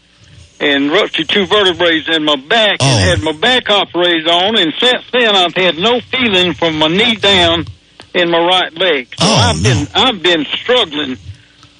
and 0.60 0.91
ruptured 0.91 1.30
two 1.30 1.45
vertebrae 1.45 2.02
in 2.13 2.24
my 2.24 2.36
back 2.36 2.78
Oh. 2.82 2.86
and 2.86 3.10
had 3.10 3.21
my 3.21 3.39
back 3.39 3.69
operated 3.69 4.28
on. 4.28 4.58
And 4.58 4.74
since 4.80 5.04
then, 5.12 5.36
I've 5.36 5.54
had 5.56 5.78
no 5.78 6.00
feeling 6.00 6.54
from 6.54 6.80
my 6.80 6.88
knee 6.88 7.15
down 7.15 7.65
in 8.15 8.32
my 8.32 8.39
right 8.39 8.73
leg. 8.73 9.08
So 9.19 9.25
Oh, 9.28 9.36
I've 9.36 9.62
been 9.62 9.88
I've 9.93 10.23
been 10.23 10.45
struggling 10.45 11.17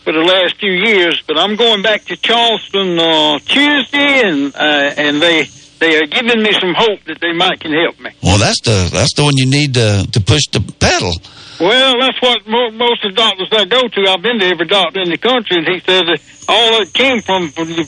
for 0.04 0.14
the 0.14 0.20
last 0.20 0.60
few 0.60 0.72
years. 0.72 1.24
But 1.28 1.40
I'm 1.40 1.56
going 1.56 1.82
back 1.82 2.06
to 2.06 2.16
Charleston 2.18 3.00
uh, 3.00 3.40
Tuesday, 3.40 4.22
and 4.28 4.54
uh, 4.56 4.94
and 4.98 5.22
they 5.22 5.44
they 5.80 5.98
are 5.98 6.06
giving 6.06 6.44
me 6.44 6.52
some 6.54 6.74
hope 6.76 7.04
that 7.06 7.20
they 7.22 7.34
might 7.34 7.60
can 7.60 7.72
help 7.74 8.00
me. 8.00 8.12
Well, 8.22 8.38
that's 8.38 8.62
the 8.62 8.90
that's 8.92 9.14
the 9.16 9.24
one 9.24 9.38
you 9.38 9.50
need 9.50 9.74
to 9.76 10.08
to 10.12 10.20
push 10.22 10.44
the 10.52 10.62
pedal. 10.80 11.14
Well, 11.60 11.96
that's 12.02 12.22
what 12.22 12.46
mo- 12.46 12.72
most 12.72 13.06
of 13.06 13.16
the 13.16 13.16
doctors 13.16 13.48
I 13.54 13.64
go 13.64 13.82
to. 13.88 14.12
I've 14.12 14.22
been 14.22 14.40
to 14.40 14.46
every 14.46 14.68
doctor 14.68 15.02
in 15.02 15.10
the 15.10 15.18
country, 15.18 15.58
and 15.58 15.66
he 15.68 15.80
says 15.80 16.04
that 16.04 16.20
all 16.50 16.82
it 16.82 16.94
came 16.94 17.22
from 17.22 17.50
from 17.50 17.70
you 17.70 17.86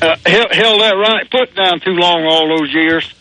uh, 0.00 0.16
held, 0.24 0.50
held 0.52 0.80
that 0.80 0.94
right 0.96 1.30
foot 1.30 1.54
down 1.54 1.80
too 1.80 1.92
long 1.92 2.24
all 2.24 2.48
those 2.58 2.72
years. 2.72 3.12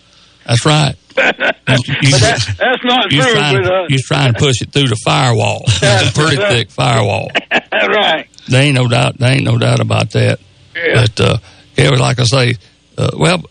That's 0.45 0.65
right. 0.65 0.95
But 1.15 1.38
that, 1.38 1.58
that's 1.65 2.84
not 2.84 3.12
You're 3.12 3.23
true. 3.23 3.34
trying, 3.34 3.63
But, 3.63 3.71
uh, 3.73 3.86
you're 3.89 3.99
trying 4.04 4.34
to 4.34 4.39
push 4.39 4.62
it 4.62 4.71
through 4.71 4.88
the 4.88 4.95
firewall. 5.04 5.63
It's 5.82 6.10
a 6.10 6.13
pretty 6.13 6.38
thick 6.38 6.69
firewall. 6.71 7.30
right. 7.71 8.28
There 8.47 8.62
ain't 8.62 8.76
no 8.76 8.88
doubt. 8.88 9.17
There 9.17 9.32
ain't 9.32 9.43
no 9.43 9.58
doubt 9.58 9.80
about 9.80 10.12
that. 10.12 10.39
Yeah. 10.76 10.93
But 11.06 11.19
uh, 11.21 11.38
yeah, 11.78 11.89
like 11.91 12.19
I 12.19 12.23
say, 12.23 12.56
uh, 12.97 13.12
well, 13.17 13.43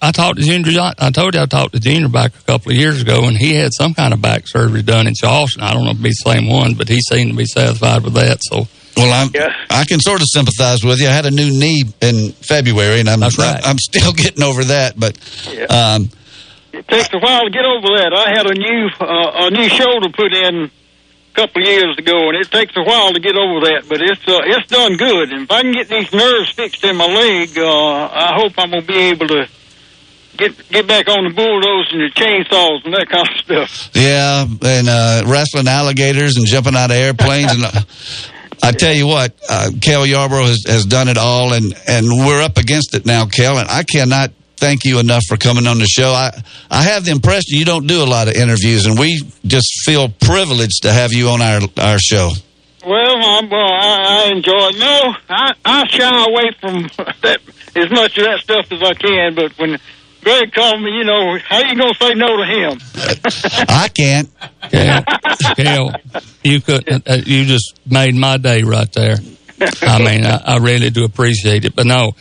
I 0.00 0.12
talked 0.12 0.38
to 0.38 0.44
Junior. 0.44 0.72
John- 0.72 0.94
I 0.98 1.10
told 1.10 1.34
you 1.34 1.40
I 1.40 1.46
talked 1.46 1.72
to 1.74 1.80
Junior 1.80 2.08
back 2.08 2.32
a 2.38 2.42
couple 2.44 2.70
of 2.72 2.76
years 2.78 3.02
ago, 3.02 3.24
and 3.24 3.36
he 3.36 3.54
had 3.54 3.72
some 3.72 3.94
kind 3.94 4.12
of 4.14 4.20
back 4.22 4.46
surgery 4.46 4.82
done 4.82 5.06
in 5.06 5.14
Charleston. 5.14 5.62
I 5.62 5.72
don't 5.72 5.84
know 5.84 5.90
if 5.90 6.04
it's 6.04 6.22
the 6.22 6.32
same 6.32 6.48
one, 6.48 6.74
but 6.74 6.88
he 6.88 7.00
seemed 7.00 7.30
to 7.32 7.36
be 7.36 7.46
satisfied 7.46 8.02
with 8.04 8.14
that. 8.14 8.38
So 8.42 8.68
Well, 8.96 9.12
I'm, 9.12 9.30
I 9.70 9.84
can 9.84 9.98
sort 10.00 10.20
of 10.20 10.28
sympathize 10.30 10.84
with 10.84 11.00
you. 11.00 11.08
I 11.08 11.12
had 11.12 11.26
a 11.26 11.30
new 11.32 11.50
knee 11.50 11.82
in 12.00 12.30
February, 12.32 13.00
and 13.00 13.08
I'm 13.08 13.20
right. 13.20 13.60
I'm 13.64 13.78
still 13.78 14.12
getting 14.12 14.42
over 14.44 14.62
that. 14.64 14.94
But 14.98 15.16
um, 15.70 16.10
It 16.72 16.86
takes 16.86 17.08
a 17.14 17.18
while 17.18 17.44
to 17.44 17.50
get 17.50 17.64
over 17.64 17.88
that. 17.96 18.12
I 18.12 18.30
had 18.36 18.46
a 18.46 18.54
new 18.54 18.88
uh, 19.00 19.46
a 19.46 19.50
new 19.50 19.68
shoulder 19.68 20.08
put 20.10 20.34
in 20.34 20.64
a 20.64 21.34
couple 21.34 21.62
of 21.62 21.68
years 21.68 21.96
ago, 21.98 22.28
and 22.28 22.36
it 22.36 22.50
takes 22.50 22.76
a 22.76 22.82
while 22.82 23.12
to 23.12 23.20
get 23.20 23.36
over 23.36 23.60
that. 23.66 23.84
But 23.88 24.02
it's 24.02 24.26
uh, 24.28 24.40
it's 24.44 24.68
done 24.68 24.96
good. 24.96 25.32
And 25.32 25.42
if 25.44 25.50
I 25.50 25.62
can 25.62 25.72
get 25.72 25.88
these 25.88 26.12
nerves 26.12 26.50
fixed 26.50 26.84
in 26.84 26.96
my 26.96 27.06
leg, 27.06 27.56
uh, 27.56 27.64
I 27.64 28.34
hope 28.36 28.52
I'm 28.58 28.70
gonna 28.70 28.82
be 28.82 28.98
able 29.12 29.28
to 29.28 29.48
get 30.36 30.68
get 30.68 30.86
back 30.86 31.08
on 31.08 31.24
the 31.24 31.34
bulldozers 31.34 31.92
and 31.92 32.00
the 32.02 32.12
chainsaws 32.14 32.84
and 32.84 32.94
that 32.94 33.08
kind 33.10 33.28
of 33.28 33.36
stuff. 33.36 33.90
Yeah, 33.94 34.44
and 34.44 34.88
uh, 34.88 35.22
wrestling 35.26 35.68
alligators 35.68 36.36
and 36.36 36.46
jumping 36.46 36.76
out 36.76 36.90
of 36.90 36.96
airplanes. 36.96 37.52
and 37.52 37.64
uh, 37.64 37.80
I 38.62 38.72
tell 38.72 38.92
you 38.92 39.06
what, 39.06 39.38
uh, 39.48 39.70
Cale 39.80 40.04
Yarborough 40.04 40.46
has, 40.46 40.64
has 40.66 40.84
done 40.84 41.08
it 41.08 41.16
all, 41.16 41.52
and, 41.52 41.72
and 41.86 42.06
we're 42.08 42.42
up 42.42 42.58
against 42.58 42.94
it 42.94 43.06
now, 43.06 43.26
Cale. 43.26 43.56
And 43.56 43.68
I 43.68 43.84
cannot 43.84 44.32
thank 44.58 44.84
you 44.84 44.98
enough 44.98 45.22
for 45.28 45.36
coming 45.36 45.66
on 45.66 45.78
the 45.78 45.86
show. 45.86 46.10
I 46.10 46.30
I 46.70 46.82
have 46.82 47.04
the 47.04 47.12
impression 47.12 47.58
you 47.58 47.64
don't 47.64 47.86
do 47.86 48.02
a 48.02 48.06
lot 48.06 48.28
of 48.28 48.34
interviews, 48.34 48.86
and 48.86 48.98
we 48.98 49.22
just 49.46 49.68
feel 49.84 50.08
privileged 50.08 50.82
to 50.82 50.92
have 50.92 51.12
you 51.12 51.28
on 51.28 51.40
our 51.42 51.60
our 51.78 51.98
show. 51.98 52.30
Well, 52.86 53.16
um, 53.16 53.50
well, 53.50 53.72
I, 53.72 54.26
I 54.26 54.32
enjoy 54.32 54.68
it. 54.68 54.78
No, 54.78 55.14
I, 55.28 55.52
I 55.64 55.86
shy 55.88 56.24
away 56.24 56.52
from 56.60 56.82
that 57.22 57.40
as 57.76 57.90
much 57.90 58.16
of 58.18 58.24
that 58.24 58.40
stuff 58.40 58.70
as 58.70 58.82
I 58.82 58.94
can. 58.94 59.34
But 59.34 59.58
when 59.58 59.78
Greg 60.22 60.52
called 60.52 60.80
me, 60.82 60.90
you 60.90 61.04
know, 61.04 61.38
how 61.38 61.58
you 61.60 61.76
gonna 61.76 61.94
say 61.94 62.14
no 62.14 62.36
to 62.36 62.44
him? 62.44 62.78
I 63.68 63.88
can't. 63.88 64.30
Hell, 64.72 65.04
Cale, 65.56 65.92
you 66.44 66.60
could 66.60 67.08
uh, 67.08 67.18
you 67.24 67.44
just 67.44 67.78
made 67.86 68.14
my 68.14 68.36
day 68.36 68.62
right 68.62 68.90
there. 68.92 69.16
I 69.82 69.98
mean, 69.98 70.24
I, 70.24 70.54
I 70.54 70.56
really 70.58 70.90
do 70.90 71.04
appreciate 71.04 71.64
it. 71.64 71.74
But 71.74 71.86
no, 71.86 72.12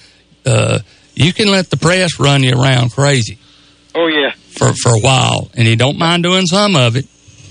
uh, 0.45 0.79
you 1.17 1.33
can 1.33 1.49
let 1.49 1.69
the 1.69 1.77
press 1.77 2.19
run 2.19 2.43
you 2.43 2.53
around 2.53 2.91
crazy 2.91 3.37
Oh 3.95 4.07
yeah, 4.07 4.31
for 4.51 4.73
for 4.73 4.89
a 4.95 4.99
while, 4.99 5.49
and 5.55 5.67
you 5.67 5.75
don't 5.75 5.97
mind 5.97 6.23
doing 6.23 6.45
some 6.45 6.75
of 6.75 6.95
it. 6.95 7.05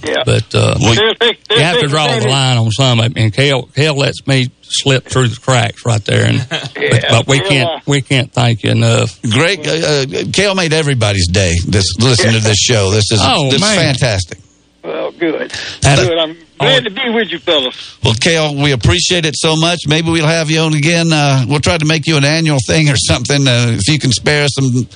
yeah. 0.04 0.22
But 0.24 0.54
uh, 0.54 0.74
They'll 0.78 1.14
take- 1.14 1.42
they'll 1.48 1.58
you 1.58 1.64
have 1.64 1.80
to 1.80 1.88
draw 1.88 2.06
the 2.20 2.28
line 2.28 2.56
on 2.58 2.70
some 2.70 3.00
of 3.00 3.06
it. 3.06 3.12
And 3.18 3.32
Cale, 3.32 3.64
Cale 3.74 3.96
lets 3.96 4.24
me 4.28 4.50
slip 4.62 5.04
through 5.06 5.28
the 5.28 5.40
cracks 5.40 5.84
right 5.84 6.04
there, 6.04 6.24
and 6.26 6.46
but, 6.48 7.04
but 7.10 7.26
we 7.26 7.40
can't 7.40 7.84
we 7.86 8.00
can't 8.02 8.30
thank 8.32 8.62
you 8.62 8.70
enough. 8.70 9.20
Greg, 9.22 9.66
uh, 9.66 9.70
uh, 9.72 10.06
Cale 10.32 10.54
made 10.54 10.72
everybody's 10.72 11.26
day. 11.26 11.54
This 11.66 11.96
listen 11.98 12.32
to 12.34 12.40
this 12.40 12.58
show. 12.58 12.90
This 12.92 13.10
is 13.10 13.18
Oh, 13.20 13.50
this 13.50 13.60
is 13.60 13.74
fantastic. 13.74 14.38
Well, 14.84 15.10
good. 15.10 15.50
That's- 15.80 16.06
good. 16.06 16.16
I'm 16.18 16.36
glad 16.58 16.84
to 16.84 16.90
be 16.90 17.08
with 17.10 17.30
you, 17.30 17.38
fellas. 17.38 17.98
Well, 18.02 18.14
Cale, 18.14 18.54
we 18.54 18.72
appreciate 18.72 19.26
it 19.26 19.34
so 19.36 19.56
much. 19.56 19.80
Maybe 19.86 20.10
we'll 20.10 20.26
have 20.26 20.50
you 20.50 20.60
on 20.60 20.74
again. 20.74 21.12
Uh, 21.12 21.44
we'll 21.48 21.60
try 21.60 21.78
to 21.78 21.84
make 21.84 22.06
you 22.06 22.16
an 22.16 22.24
annual 22.24 22.58
thing 22.66 22.88
or 22.88 22.96
something. 22.96 23.46
Uh, 23.46 23.76
if 23.78 23.88
you 23.88 23.98
can 23.98 24.12
spare 24.12 24.48
some 24.48 24.86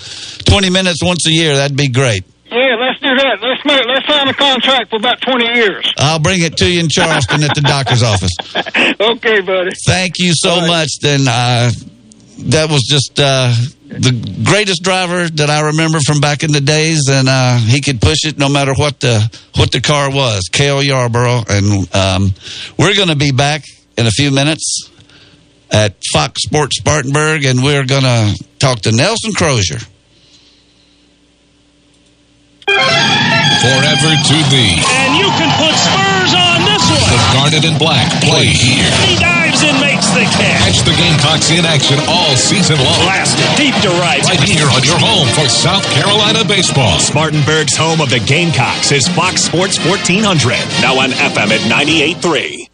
twenty 0.45 0.71
minutes 0.71 1.03
once 1.03 1.27
a 1.27 1.33
year, 1.33 1.57
that'd 1.57 1.77
be 1.77 1.89
great. 1.89 2.25
Yeah, 2.51 2.75
let's 2.81 2.99
do 2.99 3.15
that. 3.15 3.39
Let's 3.41 3.65
make 3.65 3.85
let's 3.87 4.07
sign 4.09 4.29
a 4.29 4.35
contract 4.35 4.91
for 4.91 4.97
about 4.97 5.21
twenty 5.21 5.47
years. 5.55 5.93
I'll 5.97 6.19
bring 6.19 6.43
it 6.43 6.57
to 6.57 6.71
you 6.71 6.81
in 6.81 6.89
Charleston 6.89 7.45
at 7.45 7.55
the 7.55 7.61
doctor's 7.61 8.03
office. 8.03 8.33
okay, 9.01 9.41
buddy. 9.41 9.71
Thank 9.87 10.15
you 10.19 10.33
so 10.35 10.67
much. 10.67 10.89
Then 11.01 11.29
uh, 11.29 11.71
that 12.47 12.71
was 12.71 12.83
just 12.83 13.19
uh, 13.21 13.53
the 13.89 14.43
greatest 14.45 14.83
driver 14.83 15.29
that 15.29 15.51
I 15.51 15.67
remember 15.69 16.01
from 16.01 16.21
back 16.21 16.43
in 16.43 16.53
the 16.53 16.61
days, 16.61 17.09
and 17.09 17.29
uh, 17.29 17.59
he 17.59 17.81
could 17.81 18.01
push 18.01 18.25
it 18.25 18.39
no 18.39 18.49
matter 18.49 18.73
what 18.75 19.01
the 19.01 19.21
what 19.57 19.73
the 19.73 19.81
car 19.81 20.11
was. 20.11 20.49
Cale 20.53 20.83
Yarborough, 20.83 21.45
and 21.49 21.95
um, 21.95 22.35
we're 22.79 22.95
going 22.95 23.09
to 23.09 23.17
be 23.17 23.33
back 23.33 23.65
in 23.97 24.07
a 24.07 24.11
few 24.11 24.31
minutes 24.31 24.91
at 25.71 25.97
Fox 26.13 26.43
Sports 26.43 26.79
Spartanburg, 26.79 27.45
and 27.45 27.63
we're 27.63 27.87
going 27.87 28.03
to 28.03 28.45
talk 28.59 28.81
to 28.81 28.93
Nelson 28.93 29.33
Crozier. 29.33 29.79
Forever 33.61 34.13
to 34.17 34.39
be. 34.49 34.81
And 34.81 35.19
you 35.19 35.29
can 35.37 35.51
put 35.59 35.75
spurs 35.77 36.33
on 36.33 36.65
this 36.65 36.85
one. 36.89 37.11
The 37.11 37.17
one. 37.17 37.35
Garnet 37.35 37.65
and 37.65 37.79
Black 37.79 38.09
play 38.23 38.47
here. 38.47 39.40
He 39.61 39.67
dives 39.67 39.75
and 39.75 39.81
makes 39.81 40.09
the 40.11 40.25
catch. 40.25 40.65
Catch 40.65 40.81
the 40.85 40.97
Gamecocks 40.97 41.51
in 41.51 41.65
action 41.65 41.99
all 42.09 42.37
season 42.37 42.77
long. 42.79 43.01
Blasted 43.05 43.45
deep 43.57 43.75
to 43.83 43.91
right. 44.01 44.23
Right 44.25 44.41
here 44.41 44.67
on 44.67 44.83
your 44.85 44.99
home 44.99 45.29
for 45.35 45.49
South 45.49 45.85
Carolina 45.93 46.45
baseball. 46.45 46.99
Spartanburg's 46.99 47.77
home 47.77 48.01
of 48.01 48.11
the 48.11 48.21
Gamecocks 48.21 48.93
is 48.93 49.07
Fox 49.09 49.43
Sports 49.43 49.79
1400. 49.85 50.57
Now 50.83 50.99
on 50.99 51.11
FM 51.11 51.51
at 51.51 51.61
98.3. 51.71 52.70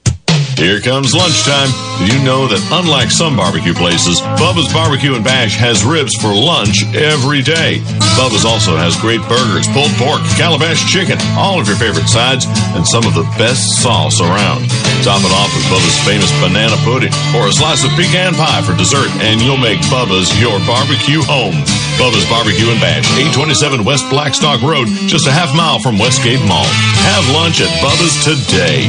Here 0.57 0.81
comes 0.81 1.13
lunchtime. 1.13 1.69
Do 2.01 2.09
you 2.09 2.17
know 2.25 2.49
that 2.49 2.65
unlike 2.73 3.13
some 3.13 3.37
barbecue 3.37 3.77
places, 3.77 4.25
Bubba's 4.41 4.73
Barbecue 4.73 5.13
and 5.13 5.21
Bash 5.21 5.53
has 5.61 5.85
ribs 5.85 6.17
for 6.17 6.33
lunch 6.33 6.81
every 6.97 7.45
day? 7.45 7.85
Bubba's 8.17 8.49
also 8.49 8.73
has 8.73 8.97
great 8.97 9.21
burgers, 9.29 9.69
pulled 9.77 9.93
pork, 10.01 10.25
calabash 10.41 10.81
chicken, 10.89 11.21
all 11.37 11.61
of 11.61 11.69
your 11.69 11.77
favorite 11.77 12.09
sides, 12.09 12.49
and 12.73 12.89
some 12.89 13.05
of 13.05 13.13
the 13.13 13.29
best 13.37 13.85
sauce 13.85 14.17
around. 14.25 14.65
Top 15.05 15.21
it 15.21 15.33
off 15.37 15.53
with 15.53 15.69
Bubba's 15.69 16.01
famous 16.09 16.33
banana 16.41 16.81
pudding 16.89 17.13
or 17.37 17.53
a 17.53 17.53
slice 17.53 17.85
of 17.85 17.93
pecan 17.93 18.33
pie 18.33 18.65
for 18.65 18.73
dessert, 18.81 19.13
and 19.29 19.45
you'll 19.45 19.61
make 19.61 19.81
Bubba's 19.93 20.33
your 20.41 20.57
barbecue 20.65 21.21
home. 21.21 21.61
Bubba's 22.01 22.25
Barbecue 22.33 22.73
and 22.73 22.81
Bash, 22.81 23.05
827 23.13 23.85
West 23.85 24.09
Blackstock 24.09 24.65
Road, 24.65 24.89
just 25.05 25.29
a 25.29 25.33
half 25.33 25.53
mile 25.53 25.81
from 25.85 26.01
Westgate 26.01 26.41
Mall. 26.49 26.65
Have 27.13 27.25
lunch 27.37 27.61
at 27.61 27.73
Bubba's 27.85 28.17
today. 28.25 28.89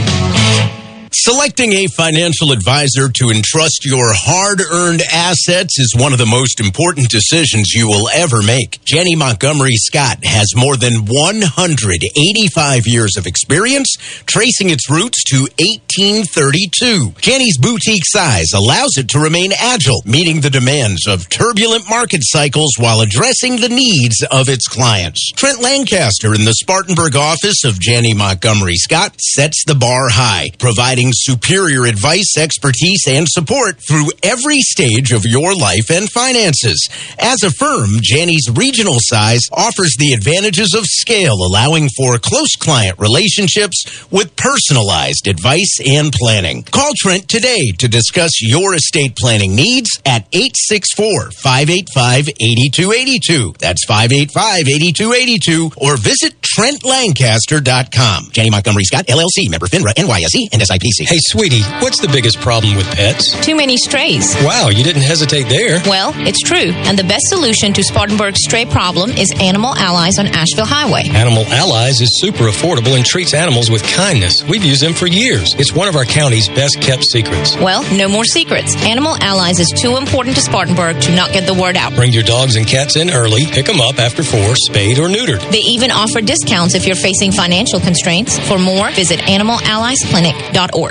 Selecting 1.28 1.74
a 1.74 1.88
financial 1.88 2.54
advisor 2.54 3.10
to 3.12 3.32
entrust 3.36 3.84
your 3.84 4.16
hard 4.16 4.62
earned 4.62 5.02
assets 5.12 5.78
is 5.78 5.94
one 5.94 6.14
of 6.14 6.20
the 6.20 6.26
most 6.26 6.62
important 6.62 7.10
decisions 7.10 7.76
you 7.76 7.86
will 7.86 8.08
ever 8.16 8.42
make. 8.42 8.80
Janney 8.86 9.18
Montgomery 9.18 9.76
Scott 9.76 10.24
has 10.24 10.56
more 10.56 10.78
than 10.78 11.04
185 11.04 12.88
years 12.88 13.18
of 13.18 13.28
experience, 13.28 13.98
tracing 14.24 14.70
its 14.70 14.90
roots 14.90 15.22
to 15.26 15.52
1832. 15.60 17.20
Janney's 17.20 17.60
boutique 17.60 18.08
size 18.08 18.56
allows 18.56 18.96
it 18.96 19.10
to 19.10 19.20
remain 19.20 19.52
agile, 19.52 20.00
meeting 20.06 20.40
the 20.40 20.50
demands 20.50 21.08
of 21.08 21.28
turbulent 21.28 21.90
market 21.90 22.22
cycles 22.24 22.72
while 22.80 23.02
addressing 23.02 23.58
the 23.58 23.68
needs 23.68 24.24
of 24.32 24.48
its 24.48 24.70
clients. 24.70 25.34
Trent 25.36 25.60
Lancaster 25.60 26.34
in 26.34 26.46
the 26.46 26.56
Spartanburg 26.64 27.18
office 27.18 27.66
of 27.66 27.82
Janney 27.82 28.14
Montgomery 28.14 28.80
Scott 28.80 29.20
sets 29.20 29.66
the 29.68 29.76
bar 29.76 30.08
high, 30.08 30.48
providing 30.58 31.12
superior 31.24 31.86
advice, 31.86 32.38
expertise, 32.38 33.04
and 33.08 33.28
support 33.28 33.78
through 33.88 34.10
every 34.24 34.60
stage 34.60 35.12
of 35.12 35.26
your 35.26 35.56
life 35.56 35.90
and 35.92 36.10
finances. 36.10 36.88
As 37.20 37.44
a 37.44 37.52
firm, 37.52 37.90
Janney's 38.02 38.50
regional 38.54 38.98
size 39.00 39.42
offers 39.52 39.96
the 39.98 40.14
advantages 40.14 40.74
of 40.78 40.86
scale, 40.86 41.36
allowing 41.36 41.90
for 41.90 42.18
close 42.18 42.56
client 42.56 43.00
relationships 43.00 44.06
with 44.12 44.36
personalized 44.36 45.28
advice 45.28 45.80
and 45.86 46.12
planning. 46.12 46.64
Call 46.64 46.92
Trent 46.98 47.28
today 47.28 47.72
to 47.80 47.88
discuss 47.88 48.42
your 48.42 48.74
estate 48.74 49.16
planning 49.16 49.56
needs 49.56 49.90
at 50.06 50.28
864 50.34 51.32
585 51.32 52.30
8282. 52.30 53.54
That's 53.60 53.86
585 53.86 54.68
8282 54.68 55.72
or 55.78 55.98
visit 55.98 56.40
TrentLancaster.com. 56.42 58.32
Janney 58.32 58.50
Montgomery 58.50 58.84
Scott, 58.84 59.06
LLC, 59.08 59.50
member 59.50 59.68
FINRA, 59.68 59.94
NYSE, 59.94 60.50
and 60.54 60.62
SIPC. 60.62 60.97
Hey, 61.06 61.20
sweetie, 61.30 61.62
what's 61.80 62.00
the 62.02 62.08
biggest 62.08 62.40
problem 62.42 62.76
with 62.76 62.88
pets? 62.88 63.40
Too 63.46 63.56
many 63.56 63.78
strays. 63.78 64.36
Wow, 64.42 64.70
you 64.70 64.84
didn't 64.84 65.04
hesitate 65.04 65.48
there. 65.48 65.80
Well, 65.86 66.12
it's 66.26 66.42
true. 66.42 66.72
And 66.88 66.98
the 66.98 67.04
best 67.04 67.28
solution 67.28 67.72
to 67.74 67.84
Spartanburg's 67.84 68.40
stray 68.42 68.66
problem 68.66 69.12
is 69.12 69.32
Animal 69.40 69.76
Allies 69.76 70.18
on 70.18 70.28
Asheville 70.28 70.66
Highway. 70.66 71.04
Animal 71.10 71.46
Allies 71.48 72.02
is 72.02 72.20
super 72.20 72.46
affordable 72.46 72.96
and 72.96 73.06
treats 73.06 73.34
animals 73.36 73.70
with 73.70 73.84
kindness. 73.84 74.44
We've 74.44 74.64
used 74.64 74.82
them 74.82 74.94
for 74.94 75.06
years. 75.06 75.54
It's 75.60 75.72
one 75.74 75.88
of 75.88 75.96
our 75.96 76.06
county's 76.06 76.50
best 76.50 76.82
kept 76.82 77.04
secrets. 77.04 77.56
Well, 77.58 77.84
no 77.96 78.08
more 78.08 78.26
secrets. 78.26 78.76
Animal 78.84 79.16
Allies 79.22 79.60
is 79.60 79.70
too 79.70 79.98
important 79.98 80.36
to 80.38 80.42
Spartanburg 80.42 81.00
to 81.02 81.16
not 81.16 81.32
get 81.32 81.46
the 81.46 81.54
word 81.54 81.78
out. 81.78 81.94
Bring 81.96 82.12
your 82.14 82.24
dogs 82.24 82.56
and 82.56 82.66
cats 82.66 82.96
in 82.96 83.12
early, 83.12 83.46
pick 83.46 83.66
them 83.68 83.80
up 83.82 84.00
after 84.00 84.24
four, 84.24 84.56
spayed 84.56 84.98
or 84.98 85.08
neutered. 85.08 85.48
They 85.52 85.60
even 85.60 85.92
offer 85.92 86.22
discounts 86.22 86.74
if 86.74 86.88
you're 86.88 86.96
facing 86.96 87.32
financial 87.32 87.80
constraints. 87.80 88.40
For 88.48 88.58
more, 88.58 88.90
visit 88.92 89.20
animalalliesclinic.org. 89.22 90.87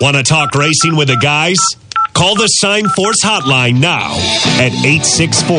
Want 0.00 0.16
to 0.16 0.22
talk 0.22 0.54
racing 0.54 0.96
with 0.96 1.08
the 1.08 1.16
guys? 1.16 1.56
Call 2.14 2.34
the 2.36 2.46
Sign 2.46 2.88
Force 2.88 3.22
hotline 3.24 3.80
now 3.80 4.14
at 4.58 4.72
864 4.84 5.56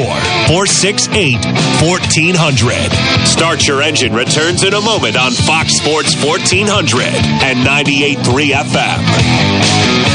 468 0.48 1.36
1400. 1.84 3.28
Start 3.28 3.68
Your 3.68 3.82
Engine 3.82 4.14
returns 4.14 4.64
in 4.64 4.74
a 4.74 4.82
moment 4.82 5.18
on 5.18 5.32
Fox 5.32 5.76
Sports 5.78 6.16
1400 6.24 7.04
and 7.44 7.60
98.3 7.66 8.52
FM. 8.52 10.15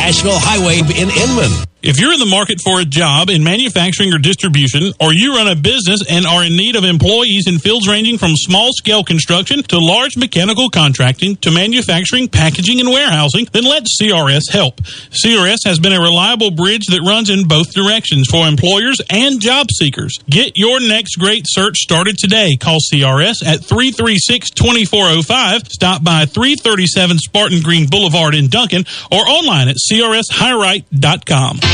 Asheville 0.00 0.38
Highway 0.38 0.78
in 0.78 1.10
Inman. 1.10 1.73
If 1.84 2.00
you're 2.00 2.14
in 2.14 2.18
the 2.18 2.24
market 2.24 2.62
for 2.64 2.80
a 2.80 2.84
job 2.86 3.28
in 3.28 3.44
manufacturing 3.44 4.14
or 4.14 4.18
distribution, 4.18 4.94
or 4.98 5.12
you 5.12 5.36
run 5.36 5.48
a 5.48 5.54
business 5.54 6.00
and 6.08 6.24
are 6.24 6.42
in 6.42 6.56
need 6.56 6.76
of 6.76 6.84
employees 6.84 7.44
in 7.46 7.58
fields 7.58 7.86
ranging 7.86 8.16
from 8.16 8.32
small 8.36 8.72
scale 8.72 9.04
construction 9.04 9.62
to 9.64 9.76
large 9.78 10.16
mechanical 10.16 10.70
contracting 10.70 11.36
to 11.44 11.50
manufacturing, 11.50 12.26
packaging, 12.26 12.80
and 12.80 12.88
warehousing, 12.88 13.48
then 13.52 13.64
let 13.64 13.84
CRS 13.84 14.48
help. 14.50 14.80
CRS 15.12 15.58
has 15.66 15.78
been 15.78 15.92
a 15.92 16.00
reliable 16.00 16.50
bridge 16.50 16.86
that 16.86 17.04
runs 17.04 17.28
in 17.28 17.46
both 17.46 17.74
directions 17.74 18.28
for 18.30 18.48
employers 18.48 19.02
and 19.10 19.38
job 19.38 19.66
seekers. 19.70 20.16
Get 20.24 20.56
your 20.56 20.80
next 20.80 21.16
great 21.16 21.44
search 21.46 21.76
started 21.76 22.16
today. 22.16 22.56
Call 22.56 22.78
CRS 22.80 23.44
at 23.44 23.60
336 23.60 24.56
2405. 24.56 25.68
Stop 25.68 26.02
by 26.02 26.24
337 26.24 27.18
Spartan 27.18 27.60
Green 27.60 27.90
Boulevard 27.90 28.34
in 28.34 28.48
Duncan 28.48 28.86
or 29.12 29.20
online 29.20 29.68
at 29.68 29.76
crshirewrite.com. 29.76 31.73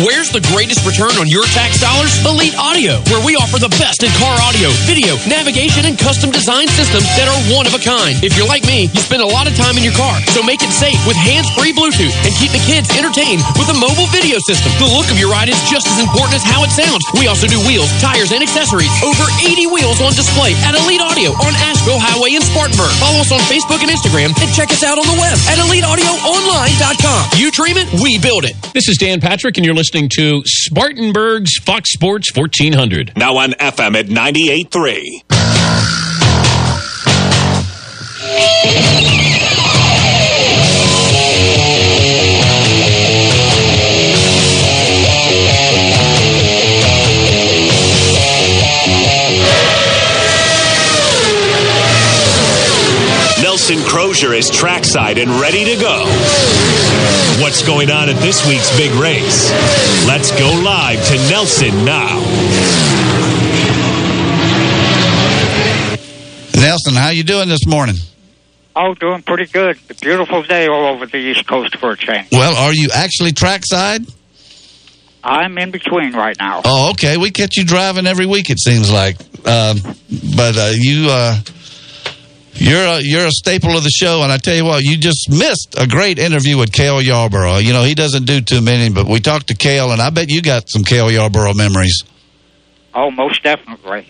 Where's 0.00 0.32
the 0.32 0.40
greatest 0.48 0.80
return 0.88 1.12
on 1.20 1.28
your 1.28 1.44
tax 1.52 1.76
dollars? 1.76 2.16
Elite 2.24 2.56
Audio, 2.56 2.96
where 3.12 3.20
we 3.20 3.36
offer 3.36 3.60
the 3.60 3.68
best 3.76 4.00
in 4.00 4.08
car 4.16 4.32
audio, 4.40 4.72
video, 4.88 5.20
navigation, 5.28 5.84
and 5.84 6.00
custom 6.00 6.32
design 6.32 6.64
systems 6.72 7.04
that 7.20 7.28
are 7.28 7.36
one 7.52 7.68
of 7.68 7.76
a 7.76 7.82
kind. 7.84 8.16
If 8.24 8.32
you're 8.32 8.48
like 8.48 8.64
me, 8.64 8.88
you 8.88 9.00
spend 9.04 9.20
a 9.20 9.28
lot 9.28 9.44
of 9.44 9.52
time 9.52 9.76
in 9.76 9.84
your 9.84 9.92
car, 9.92 10.16
so 10.32 10.40
make 10.40 10.64
it 10.64 10.72
safe 10.72 10.96
with 11.04 11.20
hands-free 11.20 11.76
Bluetooth 11.76 12.16
and 12.24 12.32
keep 12.40 12.56
the 12.56 12.64
kids 12.64 12.88
entertained 12.96 13.44
with 13.60 13.68
a 13.68 13.76
mobile 13.76 14.08
video 14.08 14.40
system. 14.40 14.72
The 14.80 14.88
look 14.88 15.12
of 15.12 15.20
your 15.20 15.28
ride 15.28 15.52
is 15.52 15.60
just 15.68 15.84
as 15.84 16.00
important 16.00 16.40
as 16.40 16.44
how 16.48 16.64
it 16.64 16.72
sounds. 16.72 17.04
We 17.20 17.28
also 17.28 17.44
do 17.44 17.60
wheels, 17.68 17.92
tires, 18.00 18.32
and 18.32 18.40
accessories. 18.40 18.88
Over 19.04 19.28
80 19.44 19.76
wheels 19.76 20.00
on 20.00 20.16
display 20.16 20.56
at 20.64 20.72
Elite 20.72 21.04
Audio 21.04 21.36
on 21.44 21.52
Asheville 21.68 22.00
Highway 22.00 22.32
in 22.32 22.40
Spartanburg. 22.40 22.96
Follow 22.96 23.20
us 23.20 23.28
on 23.28 23.44
Facebook 23.44 23.84
and 23.84 23.92
Instagram 23.92 24.32
and 24.40 24.48
check 24.56 24.72
us 24.72 24.80
out 24.80 24.96
on 24.96 25.04
the 25.04 25.18
web 25.20 25.36
at 25.52 25.60
EliteAudioOnline.com. 25.60 27.36
You 27.36 27.52
dream 27.52 27.76
it, 27.76 27.92
we 28.00 28.16
build 28.16 28.48
it. 28.48 28.56
This 28.72 28.88
is 28.88 28.96
Dan 28.96 29.20
Patrick, 29.20 29.60
and 29.60 29.68
you're 29.68 29.76
listening 29.76 29.81
to 29.90 30.42
Spartanburg's 30.46 31.58
Fox 31.58 31.92
Sports 31.92 32.34
1400. 32.34 33.12
Now 33.16 33.36
on 33.38 33.52
FM 33.52 33.96
at 33.96 34.06
98.3. 34.06 36.22
Nelson 53.42 53.82
Crozier 53.84 54.34
is 54.34 54.48
trackside 54.48 55.18
and 55.18 55.28
ready 55.40 55.64
to 55.64 55.76
go. 55.80 56.04
What's 57.42 57.66
going 57.66 57.90
on 57.90 58.08
at 58.08 58.14
this 58.20 58.46
week's 58.46 58.74
big 58.76 58.92
race? 58.92 59.50
Let's 60.06 60.30
go 60.30 60.48
live 60.64 61.04
to 61.08 61.14
Nelson 61.28 61.84
now. 61.84 62.20
Nelson, 66.54 66.94
how 66.94 67.08
you 67.08 67.24
doing 67.24 67.48
this 67.48 67.66
morning? 67.66 67.96
Oh, 68.76 68.94
doing 68.94 69.22
pretty 69.22 69.46
good. 69.46 69.76
A 69.90 69.94
beautiful 69.94 70.44
day 70.44 70.68
all 70.68 70.86
over 70.94 71.04
the 71.06 71.16
East 71.16 71.48
Coast 71.48 71.76
for 71.78 71.90
a 71.90 71.96
change. 71.96 72.28
Well, 72.30 72.54
are 72.54 72.72
you 72.72 72.90
actually 72.94 73.32
trackside? 73.32 74.06
I'm 75.24 75.58
in 75.58 75.72
between 75.72 76.12
right 76.12 76.36
now. 76.38 76.62
Oh, 76.64 76.90
okay. 76.92 77.16
We 77.16 77.32
catch 77.32 77.56
you 77.56 77.64
driving 77.64 78.06
every 78.06 78.26
week. 78.26 78.50
It 78.50 78.60
seems 78.60 78.88
like, 78.88 79.16
um, 79.48 79.78
but 80.36 80.56
uh, 80.56 80.72
you 80.76 81.08
uh, 81.10 81.38
you're 82.54 82.84
a, 82.84 83.00
you're 83.00 83.26
a 83.26 83.30
staple 83.30 83.76
of 83.76 83.82
the 83.82 83.90
show. 83.90 84.22
And 84.22 84.32
I 84.32 84.38
tell 84.38 84.54
you 84.54 84.64
what, 84.64 84.82
you 84.82 84.96
just 84.96 85.30
missed 85.30 85.74
a 85.78 85.86
great 85.86 86.18
interview 86.18 86.58
with 86.58 86.72
Cale 86.72 87.00
Yarborough. 87.00 87.58
You 87.58 87.72
know, 87.72 87.82
he 87.82 87.94
doesn't 87.94 88.24
do 88.24 88.40
too 88.40 88.60
many, 88.60 88.92
but 88.92 89.06
we 89.06 89.20
talked 89.20 89.48
to 89.48 89.54
Cale, 89.54 89.92
and 89.92 90.00
I 90.00 90.10
bet 90.10 90.30
you 90.30 90.42
got 90.42 90.68
some 90.68 90.84
Cale 90.84 91.10
Yarborough 91.10 91.54
memories. 91.54 92.02
Oh, 92.94 93.10
most 93.10 93.42
definitely. 93.42 94.06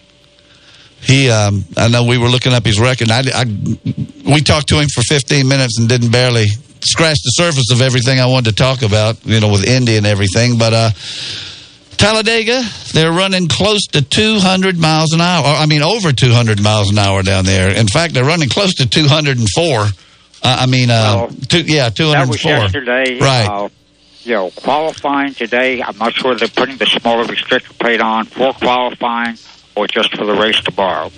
He, 1.01 1.31
um, 1.31 1.65
I 1.77 1.89
know 1.89 2.05
we 2.05 2.19
were 2.19 2.29
looking 2.29 2.53
up 2.53 2.65
his 2.65 2.79
record. 2.79 3.11
I, 3.11 3.23
I, 3.35 3.45
we 3.45 4.41
talked 4.41 4.69
to 4.69 4.81
him 4.81 4.89
for 4.89 5.03
15 5.03 5.49
minutes 5.49 5.79
and 5.79 5.89
didn't 5.89 6.13
barely 6.13 6.47
scratch 6.81 7.19
the 7.25 7.31
surface 7.31 7.71
of 7.73 7.81
everything 7.81 8.21
I 8.21 8.27
wanted 8.27 8.51
to 8.51 8.57
talk 8.57 8.83
about, 8.83 9.25
you 9.25 9.41
know, 9.41 9.51
with 9.51 9.67
Indy 9.67 9.97
and 9.97 10.07
everything. 10.07 10.59
But 10.59 10.73
uh, 10.73 10.91
Talladega, 12.03 12.63
they're 12.95 13.13
running 13.13 13.47
close 13.47 13.87
to 13.93 14.03
200 14.03 14.77
miles 14.77 15.13
an 15.13 15.21
hour. 15.21 15.47
I 15.47 15.67
mean, 15.67 15.83
over 15.83 16.11
200 16.11 16.61
miles 16.61 16.91
an 16.91 16.99
hour 16.99 17.23
down 17.23 17.45
there. 17.45 17.71
In 17.71 17.87
fact, 17.87 18.13
they're 18.13 18.25
running 18.25 18.49
close 18.49 18.75
to 18.75 18.89
204. 18.89 19.81
Uh, 19.81 19.87
I 20.43 20.67
mean, 20.67 20.91
uh, 20.91 21.29
two, 21.49 21.63
yeah, 21.63 21.91
204. 21.91 22.13
That 22.13 22.29
was 22.29 22.45
yesterday. 22.45 23.21
Right. 23.21 23.47
Uh, 23.47 23.69
you 24.25 24.33
know, 24.33 24.51
qualifying 24.51 25.35
today, 25.35 25.81
I'm 25.81 25.97
not 25.99 26.13
sure 26.15 26.35
they're 26.35 26.49
putting 26.49 26.77
the 26.77 26.87
smaller 26.87 27.23
restrictor 27.25 27.79
plate 27.79 28.01
on 28.01 28.25
for 28.25 28.53
qualifying 28.53 29.37
or 29.77 29.87
just 29.87 30.17
for 30.17 30.25
the 30.25 30.35
race 30.35 30.61
tomorrow. 30.61 31.13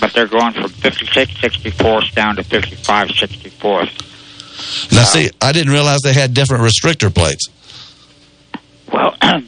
But 0.00 0.14
they're 0.14 0.26
going 0.26 0.52
from 0.52 0.68
56 0.68 1.32
64th 1.34 2.12
down 2.14 2.34
to 2.36 2.42
55 2.42 3.08
64th. 3.08 4.92
Now, 4.92 5.04
see, 5.04 5.30
I 5.40 5.52
didn't 5.52 5.72
realize 5.72 6.00
they 6.00 6.12
had 6.12 6.34
different 6.34 6.64
restrictor 6.64 7.14
plates. 7.14 7.46
Well, 8.92 9.14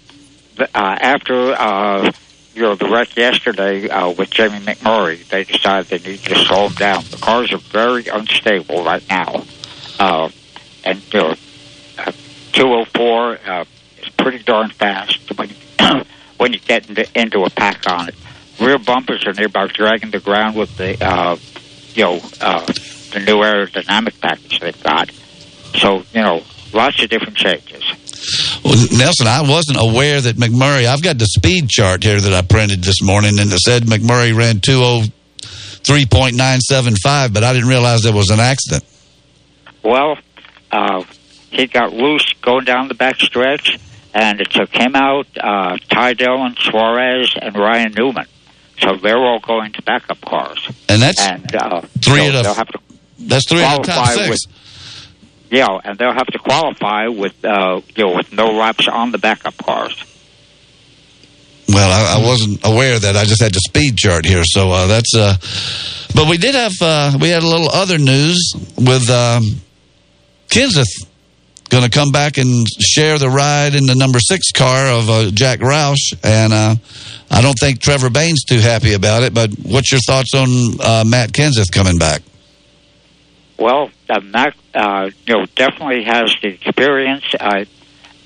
uh, 0.62 0.68
after 0.74 1.52
uh, 1.52 2.12
you 2.54 2.62
know 2.62 2.74
the 2.74 2.88
wreck 2.88 3.16
yesterday 3.16 3.88
uh, 3.88 4.11
with 4.11 4.30
Jamie 4.30 4.58
McMurray, 4.58 5.26
they 5.28 5.44
decided 5.44 5.86
they 5.86 6.11
need 6.11 6.20
to 6.20 6.34
slow 6.34 6.68
them 6.68 6.76
down. 6.76 7.04
The 7.11 7.16
cars 7.16 7.52
are 7.52 7.58
very 7.58 8.06
unstable 8.08 8.84
right 8.84 9.02
now, 9.08 9.44
uh, 9.98 10.28
and 10.84 11.02
you 11.12 11.20
know, 11.20 11.34
uh, 11.98 12.12
204 12.52 13.38
uh, 13.46 13.64
is 14.02 14.08
pretty 14.11 14.42
darn 14.42 14.70
fast 14.70 15.38
when 15.38 15.50
when 16.36 16.52
you 16.52 16.58
get 16.58 16.88
into, 16.88 17.06
into 17.18 17.44
a 17.44 17.50
pack 17.50 17.88
on 17.88 18.08
it. 18.08 18.14
Rear 18.61 18.78
bumpers 18.78 19.26
are 19.26 19.32
nearby 19.32 19.66
dragging 19.68 20.11
the 20.11 20.20
ground 20.20 20.56
with 20.56 20.76
the 20.76 21.02
uh, 21.02 21.36
you 21.94 22.04
know 22.04 22.20
uh, 22.40 22.66
the 23.12 23.20
new 23.20 23.38
aerodynamic 23.38 24.20
package 24.20 24.61
they've 24.61 24.82
got. 24.82 25.11
So 25.76 26.04
you 26.12 26.20
know, 26.20 26.42
lots 26.72 27.02
of 27.02 27.08
different 27.08 27.36
changes. 27.36 27.84
Well, 28.64 28.76
Nelson, 28.96 29.26
I 29.26 29.42
wasn't 29.42 29.78
aware 29.80 30.20
that 30.20 30.36
McMurray. 30.36 30.86
I've 30.86 31.02
got 31.02 31.18
the 31.18 31.26
speed 31.26 31.68
chart 31.70 32.04
here 32.04 32.20
that 32.20 32.32
I 32.32 32.42
printed 32.42 32.82
this 32.84 33.02
morning, 33.02 33.38
and 33.38 33.50
it 33.52 33.58
said 33.58 33.84
McMurray 33.84 34.36
ran 34.36 34.61
203.975, 34.61 37.32
but 37.32 37.42
I 37.42 37.52
didn't 37.54 37.68
realize 37.68 38.02
there 38.02 38.12
was 38.12 38.28
an 38.30 38.38
accident. 38.40 38.84
Well, 39.82 40.18
uh, 40.70 41.04
he 41.50 41.66
got 41.66 41.92
loose 41.94 42.32
going 42.42 42.64
down 42.66 42.88
the 42.88 42.94
back 42.94 43.18
stretch, 43.20 43.78
and 44.12 44.40
it 44.40 44.50
took 44.50 44.74
him 44.74 44.94
out, 44.94 45.26
uh, 45.38 45.78
Ty 45.90 46.12
Dillon, 46.14 46.54
Suarez, 46.61 47.32
and 47.40 47.56
Ryan 47.56 47.92
Newman. 47.96 48.26
So 48.80 48.96
they're 48.96 49.18
all 49.18 49.40
going 49.40 49.72
to 49.72 49.82
backup 49.82 50.20
cars. 50.22 50.66
And 50.88 51.02
that's 51.02 51.20
and, 51.20 51.54
uh, 51.54 51.82
three 52.02 52.20
so 52.20 52.26
of 52.28 52.32
the- 52.32 52.42
they'll 52.42 52.54
have 52.54 52.68
to 52.68 52.78
That's 53.18 53.46
three 53.48 53.62
out 53.62 53.80
of 53.80 53.86
the 53.86 53.92
top 53.92 54.08
six. 54.08 54.28
with. 54.30 54.40
Yeah, 55.51 55.80
and 55.84 55.98
they'll 55.98 56.12
have 56.12 56.28
to 56.28 56.38
qualify 56.38 57.09
with 57.09 57.44
uh, 57.44 57.80
you 57.96 58.07
know 58.07 58.16
with 58.16 58.32
no 58.32 58.53
laps 58.53 58.86
on 58.86 59.11
the 59.11 59.18
backup 59.18 59.57
cars. 59.59 60.05
Well, 61.68 61.90
I, 61.90 62.20
I 62.20 62.26
wasn't 62.26 62.64
aware 62.64 62.96
of 62.96 63.03
that. 63.03 63.16
I 63.16 63.24
just 63.24 63.42
had 63.42 63.53
the 63.53 63.61
speed 63.61 63.96
chart 63.96 64.24
here, 64.24 64.42
so 64.44 64.70
uh, 64.70 64.86
that's. 64.86 65.14
Uh, 65.14 65.36
but 66.14 66.28
we 66.28 66.36
did 66.36 66.55
have 66.55 66.72
uh, 66.80 67.18
we 67.20 67.28
had 67.30 67.42
a 67.42 67.46
little 67.46 67.68
other 67.68 67.98
news 67.98 68.53
with 68.76 69.09
um, 69.11 69.61
Kenseth 70.48 71.07
going 71.68 71.84
to 71.84 71.90
come 71.90 72.11
back 72.11 72.36
and 72.36 72.66
share 72.80 73.18
the 73.18 73.30
ride 73.30 73.74
in 73.74 73.86
the 73.86 73.94
number 73.94 74.18
six 74.18 74.51
car 74.51 74.86
of 74.88 75.09
uh, 75.09 75.30
Jack 75.30 75.61
Roush, 75.61 76.14
and 76.22 76.53
uh, 76.53 76.74
I 77.30 77.42
don't 77.42 77.59
think 77.59 77.80
Trevor 77.80 78.11
Bayne's 78.11 78.44
too 78.44 78.59
happy 78.59 78.92
about 78.92 79.22
it. 79.22 79.32
But 79.32 79.51
what's 79.62 79.90
your 79.90 80.01
thoughts 80.07 80.34
on 80.34 80.48
uh, 80.80 81.05
Matt 81.07 81.32
Kenseth 81.32 81.72
coming 81.72 81.98
back? 81.98 82.22
Well, 83.59 83.90
uh, 84.11 84.20
Mac, 84.20 84.56
uh, 84.74 85.11
you 85.26 85.38
know, 85.38 85.46
definitely 85.54 86.04
has 86.04 86.34
the 86.42 86.48
experience. 86.48 87.24
Uh, 87.38 87.64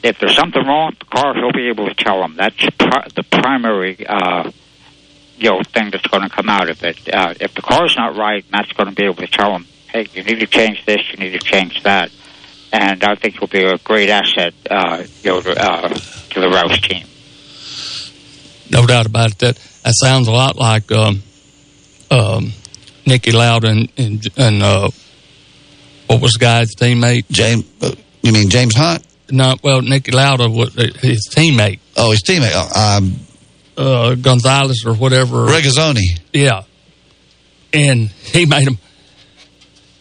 if 0.02 0.18
there's 0.18 0.36
something 0.36 0.64
wrong 0.64 0.90
with 0.90 0.98
the 0.98 1.04
car, 1.06 1.34
he'll 1.34 1.52
be 1.52 1.68
able 1.68 1.86
to 1.88 1.94
tell 1.94 2.20
them. 2.20 2.36
That's 2.36 2.56
pri- 2.78 3.08
the 3.14 3.22
primary, 3.22 4.06
uh, 4.06 4.50
you 5.36 5.50
know, 5.50 5.60
thing 5.62 5.90
that's 5.90 6.06
going 6.06 6.22
to 6.22 6.28
come 6.28 6.48
out 6.48 6.68
of 6.68 6.82
it. 6.82 7.08
Uh, 7.12 7.34
if 7.40 7.54
the 7.54 7.62
car's 7.62 7.96
not 7.96 8.16
right, 8.16 8.44
Matt's 8.50 8.72
going 8.72 8.88
to 8.88 8.94
be 8.94 9.04
able 9.04 9.16
to 9.16 9.26
tell 9.26 9.52
them, 9.52 9.66
hey, 9.92 10.06
you 10.12 10.22
need 10.22 10.40
to 10.40 10.46
change 10.46 10.84
this, 10.84 11.00
you 11.10 11.16
need 11.18 11.32
to 11.32 11.38
change 11.38 11.82
that. 11.84 12.10
And 12.72 13.04
I 13.04 13.14
think 13.14 13.38
he'll 13.38 13.48
be 13.48 13.64
a 13.64 13.78
great 13.78 14.10
asset, 14.10 14.52
uh, 14.68 15.04
you 15.22 15.30
know, 15.30 15.40
to, 15.40 15.50
uh, 15.52 15.88
to 15.88 16.40
the 16.40 16.48
Roush 16.48 16.82
team. 16.82 17.06
No 18.70 18.86
doubt 18.86 19.06
about 19.06 19.30
it. 19.32 19.38
That 19.38 19.56
that 19.84 19.94
sounds 19.94 20.26
a 20.26 20.32
lot 20.32 20.56
like 20.56 20.90
um, 20.90 21.22
um, 22.10 22.52
Niki 23.06 23.32
Lauda 23.32 23.68
and 23.68 23.92
and, 23.96 24.26
and 24.36 24.62
uh, 24.62 24.90
what 26.14 26.22
was 26.22 26.32
the 26.34 26.38
guy's 26.38 26.74
teammate? 26.76 27.24
James. 27.28 27.64
Uh, 27.82 27.92
you 28.22 28.32
mean 28.32 28.48
James 28.48 28.76
Hunt? 28.76 29.04
No, 29.30 29.56
well, 29.62 29.80
Niki 29.80 30.14
Lauda 30.14 30.48
was 30.48 30.76
uh, 30.78 30.86
his 31.00 31.28
teammate. 31.34 31.80
Oh, 31.96 32.12
his 32.12 32.22
teammate, 32.22 32.54
um, 32.76 33.16
uh, 33.76 34.14
Gonzalez 34.14 34.84
or 34.86 34.94
whatever. 34.94 35.46
Regazzoni. 35.46 36.20
Yeah, 36.32 36.62
and 37.72 38.08
he 38.10 38.46
made 38.46 38.68
him. 38.68 38.78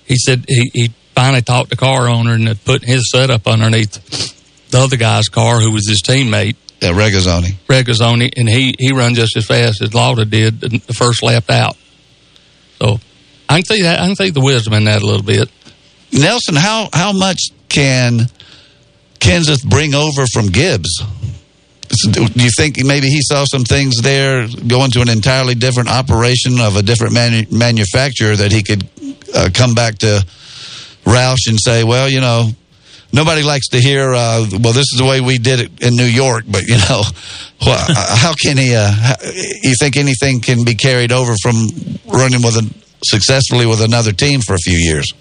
He 0.05 0.18
said 0.18 0.45
he, 0.47 0.70
he 0.74 0.93
finally 1.16 1.41
talked 1.41 1.72
the 1.72 1.76
car 1.76 2.07
owner 2.07 2.34
and 2.34 2.64
put 2.64 2.84
his 2.84 3.09
setup 3.09 3.47
underneath 3.47 4.70
the 4.70 4.80
other 4.80 4.97
guy's 4.97 5.30
car, 5.30 5.59
who 5.59 5.72
was 5.72 5.88
his 5.88 6.03
teammate. 6.03 6.55
Yeah, 6.80 6.91
Regazzoni. 6.91 7.53
Regazzoni, 7.68 8.34
and 8.38 8.47
he 8.47 8.76
he 8.78 8.91
run 8.91 9.16
just 9.16 9.36
as 9.36 9.45
fast 9.47 9.82
as 9.82 9.95
Lauda 9.95 10.26
did 10.26 10.59
the 10.61 10.78
the 10.78 10.93
first 10.93 11.24
lap 11.24 11.49
out. 11.49 11.76
So 12.80 12.99
I 13.49 13.55
can 13.61 13.66
see 13.66 13.82
that. 13.84 13.99
I 13.99 14.05
can 14.05 14.16
see 14.16 14.30
the 14.30 14.41
wisdom 14.41 14.74
in 14.74 14.84
that 14.84 15.01
a 15.01 15.05
little 15.05 15.24
bit. 15.24 15.49
Nelson, 16.14 16.55
how 16.55 16.89
how 16.93 17.11
much 17.11 17.49
can 17.70 18.28
Kenseth 19.20 19.68
bring 19.68 19.95
over 19.95 20.26
from 20.28 20.47
Gibbs? 20.47 21.03
Do 22.11 22.28
you 22.36 22.49
think 22.55 22.84
maybe 22.84 23.07
he 23.07 23.22
saw 23.22 23.45
some 23.45 23.64
things 23.64 23.97
there 24.01 24.47
going 24.68 24.91
to 24.91 25.01
an 25.01 25.09
entirely 25.09 25.53
different 25.53 25.89
operation 25.89 26.59
of 26.59 26.76
a 26.76 26.82
different 26.82 27.14
manu- 27.14 27.45
manufacturer 27.51 28.36
that 28.36 28.51
he 28.51 28.64
could 28.64 28.88
uh, 29.36 29.49
come 29.53 29.76
back 29.76 29.99
to 29.99 30.26
Roush 31.05 31.47
and 31.47 31.59
say, 31.59 31.84
well, 31.84 32.09
you 32.09 32.20
know, 32.20 32.49
nobody 33.11 33.43
likes 33.43 33.68
to 33.70 33.80
hear, 33.80 34.11
uh, 34.14 34.45
well, 34.59 34.74
this 34.74 34.91
is 34.91 34.97
the 34.97 35.05
way 35.05 35.22
we 35.22 35.38
did 35.38 35.59
it 35.59 35.84
in 35.84 35.95
New 35.95 36.05
York, 36.05 36.45
but 36.47 36.64
you 36.64 36.78
know, 36.78 37.03
well, 37.66 37.86
how 37.89 38.34
can 38.34 38.57
he? 38.57 38.76
Uh, 38.76 38.91
how, 38.91 39.16
you 39.24 39.76
think 39.80 39.95
anything 39.95 40.41
can 40.41 40.66
be 40.66 40.76
carried 40.76 41.11
over 41.11 41.36
from 41.41 41.68
running 42.07 42.41
with 42.41 42.57
a 42.57 42.74
successfully 43.05 43.66
with 43.66 43.82
another 43.82 44.11
team 44.11 44.41
for 44.41 44.55
a 44.55 44.59
few 44.59 44.78
years? 44.78 45.14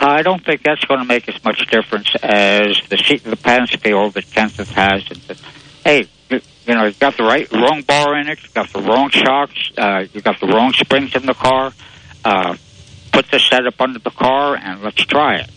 I 0.00 0.22
don't 0.22 0.44
think 0.44 0.62
that's 0.62 0.84
going 0.84 1.00
to 1.00 1.06
make 1.06 1.28
as 1.28 1.42
much 1.44 1.58
difference 1.70 2.14
as 2.22 2.80
the 2.88 2.98
seat 2.98 3.24
of 3.24 3.30
the 3.30 3.36
pants 3.36 3.74
feel 3.76 4.10
that 4.10 4.24
Kenseth 4.26 4.68
has. 4.68 5.10
And 5.10 5.20
the, 5.22 5.40
hey, 5.84 6.08
you, 6.30 6.40
you 6.66 6.74
know, 6.74 6.84
you've 6.84 7.00
got 7.00 7.16
the 7.16 7.24
right 7.24 7.50
wrong 7.52 7.82
bar 7.82 8.16
in 8.16 8.28
it, 8.28 8.40
you've 8.42 8.54
got 8.54 8.72
the 8.72 8.80
wrong 8.80 9.10
shocks, 9.10 9.72
uh, 9.76 10.04
you've 10.12 10.22
got 10.22 10.38
the 10.40 10.46
wrong 10.46 10.72
springs 10.72 11.16
in 11.16 11.26
the 11.26 11.34
car. 11.34 11.72
Uh, 12.24 12.56
put 13.12 13.28
the 13.30 13.40
setup 13.40 13.80
under 13.80 13.98
the 13.98 14.10
car 14.10 14.54
and 14.56 14.82
let's 14.82 15.04
try 15.04 15.36
it. 15.36 15.50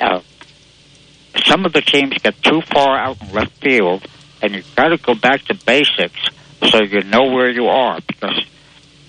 Uh, 0.00 0.20
some 1.44 1.64
of 1.64 1.72
the 1.72 1.80
teams 1.80 2.16
get 2.18 2.40
too 2.42 2.60
far 2.72 2.96
out 2.96 3.20
in 3.20 3.32
left 3.32 3.60
field, 3.60 4.06
and 4.40 4.54
you've 4.54 4.76
got 4.76 4.88
to 4.88 4.98
go 4.98 5.14
back 5.14 5.42
to 5.46 5.54
basics 5.66 6.28
so 6.70 6.82
you 6.82 7.02
know 7.02 7.24
where 7.32 7.50
you 7.50 7.66
are 7.66 7.98
because 8.06 8.46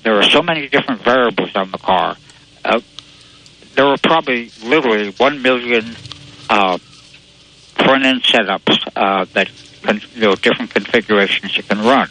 there 0.03 0.15
are 0.15 0.23
so 0.23 0.41
many 0.41 0.67
different 0.67 1.03
variables 1.03 1.55
on 1.55 1.69
the 1.71 1.77
car. 1.77 2.17
Uh, 2.63 2.79
there 3.75 3.85
are 3.85 3.97
probably 3.97 4.51
literally 4.63 5.11
one 5.11 5.41
million 5.41 5.95
uh, 6.49 6.77
front 6.77 8.05
end 8.05 8.23
setups 8.23 8.87
uh, 8.95 9.25
that 9.33 9.49
can, 9.83 10.01
you 10.13 10.21
know 10.21 10.35
different 10.35 10.71
configurations 10.71 11.55
you 11.55 11.63
can 11.63 11.79
run. 11.79 12.09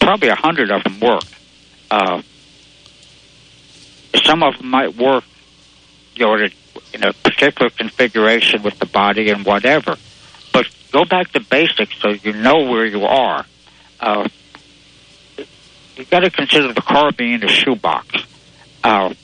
Probably 0.00 0.28
a 0.28 0.34
hundred 0.34 0.70
of 0.70 0.82
them 0.84 1.00
work. 1.00 1.24
Uh, 1.90 2.22
some 4.24 4.42
of 4.42 4.58
them 4.58 4.68
might 4.68 4.96
work, 4.96 5.24
you 6.14 6.26
know, 6.26 6.34
in 6.34 6.42
a, 6.42 6.50
in 6.94 7.04
a 7.04 7.12
particular 7.12 7.70
configuration 7.70 8.62
with 8.62 8.78
the 8.78 8.86
body 8.86 9.30
and 9.30 9.44
whatever. 9.44 9.96
But 10.52 10.66
go 10.90 11.04
back 11.04 11.30
to 11.32 11.40
basics 11.40 11.96
so 12.00 12.10
you 12.10 12.32
know 12.32 12.68
where 12.68 12.84
you 12.84 13.04
are. 13.04 13.46
Uh, 14.00 14.28
you 15.96 16.04
got 16.06 16.20
to 16.20 16.30
consider 16.30 16.72
the 16.72 16.82
car 16.82 17.12
being 17.12 17.42
a 17.44 17.48
shoebox. 17.48 18.24
Uh, 18.82 19.14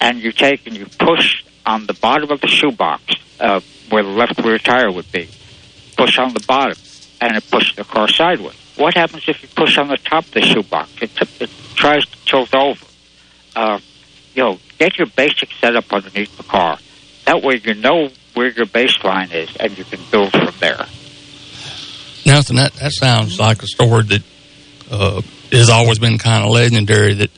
and 0.00 0.20
you 0.20 0.32
take 0.32 0.66
and 0.66 0.76
you 0.76 0.86
push 0.98 1.44
on 1.64 1.86
the 1.86 1.94
bottom 1.94 2.30
of 2.30 2.40
the 2.40 2.48
shoebox 2.48 3.02
uh, 3.40 3.60
where 3.90 4.02
the 4.02 4.08
left 4.08 4.38
rear 4.44 4.58
tire 4.58 4.90
would 4.90 5.10
be. 5.12 5.28
Push 5.96 6.18
on 6.18 6.32
the 6.34 6.44
bottom, 6.46 6.76
and 7.20 7.36
it 7.36 7.50
pushes 7.50 7.74
the 7.76 7.84
car 7.84 8.08
sideways. 8.08 8.56
What 8.76 8.94
happens 8.94 9.24
if 9.28 9.42
you 9.42 9.48
push 9.48 9.78
on 9.78 9.88
the 9.88 9.96
top 9.96 10.24
of 10.24 10.32
the 10.32 10.42
shoebox? 10.42 10.90
It, 11.00 11.10
it 11.40 11.50
tries 11.74 12.04
to 12.04 12.24
tilt 12.26 12.54
over. 12.54 12.84
Uh, 13.54 13.80
you 14.34 14.42
know, 14.42 14.58
get 14.78 14.98
your 14.98 15.06
basic 15.16 15.50
setup 15.60 15.90
underneath 15.92 16.36
the 16.36 16.42
car. 16.42 16.78
That 17.24 17.42
way, 17.42 17.60
you 17.64 17.74
know 17.74 18.10
where 18.34 18.50
your 18.50 18.66
baseline 18.66 19.32
is, 19.32 19.56
and 19.56 19.76
you 19.76 19.84
can 19.84 20.00
build 20.10 20.30
from 20.30 20.54
there. 20.60 20.86
Nelson, 22.26 22.56
that, 22.56 22.74
that 22.74 22.92
sounds 22.92 23.40
like 23.40 23.62
a 23.62 23.66
story 23.66 24.02
that 24.02 24.22
uh, 24.90 25.22
has 25.52 25.70
always 25.70 25.98
been 25.98 26.18
kind 26.18 26.44
of 26.44 26.50
legendary. 26.50 27.14
That 27.14 27.30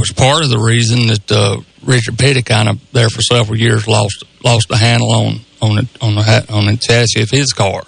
was 0.00 0.12
part 0.12 0.42
of 0.42 0.50
the 0.50 0.58
reason 0.58 1.06
that 1.06 1.30
uh, 1.30 1.60
Richard 1.84 2.18
Petty 2.18 2.42
kind 2.42 2.68
of 2.68 2.92
there 2.92 3.08
for 3.08 3.22
several 3.22 3.58
years 3.58 3.86
lost 3.86 4.24
lost 4.44 4.68
the 4.68 4.76
handle 4.76 5.12
on 5.12 5.40
on 5.62 5.76
the 5.76 5.88
on 6.00 6.14
the 6.16 6.46
on 6.52 6.66
the 6.66 6.76
chassis 6.76 7.22
of 7.22 7.30
his 7.30 7.52
car. 7.52 7.82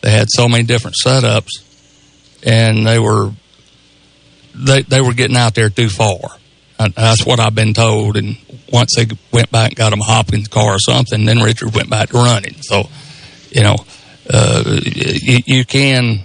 They 0.00 0.10
had 0.10 0.28
so 0.30 0.48
many 0.48 0.64
different 0.64 0.96
setups, 1.02 1.50
and 2.42 2.86
they 2.86 2.98
were 2.98 3.30
they 4.54 4.82
they 4.82 5.00
were 5.00 5.14
getting 5.14 5.36
out 5.36 5.54
there 5.54 5.70
too 5.70 5.88
far. 5.88 6.18
Uh, 6.78 6.88
That's 6.94 7.24
what 7.24 7.40
I've 7.40 7.54
been 7.54 7.74
told. 7.74 8.16
And 8.16 8.36
once 8.72 8.94
they 8.96 9.06
went 9.32 9.50
back 9.50 9.70
and 9.70 9.76
got 9.76 9.92
him 9.92 10.00
a 10.00 10.04
Hopkins 10.04 10.48
car 10.48 10.74
or 10.74 10.78
something, 10.78 11.24
then 11.24 11.38
Richard 11.38 11.74
went 11.74 11.88
back 11.88 12.08
to 12.08 12.16
running. 12.16 12.54
So, 12.62 12.88
you 13.50 13.62
know, 13.62 13.76
uh, 14.28 14.80
you, 14.84 15.38
you 15.46 15.64
can 15.64 16.20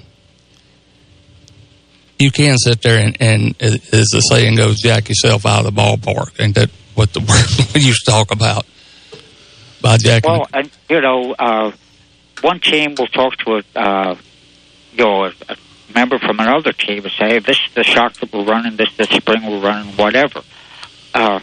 you 2.20 2.32
can 2.32 2.58
sit 2.58 2.82
there 2.82 3.00
and, 3.00 3.18
and 3.22 3.56
as 3.62 4.08
the 4.12 4.20
saying 4.30 4.58
goes, 4.58 4.82
jack 4.82 5.08
yourself 5.08 5.46
out 5.46 5.66
of 5.66 5.74
the 5.74 5.82
ballpark. 5.82 6.38
And 6.38 6.54
that 6.56 6.70
what 6.94 7.14
the 7.14 7.20
word 7.22 7.74
we 7.74 7.82
used 7.82 8.06
to 8.06 8.12
talk 8.12 8.32
about 8.32 8.66
by 9.82 9.98
jacking. 9.98 10.32
Well, 10.32 10.48
and 10.54 10.70
you 10.90 11.02
know, 11.02 11.34
uh, 11.40 11.72
one 12.42 12.60
team 12.60 12.96
will 12.98 13.08
talk 13.08 13.38
to 13.38 13.62
a, 13.76 13.80
uh, 13.80 14.16
you 14.92 15.04
know, 15.04 15.26
a, 15.26 15.56
member 15.96 16.20
from 16.20 16.40
another 16.40 16.74
team 16.74 17.04
and 17.04 17.14
say, 17.14 17.40
"This 17.40 17.58
is 17.68 17.74
the 17.74 17.84
shock 17.84 18.14
that 18.16 18.32
we're 18.32 18.44
running. 18.44 18.76
This 18.76 18.90
is 18.92 18.98
the 18.98 19.06
spring 19.06 19.46
we're 19.46 19.62
running. 19.62 19.96
Whatever," 19.96 20.42
uh, 21.14 21.40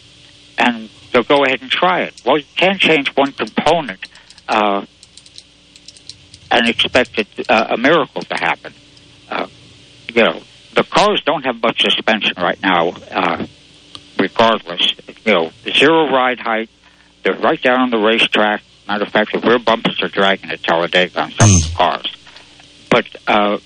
and 0.58 0.90
they'll 1.12 1.22
go 1.22 1.44
ahead 1.44 1.62
and 1.62 1.70
try 1.70 2.02
it. 2.02 2.20
Well, 2.24 2.38
you 2.38 2.44
can't 2.54 2.78
change 2.78 3.08
one 3.16 3.32
component 3.32 4.06
uh, 4.48 4.84
and 6.50 6.68
expect 6.68 7.18
it, 7.18 7.28
uh, 7.48 7.68
a 7.70 7.76
miracle 7.76 8.22
to 8.22 8.34
happen. 8.34 8.74
Uh, 9.28 9.46
you 10.12 10.22
know, 10.22 10.42
the 10.76 10.84
cars 10.84 11.22
don't 11.24 11.44
have 11.44 11.60
much 11.60 11.82
suspension 11.82 12.34
right 12.36 12.60
now. 12.62 12.90
Uh, 13.10 13.46
regardless, 14.18 14.94
you 15.24 15.32
know, 15.32 15.50
zero 15.72 16.10
ride 16.10 16.40
height. 16.40 16.70
They're 17.22 17.34
right 17.34 17.60
down 17.60 17.80
on 17.80 17.90
the 17.90 17.98
racetrack. 17.98 18.62
Matter 18.86 19.04
of 19.04 19.10
fact, 19.10 19.32
the 19.32 19.40
rear 19.40 19.58
bumpers 19.58 20.00
are 20.02 20.08
dragging 20.08 20.50
at 20.50 20.62
Talladega 20.62 21.22
on 21.22 21.32
some 21.32 21.50
of 21.50 21.62
the 21.62 21.74
cars. 21.76 22.16
But 22.90 23.06
uh, 23.26 23.58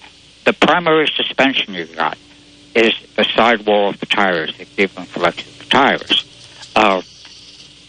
the 0.44 0.52
primary 0.54 1.08
suspension 1.14 1.74
you 1.74 1.84
got 1.86 2.16
is 2.74 2.92
the 3.16 3.24
sidewall 3.36 3.90
of 3.90 4.00
the 4.00 4.06
tires 4.06 4.56
that 4.56 4.74
give 4.76 4.94
them 4.94 5.04
flexible 5.04 5.66
tires. 5.68 6.24
Uh, 6.74 7.02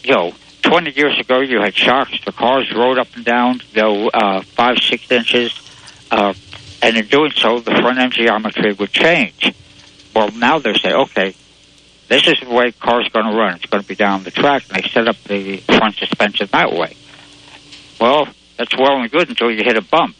you 0.02 0.14
know, 0.14 0.34
20 0.62 0.92
years 0.92 1.18
ago, 1.18 1.40
you 1.40 1.60
had 1.60 1.74
shocks. 1.74 2.12
The 2.24 2.32
cars 2.32 2.70
rode 2.74 2.98
up 2.98 3.08
and 3.14 3.24
down, 3.24 3.60
you 3.72 3.82
know, 3.82 4.08
uh, 4.08 4.42
five, 4.42 4.78
six 4.78 5.10
inches. 5.10 5.58
Uh, 6.10 6.34
and 6.82 6.96
in 6.96 7.06
doing 7.06 7.30
so, 7.34 7.60
the 7.60 7.70
front 7.70 7.98
end 7.98 8.12
geometry 8.12 8.72
would 8.72 8.92
change. 8.92 9.54
Well, 10.14 10.30
now 10.32 10.58
they 10.58 10.74
say, 10.74 10.92
okay, 10.92 11.34
this 12.08 12.26
is 12.26 12.40
the 12.40 12.50
way 12.50 12.72
cars 12.72 13.08
going 13.08 13.24
to 13.24 13.36
run. 13.36 13.54
It's 13.54 13.66
going 13.66 13.82
to 13.82 13.88
be 13.88 13.94
down 13.94 14.24
the 14.24 14.30
track, 14.30 14.64
and 14.68 14.82
they 14.82 14.88
set 14.88 15.08
up 15.08 15.16
the 15.24 15.58
front 15.58 15.96
suspension 15.96 16.48
that 16.52 16.72
way. 16.72 16.96
Well, 18.00 18.28
that's 18.58 18.76
well 18.76 19.00
and 19.00 19.10
good 19.10 19.28
until 19.28 19.50
you 19.50 19.62
hit 19.64 19.76
a 19.76 19.82
bump. 19.82 20.16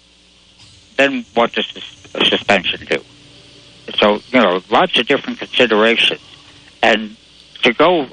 Then 0.96 1.26
what 1.34 1.52
does 1.52 1.70
the 1.72 2.24
suspension 2.24 2.86
do? 2.86 3.02
So, 3.96 4.20
you 4.28 4.40
know, 4.40 4.62
lots 4.70 4.98
of 4.98 5.06
different 5.06 5.40
considerations. 5.40 6.20
And 6.82 7.16
to 7.62 7.72
go 7.72 8.06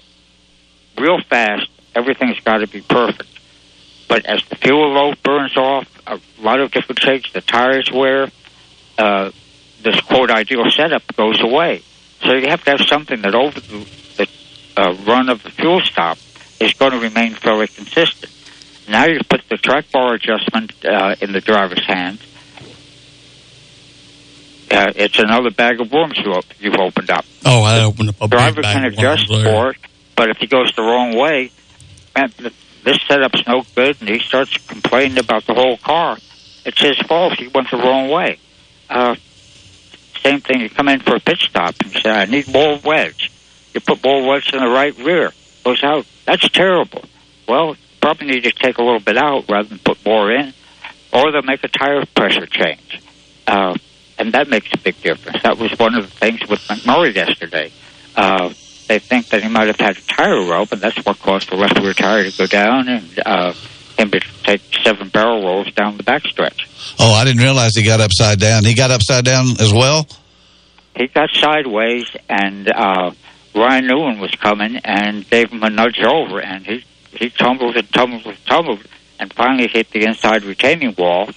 real 0.97 1.21
fast, 1.21 1.69
everything's 1.95 2.39
got 2.39 2.57
to 2.57 2.67
be 2.67 2.81
perfect. 2.81 3.29
But 4.07 4.25
as 4.25 4.43
the 4.49 4.55
fuel 4.55 4.91
load 4.91 5.21
burns 5.21 5.55
off, 5.55 5.87
a 6.07 6.19
lot 6.41 6.59
of 6.59 6.71
different 6.71 6.99
shakes, 6.99 7.31
the 7.31 7.41
tires 7.41 7.91
wear, 7.91 8.29
uh, 8.99 9.31
this 9.81 9.99
quote 10.01 10.29
ideal 10.29 10.69
setup 10.69 11.03
goes 11.15 11.41
away. 11.41 11.81
So 12.21 12.33
you 12.33 12.47
have 12.49 12.63
to 12.65 12.71
have 12.71 12.81
something 12.81 13.21
that 13.21 13.33
over 13.33 13.59
the, 13.59 13.87
the 14.17 14.27
uh, 14.75 14.93
run 15.05 15.29
of 15.29 15.41
the 15.41 15.49
fuel 15.51 15.79
stop 15.81 16.17
is 16.59 16.73
going 16.73 16.91
to 16.91 16.99
remain 16.99 17.33
fairly 17.33 17.67
consistent. 17.67 18.31
Now 18.89 19.05
you 19.05 19.19
put 19.29 19.47
the 19.49 19.57
track 19.57 19.85
bar 19.91 20.15
adjustment 20.15 20.73
uh, 20.83 21.15
in 21.21 21.31
the 21.31 21.39
driver's 21.39 21.85
hands. 21.85 22.21
Uh, 24.71 24.91
it's 24.95 25.17
another 25.17 25.49
bag 25.49 25.79
of 25.79 25.91
worms 25.91 26.17
you 26.17 26.31
op- 26.31 26.59
you've 26.59 26.75
opened 26.75 27.09
up. 27.09 27.25
Oh, 27.45 27.63
I 27.63 27.83
opened 27.83 28.09
up 28.09 28.21
a 28.21 28.27
driver 28.27 28.61
can 28.61 28.85
of 28.85 28.93
adjust 28.93 29.27
for 29.27 29.71
it, 29.71 29.77
but 30.15 30.29
if 30.29 30.37
he 30.37 30.47
goes 30.47 30.73
the 30.75 30.83
wrong 30.83 31.17
way, 31.17 31.51
man, 32.15 32.31
this 32.83 32.99
setup's 33.07 33.47
no 33.47 33.63
good, 33.75 33.97
and 33.99 34.09
he 34.09 34.19
starts 34.19 34.57
complaining 34.67 35.17
about 35.17 35.45
the 35.45 35.53
whole 35.53 35.77
car. 35.77 36.17
It's 36.65 36.79
his 36.81 36.99
fault. 36.99 37.39
He 37.39 37.47
went 37.47 37.71
the 37.71 37.77
wrong 37.77 38.09
way. 38.09 38.37
Uh, 38.89 39.15
same 40.23 40.41
thing. 40.41 40.61
You 40.61 40.69
come 40.69 40.89
in 40.89 40.99
for 40.99 41.15
a 41.15 41.19
pit 41.19 41.39
stop 41.39 41.75
and 41.81 41.91
say, 41.91 42.09
"I 42.09 42.25
need 42.25 42.51
more 42.51 42.77
wedge." 42.83 43.31
You 43.73 43.81
put 43.81 44.03
more 44.03 44.27
wedge 44.27 44.51
in 44.53 44.59
the 44.59 44.69
right 44.69 44.97
rear. 44.97 45.31
Goes 45.63 45.83
out. 45.83 46.05
That's 46.25 46.47
terrible. 46.49 47.03
Well, 47.47 47.75
probably 48.01 48.27
need 48.27 48.43
to 48.43 48.51
take 48.51 48.77
a 48.77 48.83
little 48.83 48.99
bit 48.99 49.17
out 49.17 49.45
rather 49.49 49.69
than 49.69 49.79
put 49.79 50.03
more 50.05 50.31
in, 50.31 50.53
or 51.13 51.31
they'll 51.31 51.41
make 51.43 51.63
a 51.63 51.67
tire 51.67 52.05
pressure 52.15 52.45
change. 52.45 53.01
Uh, 53.45 53.75
and 54.17 54.33
that 54.33 54.49
makes 54.49 54.71
a 54.73 54.77
big 54.77 55.01
difference. 55.01 55.41
That 55.43 55.57
was 55.57 55.77
one 55.79 55.95
of 55.95 56.03
the 56.03 56.15
things 56.15 56.41
with 56.47 56.59
McMurray 56.67 57.15
yesterday. 57.15 57.71
Uh, 58.15 58.49
they 58.87 58.99
think 58.99 59.27
that 59.29 59.43
he 59.43 59.49
might 59.49 59.67
have 59.67 59.79
had 59.79 59.97
a 59.97 60.01
tire 60.01 60.43
rope, 60.43 60.71
and 60.71 60.81
that's 60.81 60.97
what 61.05 61.19
caused 61.19 61.49
the 61.49 61.55
left 61.55 61.79
rear 61.79 61.93
tire 61.93 62.29
to 62.29 62.37
go 62.37 62.47
down 62.47 62.89
and 62.89 63.19
uh, 63.25 63.53
him 63.99 64.11
to 64.11 64.19
take 64.43 64.61
seven 64.83 65.09
barrel 65.09 65.43
rolls 65.43 65.71
down 65.73 65.97
the 65.97 66.03
backstretch. 66.03 66.95
Oh, 66.99 67.13
I 67.13 67.25
didn't 67.25 67.41
realize 67.41 67.75
he 67.75 67.83
got 67.83 67.99
upside 67.99 68.39
down. 68.39 68.63
He 68.63 68.73
got 68.73 68.91
upside 68.91 69.25
down 69.25 69.45
as 69.59 69.73
well. 69.73 70.07
He 70.95 71.07
got 71.07 71.29
sideways, 71.33 72.05
and 72.27 72.69
uh, 72.69 73.11
Ryan 73.55 73.87
Newman 73.87 74.19
was 74.19 74.31
coming 74.31 74.77
and 74.77 75.29
gave 75.29 75.51
him 75.51 75.63
a 75.63 75.69
nudge 75.69 75.99
over, 75.99 76.39
and 76.41 76.65
he 76.65 76.83
he 77.11 77.29
tumbled 77.29 77.75
and 77.75 77.91
tumbled 77.91 78.25
and 78.25 78.45
tumbled, 78.45 78.85
and 79.19 79.33
finally 79.33 79.67
hit 79.67 79.89
the 79.91 80.03
inside 80.05 80.43
retaining 80.43 80.95
wall, 80.97 81.29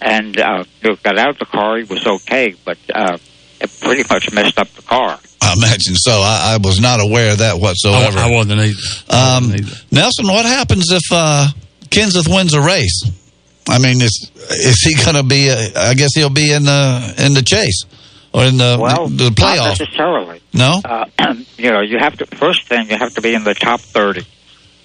and 0.00 0.38
uh, 0.38 0.64
got 1.02 1.18
out 1.18 1.30
of 1.30 1.38
the 1.38 1.46
car. 1.46 1.78
He 1.78 1.84
was 1.84 2.06
okay, 2.06 2.54
but 2.64 2.78
uh, 2.94 3.18
it 3.60 3.70
pretty 3.80 4.04
much 4.10 4.32
messed 4.32 4.58
up 4.58 4.68
the 4.68 4.82
car. 4.82 5.18
I 5.40 5.52
imagine 5.52 5.94
so. 5.94 6.12
I, 6.12 6.54
I 6.54 6.56
was 6.56 6.80
not 6.80 7.00
aware 7.00 7.32
of 7.32 7.38
that 7.38 7.58
whatsoever. 7.58 8.18
I, 8.18 8.28
I 8.28 8.30
wasn't 8.30 8.60
either. 8.60 8.76
Um, 9.08 9.54
Nelson, 9.92 10.26
what 10.26 10.44
happens 10.44 10.90
if 10.90 11.02
uh, 11.12 11.48
Kenseth 11.96 12.28
wins 12.28 12.52
a 12.54 12.60
race? 12.60 13.10
I 13.68 13.78
mean, 13.78 14.00
is 14.02 14.30
is 14.50 14.80
he 14.82 14.94
going 15.02 15.16
to 15.16 15.22
be? 15.22 15.50
uh, 15.50 15.56
I 15.90 15.94
guess 15.94 16.10
he'll 16.14 16.30
be 16.30 16.52
in 16.52 16.64
the 16.64 17.14
in 17.18 17.32
the 17.34 17.42
chase 17.42 17.84
or 18.32 18.44
in 18.44 18.58
the 18.58 18.76
Well, 18.80 19.08
the 19.08 19.30
not 19.30 19.36
playoff. 19.36 19.78
necessarily. 19.80 20.40
No. 20.52 20.80
Uh, 20.84 21.06
you 21.56 21.70
know, 21.72 21.80
you 21.80 21.98
have 21.98 22.16
to 22.18 22.26
first 22.36 22.68
thing 22.68 22.90
you 22.90 22.96
have 22.98 23.14
to 23.14 23.20
be 23.22 23.34
in 23.34 23.44
the 23.44 23.54
top 23.54 23.80
thirty 23.80 24.24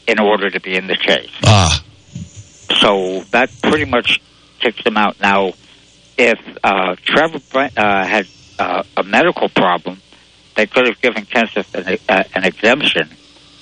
in 0.07 0.19
order 0.19 0.49
to 0.49 0.59
be 0.61 0.75
in 0.75 0.87
the 0.87 0.95
chase. 0.95 1.29
Ah, 1.43 1.83
So 2.79 3.21
that 3.31 3.49
pretty 3.61 3.85
much 3.85 4.19
kicks 4.59 4.83
them 4.83 4.97
out. 4.97 5.19
Now, 5.19 5.53
if 6.17 6.39
uh, 6.63 6.95
Trevor 7.03 7.39
Brent, 7.51 7.77
uh, 7.77 8.05
had 8.05 8.27
uh, 8.57 8.83
a 8.97 9.03
medical 9.03 9.49
problem, 9.49 10.01
they 10.55 10.65
could 10.65 10.87
have 10.87 10.99
given 11.01 11.25
Kenseth 11.25 11.73
an, 11.75 11.97
uh, 12.09 12.23
an 12.35 12.45
exemption, 12.45 13.09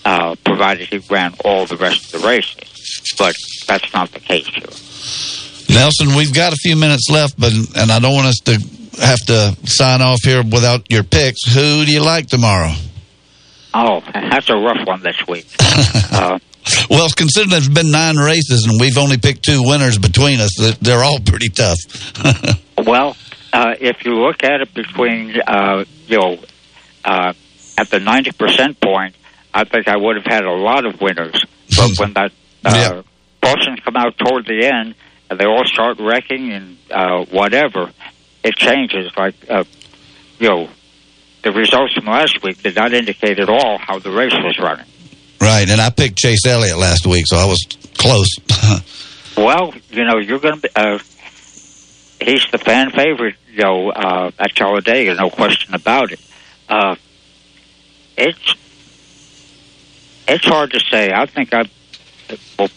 uh, 0.06 0.36
provided 0.46 0.88
he 0.88 0.98
ran 1.10 1.34
all 1.44 1.66
the 1.66 1.78
rest 1.78 2.14
of 2.14 2.22
the 2.22 2.28
races. 2.28 2.79
But 3.18 3.36
that's 3.68 3.94
not 3.94 4.12
the 4.12 4.20
case 4.20 4.48
here. 4.48 5.76
Nelson, 5.76 6.16
we've 6.18 6.34
got 6.34 6.54
a 6.54 6.58
few 6.58 6.76
minutes 6.76 7.10
left, 7.10 7.40
but 7.40 7.54
and 7.54 7.92
I 7.92 8.00
don't 8.00 8.14
want 8.16 8.28
us 8.28 8.38
to 8.46 8.54
have 9.02 9.20
to 9.28 9.56
sign 9.66 10.02
off 10.02 10.20
here 10.24 10.44
without 10.44 10.90
your 10.92 11.04
picks. 11.04 11.44
Who 11.54 11.86
do 11.86 11.92
you 11.92 12.02
like 12.02 12.28
tomorrow? 12.28 12.72
Oh, 13.74 14.02
that's 14.14 14.50
a 14.50 14.56
rough 14.56 14.86
one 14.88 15.02
this 15.04 15.16
week. 15.28 15.48
uh, 16.12 16.40
Well, 16.90 17.08
considering 17.16 17.52
there's 17.52 17.70
been 17.70 17.92
nine 17.92 18.18
races 18.18 18.66
and 18.66 18.80
we've 18.82 18.98
only 18.98 19.18
picked 19.18 19.44
two 19.44 19.62
winners 19.64 19.98
between 19.98 20.40
us, 20.42 20.52
they're- 20.82 21.04
all 21.04 21.20
pretty 21.20 21.50
tough. 21.50 21.78
Well, 22.80 23.18
uh, 23.52 23.76
if 23.80 24.06
you 24.06 24.14
look 24.16 24.42
at 24.44 24.62
it 24.62 24.74
between, 24.74 25.36
uh, 25.46 25.84
you 26.08 26.18
know, 26.18 26.38
uh, 27.04 27.34
at 27.78 27.90
the 27.90 28.00
90% 28.00 28.80
point, 28.80 29.16
I 29.54 29.66
think 29.66 29.90
I 29.90 29.98
would 29.98 30.16
have 30.16 30.26
had 30.26 30.46
a 30.46 30.54
lot 30.54 30.86
of 30.86 31.02
winners. 31.02 31.44
But 31.76 31.92
when 32.00 32.14
that 32.14 32.32
uh, 32.66 33.02
portions 33.42 33.80
come 33.82 33.96
out 33.96 34.18
toward 34.18 34.46
the 34.46 34.66
end 34.66 34.96
and 35.30 35.40
they 35.40 35.46
all 35.46 35.66
start 35.66 36.00
wrecking 36.00 36.52
and 36.52 36.78
uh, 36.92 37.26
whatever, 37.26 37.92
it 38.44 38.56
changes. 38.56 39.12
Like, 39.16 39.36
uh, 39.50 39.64
you 40.40 40.50
know, 40.50 40.70
the 41.44 41.52
results 41.52 41.94
from 41.94 42.06
last 42.06 42.42
week 42.44 42.62
did 42.64 42.76
not 42.76 42.94
indicate 42.94 43.40
at 43.40 43.50
all 43.50 43.78
how 43.78 44.00
the 44.00 44.12
race 44.12 44.34
was 44.34 44.58
running. 44.60 44.86
right, 45.42 45.70
and 45.70 45.80
I 45.80 45.90
picked 45.90 46.18
Chase 46.18 46.46
Elliott 46.46 46.78
last 46.78 47.08
week, 47.08 47.26
so 47.28 47.38
I 47.38 47.46
was 47.46 47.60
close. 47.98 48.30
Well, 49.38 49.74
you 49.90 50.04
know, 50.04 50.18
you're 50.18 50.40
going 50.40 50.56
to 50.56 50.62
be. 50.62 50.70
Uh, 50.76 51.00
he's 52.20 52.46
the 52.52 52.58
fan 52.58 52.92
favorite, 52.92 53.36
you 53.50 53.64
know, 53.64 53.90
uh, 53.90 54.32
at 54.38 54.54
Talladega, 54.54 55.14
no 55.14 55.30
question 55.30 55.74
about 55.74 56.12
it. 56.12 56.20
Uh, 56.68 56.96
it's 58.18 58.56
it's 60.28 60.46
hard 60.46 60.72
to 60.72 60.82
say. 60.82 61.14
I 61.14 61.26
think 61.26 61.54
I 61.54 61.64
will 62.58 62.70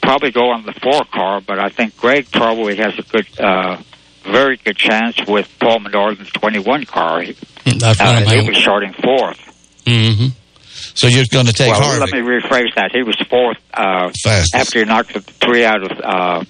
probably 0.00 0.30
go 0.30 0.50
on 0.50 0.64
the 0.64 0.72
four 0.72 1.04
car, 1.04 1.40
but 1.40 1.58
I 1.58 1.68
think 1.68 1.96
Greg 1.96 2.30
probably 2.30 2.76
has 2.76 2.98
a 2.98 3.02
good, 3.02 3.26
uh, 3.40 3.80
very 4.24 4.56
good 4.56 4.76
chance 4.76 5.20
with 5.26 5.48
Paul 5.60 5.80
Menard's 5.80 6.30
21 6.32 6.84
car. 6.84 7.22
He, 7.22 7.36
That's 7.64 8.00
uh, 8.00 8.22
man. 8.24 8.46
be 8.46 8.54
starting 8.54 8.92
fourth. 8.92 9.38
Mm-hmm. 9.86 10.26
So 10.94 11.06
you're 11.06 11.24
going 11.30 11.46
to 11.46 11.52
take 11.52 11.70
well, 11.70 11.80
Harvick. 11.80 12.00
let 12.00 12.12
me 12.12 12.20
rephrase 12.20 12.74
that. 12.76 12.90
He 12.92 13.02
was 13.02 13.16
fourth 13.28 13.58
uh, 13.72 14.10
Fastest. 14.22 14.54
after 14.54 14.80
he 14.80 14.84
knocked 14.84 15.14
the 15.14 15.20
three 15.20 15.64
out 15.64 15.82
of 15.82 15.98
uh, 16.02 16.44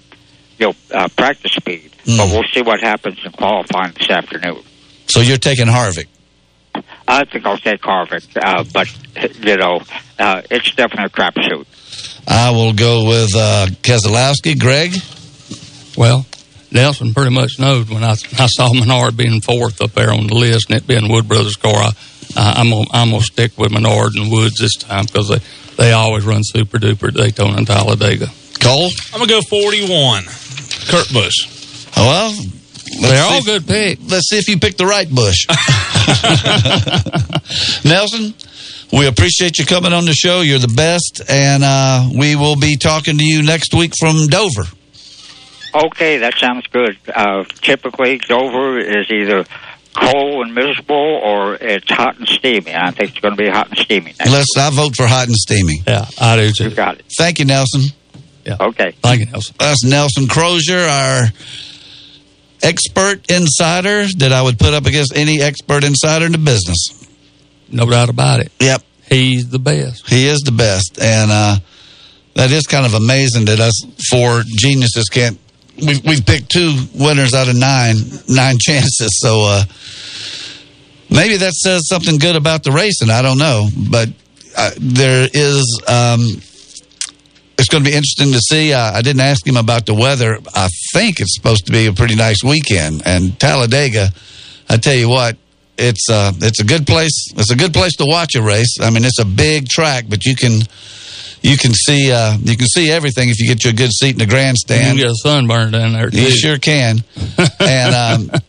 you 0.57 0.67
know 0.67 0.73
uh, 0.91 1.07
practice 1.15 1.53
speed. 1.53 1.91
Mm. 2.05 2.17
But 2.17 2.27
we'll 2.31 2.47
see 2.51 2.61
what 2.61 2.81
happens 2.81 3.19
in 3.23 3.31
qualifying 3.31 3.93
this 3.93 4.09
afternoon. 4.09 4.61
So 5.07 5.21
you're 5.21 5.37
taking 5.37 5.67
Harvick. 5.67 6.07
I 7.07 7.25
think 7.25 7.45
I'll 7.45 7.57
take 7.57 7.81
Harvick, 7.81 8.35
uh, 8.41 8.63
but 8.73 8.87
you 9.45 9.57
know 9.57 9.81
uh, 10.19 10.41
it's 10.49 10.73
definitely 10.75 11.05
a 11.05 11.09
crapshoot. 11.09 11.65
I 12.27 12.51
will 12.51 12.73
go 12.73 13.07
with 13.07 13.35
uh, 13.35 13.67
Keselowski. 13.81 14.59
Greg? 14.59 14.93
Well, 15.97 16.25
Nelson 16.71 17.13
pretty 17.13 17.33
much 17.33 17.59
knows 17.59 17.89
when 17.89 18.03
I, 18.03 18.15
I 18.39 18.47
saw 18.47 18.73
Menard 18.73 19.15
being 19.15 19.41
fourth 19.41 19.81
up 19.81 19.91
there 19.91 20.11
on 20.11 20.27
the 20.27 20.35
list 20.35 20.69
and 20.69 20.77
it 20.77 20.87
being 20.87 21.11
Wood 21.11 21.27
Brothers' 21.27 21.55
car, 21.55 21.75
I, 21.75 21.91
I, 22.35 22.53
I'm 22.57 22.69
gonna, 22.69 22.85
I'm 22.91 23.11
gonna 23.11 23.21
stick 23.21 23.57
with 23.57 23.71
Menard 23.71 24.15
and 24.15 24.31
Woods 24.31 24.59
this 24.59 24.75
time 24.75 25.05
because 25.05 25.29
they, 25.29 25.39
they 25.77 25.91
always 25.91 26.25
run 26.25 26.41
super 26.43 26.77
duper 26.77 27.09
at 27.09 27.15
Daytona 27.15 27.57
and 27.57 27.67
Talladega. 27.67 28.27
Cole? 28.63 28.89
I'm 29.11 29.19
going 29.19 29.27
to 29.27 29.35
go 29.35 29.41
41. 29.41 30.23
Kurt 30.87 31.11
Busch. 31.11 31.35
Oh, 31.97 32.07
well, 32.07 32.31
They're 33.01 33.23
all 33.23 33.41
see 33.41 33.45
good 33.45 33.67
picks. 33.67 34.01
Let's 34.09 34.29
see 34.29 34.37
if 34.37 34.47
you 34.47 34.57
pick 34.57 34.77
the 34.77 34.85
right 34.85 35.09
Busch. 35.09 35.47
Nelson, 37.85 38.33
we 38.93 39.07
appreciate 39.07 39.57
you 39.57 39.65
coming 39.65 39.91
on 39.91 40.05
the 40.05 40.13
show. 40.13 40.41
You're 40.41 40.59
the 40.59 40.67
best, 40.67 41.21
and 41.27 41.63
uh, 41.63 42.09
we 42.15 42.35
will 42.35 42.55
be 42.55 42.77
talking 42.77 43.17
to 43.17 43.25
you 43.25 43.41
next 43.41 43.73
week 43.73 43.93
from 43.99 44.27
Dover. 44.27 44.65
Okay, 45.73 46.17
that 46.19 46.35
sounds 46.37 46.67
good. 46.67 46.97
Uh, 47.13 47.43
typically, 47.61 48.19
Dover 48.19 48.77
is 48.77 49.09
either 49.09 49.45
cold 49.95 50.45
and 50.45 50.53
miserable 50.53 50.95
or 50.95 51.55
it's 51.55 51.89
hot 51.89 52.19
and 52.19 52.27
steamy. 52.27 52.73
I 52.75 52.91
think 52.91 53.11
it's 53.11 53.19
going 53.19 53.35
to 53.35 53.43
be 53.43 53.49
hot 53.49 53.69
and 53.69 53.77
steamy 53.79 54.13
next. 54.19 54.29
Let's. 54.29 54.57
I 54.57 54.69
vote 54.69 54.95
for 54.95 55.07
hot 55.07 55.27
and 55.27 55.35
steamy. 55.35 55.81
Yeah, 55.87 56.05
I 56.21 56.35
do 56.35 56.51
too. 56.51 56.69
You 56.69 56.75
got 56.75 56.99
it. 56.99 57.05
Thank 57.17 57.39
you, 57.39 57.45
Nelson. 57.45 57.81
Yeah. 58.45 58.57
Okay. 58.59 58.91
Thank 59.01 59.21
you, 59.21 59.25
Nelson. 59.27 59.55
That's 59.57 59.83
Nelson 59.83 60.27
Crozier, 60.27 60.77
our 60.77 61.23
expert 62.61 63.29
insider 63.31 64.05
that 64.17 64.31
I 64.31 64.41
would 64.43 64.59
put 64.59 64.75
up 64.75 64.85
against 64.85 65.15
any 65.15 65.41
expert 65.41 65.83
insider 65.83 66.27
in 66.27 66.31
the 66.33 66.37
business. 66.37 67.02
No 67.73 67.89
doubt 67.89 68.09
about 68.09 68.39
it. 68.39 68.51
Yep. 68.59 68.83
He's 69.09 69.49
the 69.49 69.59
best. 69.59 70.07
He 70.07 70.27
is 70.27 70.39
the 70.39 70.51
best. 70.51 70.99
And 71.01 71.31
uh, 71.31 71.57
that 72.35 72.51
is 72.51 72.67
kind 72.67 72.85
of 72.85 72.93
amazing 72.93 73.45
that 73.45 73.59
us 73.59 73.83
four 74.09 74.43
geniuses 74.45 75.05
can't. 75.05 75.39
We've, 75.77 76.03
we've 76.05 76.25
picked 76.25 76.51
two 76.51 76.75
winners 76.93 77.33
out 77.33 77.49
of 77.49 77.55
nine, 77.55 77.95
nine 78.29 78.57
chances. 78.61 79.19
So 79.19 79.41
uh, 79.41 79.63
maybe 81.09 81.37
that 81.37 81.53
says 81.53 81.87
something 81.87 82.17
good 82.17 82.35
about 82.35 82.63
the 82.63 82.71
racing. 82.71 83.09
I 83.09 83.21
don't 83.21 83.39
know. 83.39 83.67
But 83.89 84.09
uh, 84.55 84.71
there 84.77 85.27
is. 85.33 85.81
Um, 85.87 86.21
it's 87.57 87.69
going 87.69 87.83
to 87.83 87.89
be 87.89 87.95
interesting 87.95 88.31
to 88.33 88.39
see. 88.39 88.73
Uh, 88.73 88.91
I 88.93 89.01
didn't 89.01 89.21
ask 89.21 89.45
him 89.45 89.57
about 89.57 89.85
the 89.85 89.93
weather. 89.93 90.39
I 90.55 90.67
think 90.93 91.19
it's 91.19 91.35
supposed 91.35 91.67
to 91.67 91.71
be 91.71 91.85
a 91.85 91.93
pretty 91.93 92.15
nice 92.15 92.43
weekend. 92.43 93.03
And 93.05 93.39
Talladega, 93.39 94.09
I 94.69 94.77
tell 94.77 94.95
you 94.95 95.07
what, 95.07 95.37
it's 95.77 96.09
uh, 96.09 96.31
it's 96.37 96.59
a 96.59 96.63
good 96.63 96.85
place. 96.85 97.31
It's 97.35 97.51
a 97.51 97.55
good 97.55 97.73
place 97.73 97.95
to 97.97 98.05
watch 98.05 98.35
a 98.35 98.41
race. 98.41 98.77
I 98.81 98.89
mean, 98.89 99.05
it's 99.05 99.19
a 99.19 99.25
big 99.25 99.67
track, 99.67 100.05
but 100.07 100.25
you 100.25 100.35
can 100.35 100.61
you 101.41 101.57
can 101.57 101.73
see 101.73 102.11
uh, 102.11 102.37
you 102.41 102.55
can 102.57 102.67
see 102.67 102.91
everything 102.91 103.29
if 103.29 103.39
you 103.39 103.47
get 103.47 103.63
you 103.63 103.71
a 103.71 103.73
good 103.73 103.91
seat 103.91 104.11
in 104.11 104.17
the 104.19 104.25
grandstand. 104.25 104.97
You 104.97 105.03
can 105.03 105.09
get 105.09 105.11
a 105.11 105.15
sunburn 105.15 105.71
down 105.71 105.93
there 105.93 106.09
too. 106.09 106.21
You 106.21 106.31
sure 106.31 106.57
can. 106.57 107.03
and 107.59 107.95
um, 108.31 108.41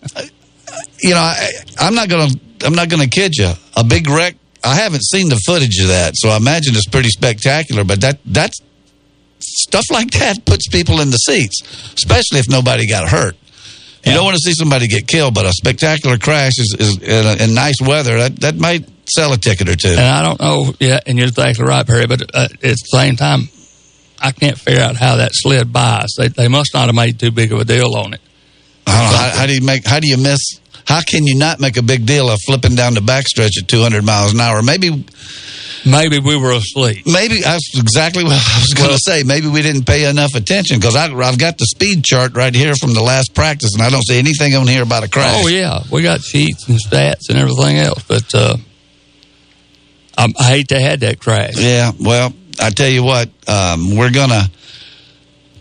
you 1.01 1.11
know, 1.11 1.20
I, 1.20 1.49
I'm 1.79 1.95
not 1.95 2.09
gonna 2.09 2.29
I'm 2.64 2.75
not 2.75 2.89
gonna 2.89 3.09
kid 3.09 3.35
you. 3.37 3.51
A 3.77 3.85
big 3.85 4.09
wreck. 4.09 4.37
I 4.62 4.77
haven't 4.77 5.05
seen 5.05 5.29
the 5.29 5.41
footage 5.45 5.79
of 5.81 5.89
that, 5.89 6.14
so 6.16 6.31
I 6.31 6.37
imagine 6.37 6.75
it's 6.75 6.89
pretty 6.89 7.11
spectacular. 7.11 7.85
But 7.85 8.01
that 8.01 8.18
that's 8.25 8.61
stuff 9.41 9.85
like 9.91 10.11
that 10.12 10.45
puts 10.47 10.68
people 10.68 11.01
in 11.01 11.11
the 11.11 11.18
seats, 11.18 11.61
especially 11.95 12.39
if 12.39 12.49
nobody 12.49 12.89
got 12.89 13.09
hurt. 13.09 13.37
You 14.07 14.12
don't 14.12 14.24
want 14.24 14.36
to 14.36 14.42
see 14.42 14.52
somebody 14.52 14.86
get 14.86 15.07
killed, 15.07 15.34
but 15.34 15.46
a 15.46 15.52
spectacular 15.52 16.18
crash 16.18 16.52
is, 16.59 16.76
is 16.78 16.98
in, 17.02 17.26
a, 17.26 17.44
in 17.44 17.55
nice 17.55 17.80
weather 17.80 18.18
that 18.18 18.40
that 18.40 18.57
might 18.57 18.88
sell 19.09 19.32
a 19.32 19.38
ticket 19.38 19.68
or 19.68 19.76
two. 19.76 19.88
And 19.88 20.00
I 20.00 20.22
don't 20.22 20.40
know, 20.40 20.74
yeah, 20.78 21.00
and 21.07 21.18
you're 21.18 21.28
exactly 21.28 21.64
right, 21.64 21.86
Perry, 21.86 22.07
but 22.07 22.22
uh, 22.34 22.48
at 22.52 22.61
the 22.61 22.74
same 22.74 23.16
time, 23.16 23.48
I 24.20 24.32
can't 24.32 24.59
figure 24.59 24.82
out 24.82 24.96
how 24.96 25.16
that 25.16 25.30
slid 25.32 25.72
by 25.72 25.98
us. 25.98 26.16
They, 26.16 26.28
they 26.28 26.48
must 26.48 26.72
not 26.74 26.86
have 26.86 26.94
made 26.94 27.18
too 27.18 27.30
big 27.30 27.52
of 27.52 27.61
a 27.61 27.64
deal 27.64 27.94
on 27.94 28.14
it. 28.14 28.20
Know, 28.86 28.92
how, 28.92 29.30
how 29.34 29.46
do 29.46 29.55
you 29.55 29.62
make? 29.62 29.86
How 29.86 30.00
do 30.00 30.09
you 30.09 30.16
miss? 30.16 30.40
How 30.86 31.00
can 31.00 31.26
you 31.26 31.38
not 31.38 31.61
make 31.61 31.76
a 31.76 31.82
big 31.82 32.05
deal 32.07 32.28
of 32.28 32.38
flipping 32.46 32.74
down 32.74 32.94
the 32.94 33.00
backstretch 33.00 33.59
at 33.61 33.68
200 33.68 34.05
miles 34.05 34.34
an 34.34 34.40
hour? 34.40 34.62
Maybe, 34.62 35.05
Maybe 35.87 36.18
we 36.18 36.37
were 36.37 36.53
asleep. 36.53 37.07
maybe 37.07 37.41
that's 37.41 37.78
exactly 37.78 38.24
what 38.24 38.32
I 38.32 38.61
was 38.61 38.74
going 38.74 38.91
to 38.91 38.99
say. 38.99 39.22
Maybe 39.22 39.49
we 39.49 39.62
didn't 39.62 39.85
pay 39.85 40.09
enough 40.09 40.35
attention 40.35 40.78
because 40.78 40.97
I've 40.97 41.39
got 41.39 41.59
the 41.59 41.66
speed 41.66 42.05
chart 42.05 42.35
right 42.35 42.55
here 42.55 42.74
from 42.74 42.95
the 42.95 43.03
last 43.03 43.35
practice, 43.35 43.74
and 43.74 43.82
I 43.82 43.91
don't 43.91 44.03
see 44.03 44.18
anything 44.18 44.55
on 44.55 44.66
here 44.66 44.82
about 44.82 45.05
a 45.05 45.09
crash. 45.09 45.43
Oh 45.45 45.49
yeah, 45.49 45.82
we 45.91 46.03
got 46.03 46.20
sheets 46.22 46.68
and 46.68 46.78
stats 46.78 47.28
and 47.28 47.39
everything 47.39 47.78
else, 47.78 48.03
but 48.05 48.35
uh, 48.35 48.57
I, 50.16 50.32
I 50.39 50.43
hate 50.45 50.68
to 50.68 50.80
had 50.80 51.01
that 51.01 51.20
crash. 51.20 51.57
Yeah, 51.57 51.93
well, 52.01 52.32
I 52.61 52.70
tell 52.70 52.89
you 52.89 53.03
what, 53.03 53.28
um, 53.49 53.97
we're 53.97 54.12
gonna 54.12 54.45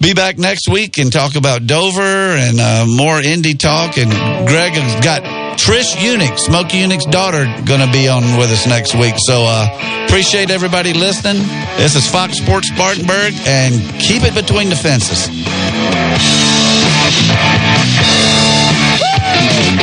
be 0.04 0.14
back 0.14 0.38
next 0.38 0.68
week 0.68 0.98
and 0.98 1.14
talk 1.14 1.36
about 1.36 1.66
Dover 1.66 2.02
and 2.02 2.60
uh, 2.60 2.86
more 2.86 3.22
Indy 3.22 3.54
talk. 3.54 3.98
And 3.98 4.12
Greg 4.46 4.74
has 4.74 5.04
got 5.04 5.24
Trish 5.58 5.96
Yunick, 5.96 6.38
Smokey 6.38 6.84
Yunick's 6.84 7.06
daughter, 7.06 7.46
going 7.66 7.80
to 7.80 7.90
be 7.92 8.10
on 8.10 8.38
with 8.38 8.52
us 8.52 8.68
next 8.68 8.96
week. 8.96 9.16
So 9.18 9.46
uh, 9.48 10.06
appreciate 10.06 10.52
everybody 10.52 10.94
listening. 10.94 11.42
This 11.78 11.96
is 11.96 12.06
Fox 12.10 12.38
Sports 12.38 12.68
Spartanburg, 12.68 13.34
and 13.48 13.74
keep 14.02 14.24
it 14.24 14.36
between 14.36 14.68
the 14.70 14.76
fences. 14.76 15.30
You've 19.64 19.83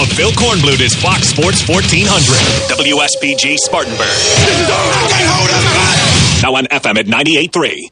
Of 0.00 0.08
Phil 0.12 0.30
Kornblut 0.30 0.80
is 0.80 0.94
Fox 0.94 1.28
Sports 1.28 1.68
1400, 1.68 2.08
WSBG 2.72 3.58
Spartanburg. 3.58 4.08
Now 6.42 6.54
on 6.54 6.64
FM 6.64 6.96
at 6.96 7.04
98.3. 7.04 7.90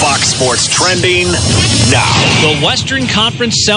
Fox 0.00 0.34
Sports 0.34 0.68
trending 0.68 1.32
now. 1.90 2.12
The 2.42 2.60
Western 2.64 3.06
Conference 3.06 3.64